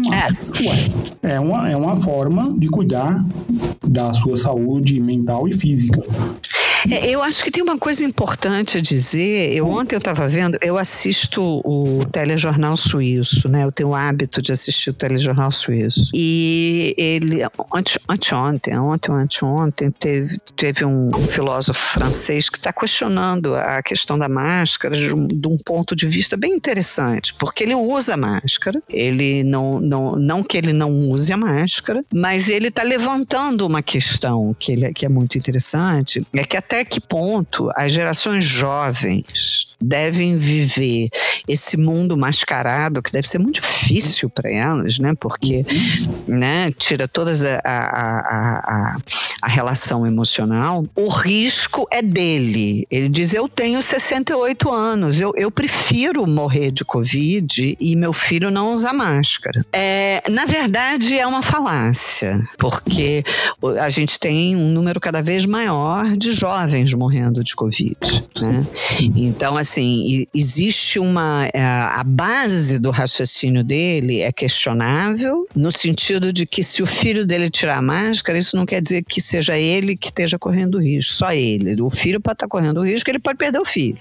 mas 0.08 0.50
é, 0.50 1.28
ué, 1.28 1.34
é, 1.34 1.40
uma, 1.40 1.70
é 1.70 1.76
uma 1.76 1.96
forma 1.96 2.54
de 2.58 2.68
cuidar 2.68 3.22
da 3.86 4.12
sua 4.14 4.36
saúde 4.36 4.98
mental 4.98 5.46
e 5.46 5.52
física. 5.52 6.02
É, 6.90 7.10
eu 7.10 7.22
acho 7.22 7.42
que 7.42 7.50
tem 7.50 7.62
uma 7.62 7.78
coisa 7.78 8.04
importante 8.04 8.78
a 8.78 8.80
dizer. 8.80 9.52
Eu 9.52 9.68
ontem 9.68 9.94
eu 9.94 9.98
estava 9.98 10.28
vendo, 10.28 10.58
eu 10.62 10.78
assisto 10.78 11.42
o 11.64 12.00
telejornal 12.12 12.76
suíço, 12.76 13.48
né? 13.48 13.64
Eu 13.64 13.72
tenho 13.72 13.90
o 13.90 13.94
hábito 13.94 14.40
de 14.40 14.52
assistir 14.52 14.90
o 14.90 14.94
telejornal 14.94 15.50
suíço. 15.50 16.10
E 16.14 16.94
ele 16.96 17.42
ante, 17.74 17.98
anteontem, 18.08 18.78
ontem 18.78 19.12
anteontem, 19.12 19.90
teve, 19.90 20.38
teve 20.56 20.84
um 20.84 21.10
filósofo 21.12 21.78
francês 21.78 22.48
que 22.48 22.58
está 22.58 22.72
questionando 22.72 23.54
a 23.54 23.82
questão 23.82 24.18
da 24.18 24.28
máscara 24.28 24.94
de 24.94 25.14
um, 25.14 25.26
de 25.26 25.48
um, 25.48 25.56
ponto 25.58 25.96
de 25.96 26.06
vista 26.06 26.36
bem 26.36 26.52
interessante, 26.52 27.34
porque 27.34 27.64
ele 27.64 27.74
usa 27.74 28.16
máscara. 28.16 28.82
Ele 28.88 29.42
não, 29.42 29.80
não, 29.80 30.16
não 30.16 30.42
que 30.42 30.56
ele 30.56 30.72
não 30.72 30.90
use 31.10 31.32
a 31.32 31.36
máscara, 31.36 32.04
mas 32.14 32.48
ele 32.48 32.68
está 32.68 32.82
levantando 32.82 33.66
uma 33.66 33.82
questão 33.82 34.54
que, 34.58 34.72
ele, 34.72 34.92
que 34.92 35.04
é 35.04 35.08
muito 35.08 35.36
interessante, 35.36 36.26
é 36.32 36.44
que 36.44 36.56
até 36.56 36.75
até 36.76 36.84
que 36.84 37.00
ponto 37.00 37.70
as 37.74 37.90
gerações 37.90 38.44
jovens 38.44 39.74
devem 39.80 40.36
viver 40.36 41.08
esse 41.48 41.76
mundo 41.76 42.16
mascarado, 42.16 43.02
que 43.02 43.12
deve 43.12 43.28
ser 43.28 43.38
muito 43.38 43.60
difícil 43.60 44.28
para 44.28 44.50
elas, 44.50 44.98
né? 44.98 45.14
Porque 45.18 45.64
né, 46.26 46.70
tira 46.72 47.06
toda 47.06 47.30
a, 47.64 47.70
a, 47.70 48.58
a, 48.58 48.96
a, 49.42 49.48
relação 49.48 50.06
emocional. 50.06 50.84
O 50.94 51.08
risco 51.08 51.86
é 51.90 52.02
dele. 52.02 52.86
Ele 52.90 53.08
diz: 53.08 53.32
Eu 53.32 53.48
tenho 53.48 53.80
68 53.80 54.70
anos, 54.70 55.20
eu, 55.20 55.32
eu 55.36 55.50
prefiro 55.50 56.26
morrer 56.26 56.70
de 56.70 56.84
Covid 56.84 57.76
e 57.78 57.96
meu 57.96 58.12
filho 58.12 58.50
não 58.50 58.74
usar 58.74 58.92
máscara. 58.92 59.64
É, 59.72 60.22
na 60.28 60.44
verdade, 60.46 61.18
é 61.18 61.26
uma 61.26 61.42
falácia, 61.42 62.38
porque 62.58 63.22
a 63.80 63.88
gente 63.88 64.18
tem 64.18 64.56
um 64.56 64.72
número 64.72 65.00
cada 65.00 65.22
vez 65.22 65.46
maior 65.46 66.04
de 66.16 66.32
jovens 66.32 66.55
morrendo 66.94 67.42
de 67.42 67.54
Covid. 67.54 67.96
Né? 68.42 68.66
Então, 69.16 69.56
assim, 69.56 70.26
existe 70.34 70.98
uma. 70.98 71.48
É, 71.52 71.62
a 71.62 72.02
base 72.04 72.78
do 72.78 72.90
raciocínio 72.90 73.64
dele 73.64 74.20
é 74.20 74.32
questionável, 74.32 75.46
no 75.54 75.72
sentido 75.72 76.32
de 76.32 76.46
que 76.46 76.62
se 76.62 76.82
o 76.82 76.86
filho 76.86 77.26
dele 77.26 77.50
tirar 77.50 77.78
a 77.78 77.82
máscara, 77.82 78.38
isso 78.38 78.56
não 78.56 78.66
quer 78.66 78.80
dizer 78.80 79.04
que 79.04 79.20
seja 79.20 79.58
ele 79.58 79.96
que 79.96 80.08
esteja 80.08 80.38
correndo 80.38 80.80
risco, 80.80 81.14
só 81.14 81.32
ele. 81.32 81.80
O 81.82 81.90
filho 81.90 82.20
pode 82.20 82.36
estar 82.36 82.48
correndo 82.48 82.84
risco, 82.84 83.10
ele 83.10 83.18
pode 83.18 83.38
perder 83.38 83.58
o 83.58 83.64
filho. 83.64 83.98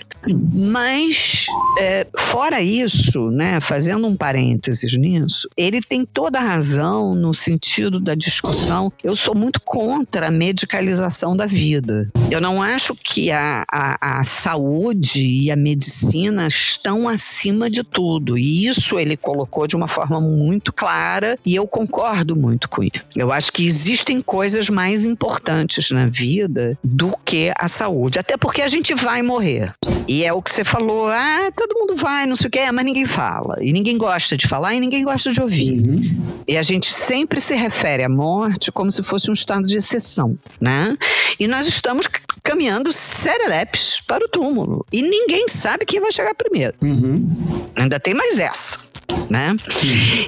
Mas, 0.53 1.45
é, 1.79 2.07
fora 2.17 2.61
isso, 2.61 3.29
né, 3.31 3.59
fazendo 3.59 4.07
um 4.07 4.15
parênteses 4.15 4.97
nisso, 4.97 5.49
ele 5.57 5.81
tem 5.81 6.05
toda 6.05 6.39
a 6.39 6.43
razão 6.43 7.15
no 7.15 7.33
sentido 7.33 7.99
da 7.99 8.15
discussão. 8.15 8.91
Eu 9.03 9.15
sou 9.15 9.35
muito 9.35 9.61
contra 9.61 10.27
a 10.27 10.31
medicalização 10.31 11.35
da 11.35 11.45
vida. 11.45 12.09
Eu 12.29 12.41
não 12.45 12.61
acho 12.61 12.93
que 12.93 13.31
a, 13.31 13.65
a, 13.67 14.19
a 14.19 14.23
saúde 14.23 15.19
e 15.19 15.49
a 15.49 15.55
medicina 15.55 16.45
estão 16.45 17.09
acima 17.09 17.71
de 17.71 17.83
tudo. 17.83 18.37
E 18.37 18.67
isso 18.67 18.99
ele 18.99 19.17
colocou 19.17 19.65
de 19.65 19.75
uma 19.75 19.87
forma 19.87 20.21
muito 20.21 20.71
clara 20.71 21.39
e 21.43 21.55
eu 21.55 21.65
concordo 21.65 22.35
muito 22.35 22.69
com 22.69 22.83
ele. 22.83 23.01
Eu 23.15 23.31
acho 23.31 23.51
que 23.51 23.65
existem 23.65 24.21
coisas 24.21 24.69
mais 24.69 25.05
importantes 25.05 25.89
na 25.89 26.05
vida 26.05 26.77
do 26.83 27.17
que 27.25 27.51
a 27.57 27.67
saúde. 27.67 28.19
Até 28.19 28.37
porque 28.37 28.61
a 28.61 28.67
gente 28.67 28.93
vai 28.93 29.23
morrer. 29.23 29.73
E 30.07 30.23
é 30.23 30.31
o 30.31 30.39
que 30.39 30.51
você 30.51 30.63
falou, 30.63 31.07
ah, 31.07 31.49
todo 31.55 31.73
mundo 31.73 31.95
vai, 31.95 32.27
não 32.27 32.35
sei 32.35 32.47
o 32.47 32.51
que, 32.51 32.71
mas 32.71 32.85
ninguém 32.85 33.07
fala. 33.07 33.57
E 33.59 33.73
ninguém 33.73 33.97
gosta 33.97 34.37
de 34.37 34.47
falar 34.47 34.75
e 34.75 34.79
ninguém 34.79 35.03
gosta 35.03 35.31
de 35.31 35.41
ouvir. 35.41 35.81
Uhum. 35.81 36.43
E 36.47 36.57
a 36.57 36.61
gente 36.61 36.93
sempre 36.93 37.41
se 37.41 37.55
refere 37.55 38.03
à 38.03 38.09
morte 38.09 38.71
como 38.71 38.91
se 38.91 39.01
fosse 39.01 39.31
um 39.31 39.33
estado 39.33 39.65
de 39.65 39.77
exceção, 39.77 40.37
né? 40.61 40.95
E 41.39 41.47
nós 41.47 41.67
estamos 41.67 42.07
caminhando 42.45 42.93
serelepes 42.93 43.99
para 43.99 44.23
o 44.23 44.29
túmulo. 44.29 44.85
E 44.93 45.01
ninguém 45.01 45.47
sabe 45.47 45.83
quem 45.83 45.99
vai 45.99 46.11
chegar 46.11 46.35
primeiro. 46.35 46.75
Uhum. 46.81 47.27
Ainda 47.75 47.99
tem 47.99 48.13
mais 48.13 48.37
essa. 48.39 48.79
Né? 49.29 49.55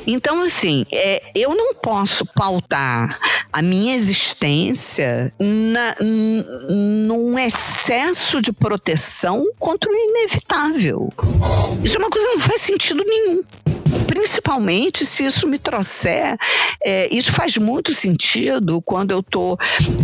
Então, 0.07 0.41
assim, 0.41 0.83
é, 0.91 1.21
eu 1.35 1.53
não 1.55 1.75
posso 1.75 2.25
pautar 2.25 3.19
a 3.53 3.61
minha 3.61 3.93
existência 3.93 5.31
na, 5.39 5.95
num 5.99 7.37
excesso 7.37 8.41
de 8.41 8.51
proteção 8.51 9.45
contra 9.59 9.91
o 9.91 9.93
inevitável. 9.93 11.13
Isso 11.83 11.95
é 11.95 11.99
uma 11.99 12.09
coisa 12.09 12.27
que 12.27 12.33
não 12.35 12.41
faz 12.41 12.61
sentido 12.61 13.03
nenhum 13.05 13.43
principalmente 14.07 15.05
se 15.05 15.23
isso 15.25 15.47
me 15.47 15.57
trouxer. 15.57 16.37
É, 16.83 17.13
isso 17.13 17.31
faz 17.31 17.57
muito 17.57 17.93
sentido 17.93 18.81
quando 18.81 19.11
eu 19.11 19.19
estou 19.19 19.57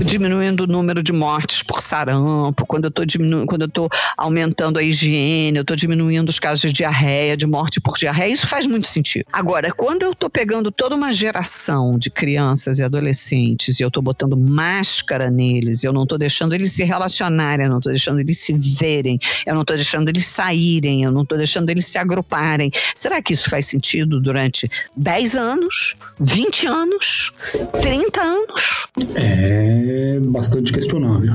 diminuindo 0.06 0.62
o 0.62 0.68
número 0.68 1.04
de 1.04 1.12
mortes 1.12 1.62
por 1.62 1.82
sarampo, 1.82 2.66
quando 2.66 2.86
eu 2.86 2.90
estou 2.90 3.06
diminuindo, 3.06 3.46
quando 3.48 3.64
eu 3.64 3.68
estou 3.68 3.90
aumentando 4.18 4.80
a 4.80 4.84
higiene, 4.84 5.58
eu 5.58 5.62
estou 5.62 5.76
diminuindo 5.76 6.30
os 6.30 6.40
casos 6.40 6.62
de 6.62 6.72
diarreia, 6.72 7.36
de 7.36 7.46
morte 7.46 7.82
por 7.82 7.98
diarreia. 7.98 8.32
Isso 8.32 8.48
faz 8.48 8.66
muito 8.66 8.88
sentido. 8.88 9.26
Agora, 9.32 9.72
quando 9.72 10.04
eu 10.04 10.12
estou 10.12 10.30
pegando 10.30 10.72
toda 10.72 10.96
uma 10.96 11.12
geração 11.12 11.98
de 11.98 12.10
crianças 12.10 12.80
e 12.80 12.84
adolescentes 12.84 13.80
e 13.80 13.84
eu 13.84 13.88
estou 13.90 14.02
botando 14.02 14.38
máscara 14.38 15.30
neles, 15.30 15.84
eu 15.84 15.92
não 15.92 16.04
estou 16.04 16.18
deixando 16.18 16.54
eles 16.54 16.72
se 16.72 16.84
relacionarem, 16.84 17.66
eu 17.66 17.72
não 17.72 17.80
estou 17.80 17.92
deixando 17.92 18.20
eles 18.20 18.40
se 18.40 18.54
verem, 18.54 19.20
eu 19.46 19.54
não 19.54 19.62
estou 19.62 19.76
deixando 19.76 20.10
eles 20.10 20.26
saírem, 20.26 21.04
eu 21.04 21.12
não 21.12 21.24
estou 21.24 21.38
deixando 21.38 21.70
eles 21.70 21.86
se 21.86 21.98
agruparem. 21.98 22.72
Será 22.96 23.22
que 23.22 23.34
isso 23.34 23.50
faz 23.50 23.73
sentido? 23.74 24.20
durante 24.20 24.70
10 24.96 25.38
anos, 25.38 25.96
20 26.20 26.68
anos, 26.68 27.34
30 27.82 28.22
anos. 28.22 28.88
É 29.16 30.20
bastante 30.22 30.72
questionável. 30.72 31.34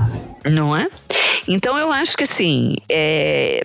Não 0.51 0.77
é? 0.77 0.89
Então 1.49 1.79
eu 1.79 1.91
acho 1.91 2.17
que 2.17 2.25
assim, 2.25 2.77
é, 2.91 3.65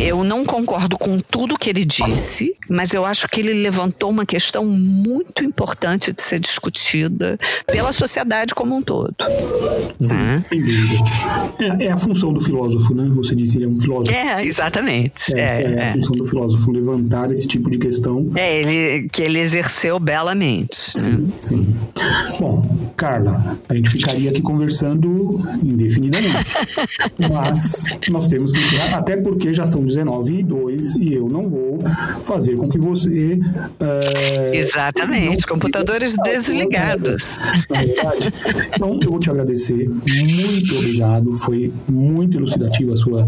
eu 0.00 0.24
não 0.24 0.46
concordo 0.46 0.96
com 0.96 1.18
tudo 1.18 1.58
que 1.58 1.68
ele 1.68 1.84
disse, 1.84 2.56
mas 2.70 2.94
eu 2.94 3.04
acho 3.04 3.28
que 3.28 3.40
ele 3.40 3.52
levantou 3.52 4.08
uma 4.08 4.24
questão 4.24 4.64
muito 4.64 5.44
importante 5.44 6.10
de 6.10 6.22
ser 6.22 6.40
discutida 6.40 7.38
pela 7.66 7.92
sociedade 7.92 8.54
como 8.54 8.74
um 8.74 8.82
todo. 8.82 9.14
Sim, 10.00 10.14
né? 10.14 10.44
é, 11.60 11.84
é, 11.84 11.92
a 11.92 11.98
função 11.98 12.32
do 12.32 12.40
filósofo, 12.40 12.94
né? 12.94 13.06
Você 13.16 13.34
disse 13.34 13.58
ele 13.58 13.66
é 13.66 13.68
um 13.68 13.76
filósofo. 13.76 14.16
É, 14.16 14.44
exatamente. 14.44 15.36
É, 15.36 15.40
é, 15.40 15.62
é 15.62 15.82
a 15.82 15.84
é. 15.86 15.92
função 15.92 16.12
do 16.12 16.24
filósofo 16.24 16.72
levantar 16.72 17.30
esse 17.30 17.46
tipo 17.46 17.70
de 17.70 17.76
questão. 17.76 18.30
É, 18.36 18.60
ele, 18.60 19.08
que 19.10 19.20
ele 19.20 19.38
exerceu 19.38 19.98
belamente. 19.98 20.76
Sim, 20.76 21.10
né? 21.10 21.28
sim. 21.42 21.76
Bom, 22.40 22.92
Carla, 22.96 23.58
a 23.68 23.74
gente 23.74 23.90
ficaria 23.90 24.30
aqui 24.30 24.40
conversando 24.40 25.42
indefinidamente. 25.62 26.17
Mas 27.30 27.84
nós 28.10 28.26
temos 28.26 28.52
que 28.52 28.78
até 28.80 29.16
porque 29.16 29.52
já 29.52 29.64
são 29.64 29.84
19 29.84 30.38
e 30.38 30.42
2 30.42 30.94
e 30.96 31.14
eu 31.14 31.28
não 31.28 31.48
vou 31.48 31.78
fazer 32.24 32.56
com 32.56 32.68
que 32.68 32.78
você. 32.78 33.38
É, 33.80 34.56
Exatamente, 34.56 35.46
computadores 35.46 36.16
desligados. 36.22 37.38
Na 37.70 37.80
verdade. 37.80 38.32
Então, 38.74 38.98
eu 39.02 39.10
vou 39.10 39.18
te 39.18 39.30
agradecer. 39.30 39.88
Muito 39.88 40.74
obrigado. 40.76 41.34
Foi 41.34 41.72
muito 41.88 42.36
elucidativa 42.36 42.92
a 42.92 42.96
sua 42.96 43.26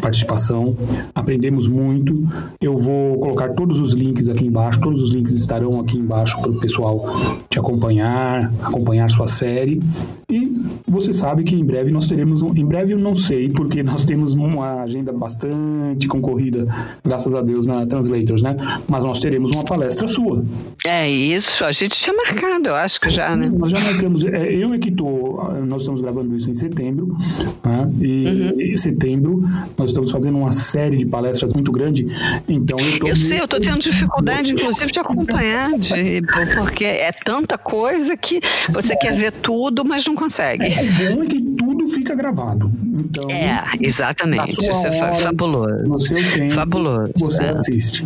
participação. 0.00 0.76
Aprendemos 1.14 1.66
muito. 1.66 2.26
Eu 2.60 2.76
vou 2.76 3.18
colocar 3.18 3.50
todos 3.50 3.80
os 3.80 3.92
links 3.92 4.28
aqui 4.28 4.46
embaixo. 4.46 4.80
Todos 4.80 5.02
os 5.02 5.14
links 5.14 5.34
estarão 5.34 5.80
aqui 5.80 5.96
embaixo 5.98 6.40
para 6.40 6.50
o 6.50 6.58
pessoal 6.60 7.04
te 7.48 7.58
acompanhar, 7.58 8.52
acompanhar 8.62 9.10
sua 9.10 9.26
série. 9.26 9.82
E 10.30 10.52
você 10.86 11.12
sabe 11.12 11.44
que 11.44 11.54
em 11.54 11.64
breve 11.64 11.90
nós 11.90 12.05
teremos 12.06 12.42
um. 12.42 12.54
Em 12.54 12.64
breve 12.64 12.92
eu 12.92 12.98
não 12.98 13.14
sei, 13.14 13.48
porque 13.48 13.82
nós 13.82 14.04
temos 14.04 14.34
uma 14.34 14.82
agenda 14.82 15.12
bastante 15.12 16.08
concorrida, 16.08 16.66
graças 17.04 17.34
a 17.34 17.42
Deus, 17.42 17.66
na 17.66 17.86
Translators, 17.86 18.42
né? 18.42 18.56
Mas 18.88 19.04
nós 19.04 19.18
teremos 19.18 19.50
uma 19.52 19.64
palestra 19.64 20.06
sua. 20.06 20.44
É 20.84 21.08
isso, 21.08 21.64
a 21.64 21.72
gente 21.72 21.96
tinha 21.96 22.14
marcado, 22.14 22.68
eu 22.68 22.74
acho 22.74 23.00
que 23.00 23.10
já, 23.10 23.34
né? 23.34 23.50
Nós 23.52 23.72
já 23.72 23.80
marcamos. 23.80 24.24
É, 24.26 24.52
eu 24.52 24.72
é 24.72 24.78
que 24.78 24.90
tô. 24.90 25.42
Nós 25.66 25.82
estamos 25.82 26.00
gravando 26.00 26.36
isso 26.36 26.50
em 26.50 26.54
setembro, 26.54 27.16
né? 27.64 27.90
E 28.00 28.26
uhum. 28.26 28.60
em 28.60 28.76
setembro 28.76 29.44
nós 29.76 29.90
estamos 29.90 30.10
fazendo 30.10 30.38
uma 30.38 30.52
série 30.52 30.96
de 30.96 31.06
palestras 31.06 31.52
muito 31.52 31.72
grande. 31.72 32.06
Então 32.48 32.78
eu 32.78 32.98
tô. 32.98 33.08
Eu 33.08 33.16
sei, 33.16 33.40
eu 33.40 33.48
tô 33.48 33.60
tendo 33.60 33.78
dificuldade, 33.78 34.52
inclusive, 34.54 34.92
de 34.92 34.98
acompanhar, 35.00 35.76
de, 35.78 36.22
porque 36.54 36.84
é 36.84 37.12
tanta 37.12 37.58
coisa 37.58 38.16
que 38.16 38.40
você 38.70 38.96
quer 38.96 39.14
ver 39.14 39.32
tudo, 39.32 39.84
mas 39.84 40.06
não 40.06 40.14
consegue. 40.14 40.64
É, 40.64 41.10
o 41.10 41.16
bom 41.16 41.22
é 41.22 41.26
que 41.26 41.40
tudo 41.86 41.92
fica 41.92 42.14
gravado. 42.14 42.70
Então, 42.82 43.30
é, 43.30 43.62
exatamente. 43.80 44.52
Isso 44.52 44.86
é 44.86 44.90
hora, 44.90 45.08
é 45.08 45.12
fabuloso. 45.14 46.14
Tempo, 46.14 46.52
fabuloso. 46.52 47.12
Você 47.18 47.42
é. 47.42 47.50
assiste. 47.50 48.04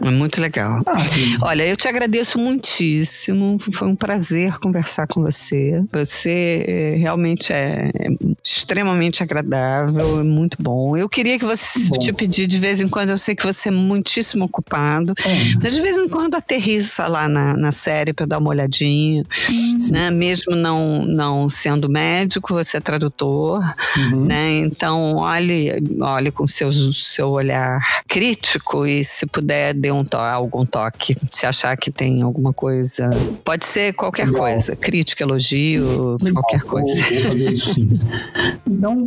É 0.00 0.10
muito 0.10 0.40
legal. 0.40 0.82
Ah, 0.86 0.96
Olha, 1.42 1.66
eu 1.66 1.76
te 1.76 1.86
agradeço 1.86 2.38
muitíssimo. 2.38 3.58
Foi 3.58 3.88
um 3.88 3.96
prazer 3.96 4.58
conversar 4.58 5.06
com 5.06 5.22
você. 5.22 5.84
Você 5.92 6.64
eh, 6.66 6.96
realmente 6.98 7.52
é 7.52 7.90
extremamente 8.42 9.22
agradável, 9.22 10.24
muito 10.24 10.56
bom. 10.60 10.96
Eu 10.96 11.08
queria 11.08 11.38
que 11.38 11.44
você 11.44 11.88
bom. 11.88 11.98
te 11.98 12.12
pedir 12.12 12.46
de 12.46 12.58
vez 12.58 12.80
em 12.80 12.88
quando, 12.88 13.10
eu 13.10 13.18
sei 13.18 13.34
que 13.34 13.44
você 13.44 13.68
é 13.68 13.72
muitíssimo 13.72 14.44
ocupado, 14.44 15.14
é. 15.24 15.58
mas 15.62 15.74
de 15.74 15.80
vez 15.80 15.96
em 15.96 16.08
quando 16.08 16.34
aterrissa 16.34 17.06
lá 17.06 17.28
na, 17.28 17.56
na 17.56 17.72
série 17.72 18.12
para 18.12 18.26
dar 18.26 18.38
uma 18.38 18.50
olhadinha, 18.50 19.24
né? 19.90 20.10
Mesmo 20.10 20.54
não, 20.54 21.04
não 21.04 21.48
sendo 21.48 21.88
médico, 21.88 22.54
você 22.54 22.78
é 22.78 22.80
tradutor, 22.80 23.62
uhum. 24.12 24.24
né? 24.24 24.58
Então, 24.58 25.16
olhe, 25.16 25.70
olhe 26.00 26.30
com 26.30 26.46
seu, 26.46 26.72
seu 26.72 27.30
olhar 27.30 27.80
crítico 28.08 28.86
e 28.86 29.04
se 29.04 29.26
puder, 29.26 29.74
dê 29.74 29.92
um 29.92 30.04
to 30.04 30.16
algum 30.16 30.64
toque, 30.64 31.16
se 31.30 31.46
achar 31.46 31.76
que 31.76 31.90
tem 31.90 32.22
alguma 32.22 32.52
coisa. 32.52 33.10
Pode 33.44 33.64
ser 33.64 33.92
qualquer 33.94 34.26
Legal. 34.26 34.42
coisa, 34.42 34.76
crítica, 34.76 35.24
elogio, 35.24 36.16
Legal. 36.20 36.42
qualquer 36.42 36.62
coisa. 36.62 37.02
Vou, 37.02 37.12
vou 37.12 37.22
fazer 37.22 37.52
isso 37.52 37.74
sim. 37.74 38.00
Então, 38.66 39.06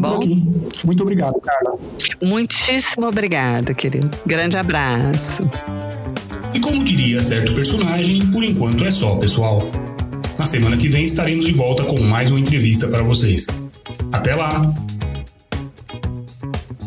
tá 0.00 0.16
aqui. 0.16 0.44
Muito 0.84 1.02
obrigado, 1.02 1.40
Carla. 1.40 1.78
Muitíssimo 2.22 3.06
obrigada, 3.06 3.74
querido. 3.74 4.10
Grande 4.26 4.56
abraço. 4.56 5.50
E 6.54 6.60
como 6.60 6.84
diria 6.84 7.22
certo 7.22 7.54
personagem, 7.54 8.26
por 8.26 8.42
enquanto 8.42 8.84
é 8.84 8.90
só, 8.90 9.16
pessoal. 9.16 9.62
Na 10.38 10.46
semana 10.46 10.76
que 10.76 10.88
vem 10.88 11.04
estaremos 11.04 11.46
de 11.46 11.52
volta 11.52 11.84
com 11.84 12.00
mais 12.00 12.30
uma 12.30 12.40
entrevista 12.40 12.86
para 12.88 13.02
vocês. 13.02 13.46
Até 14.12 14.34
lá! 14.34 14.72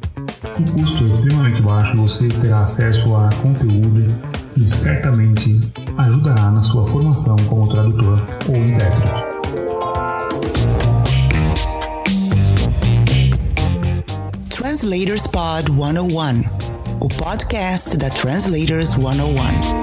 O 0.58 0.64
custo 0.72 1.04
é 1.04 1.06
extremamente 1.06 1.62
baixo, 1.62 1.96
você 1.96 2.26
terá 2.28 2.62
acesso 2.62 3.14
a 3.14 3.28
conteúdo 3.42 4.04
e 4.56 4.74
certamente 4.74 5.60
ajudará 5.98 6.50
na 6.50 6.62
sua 6.62 6.86
formação 6.86 7.36
como 7.48 7.68
tradutor 7.68 8.20
ou 8.48 8.56
intérprete. 8.56 9.30
Translators 14.50 15.26
Pod 15.26 15.70
101, 15.70 16.44
o 17.00 17.08
podcast 17.08 17.96
da 17.96 18.08
Translators 18.10 18.90
101. 18.90 19.81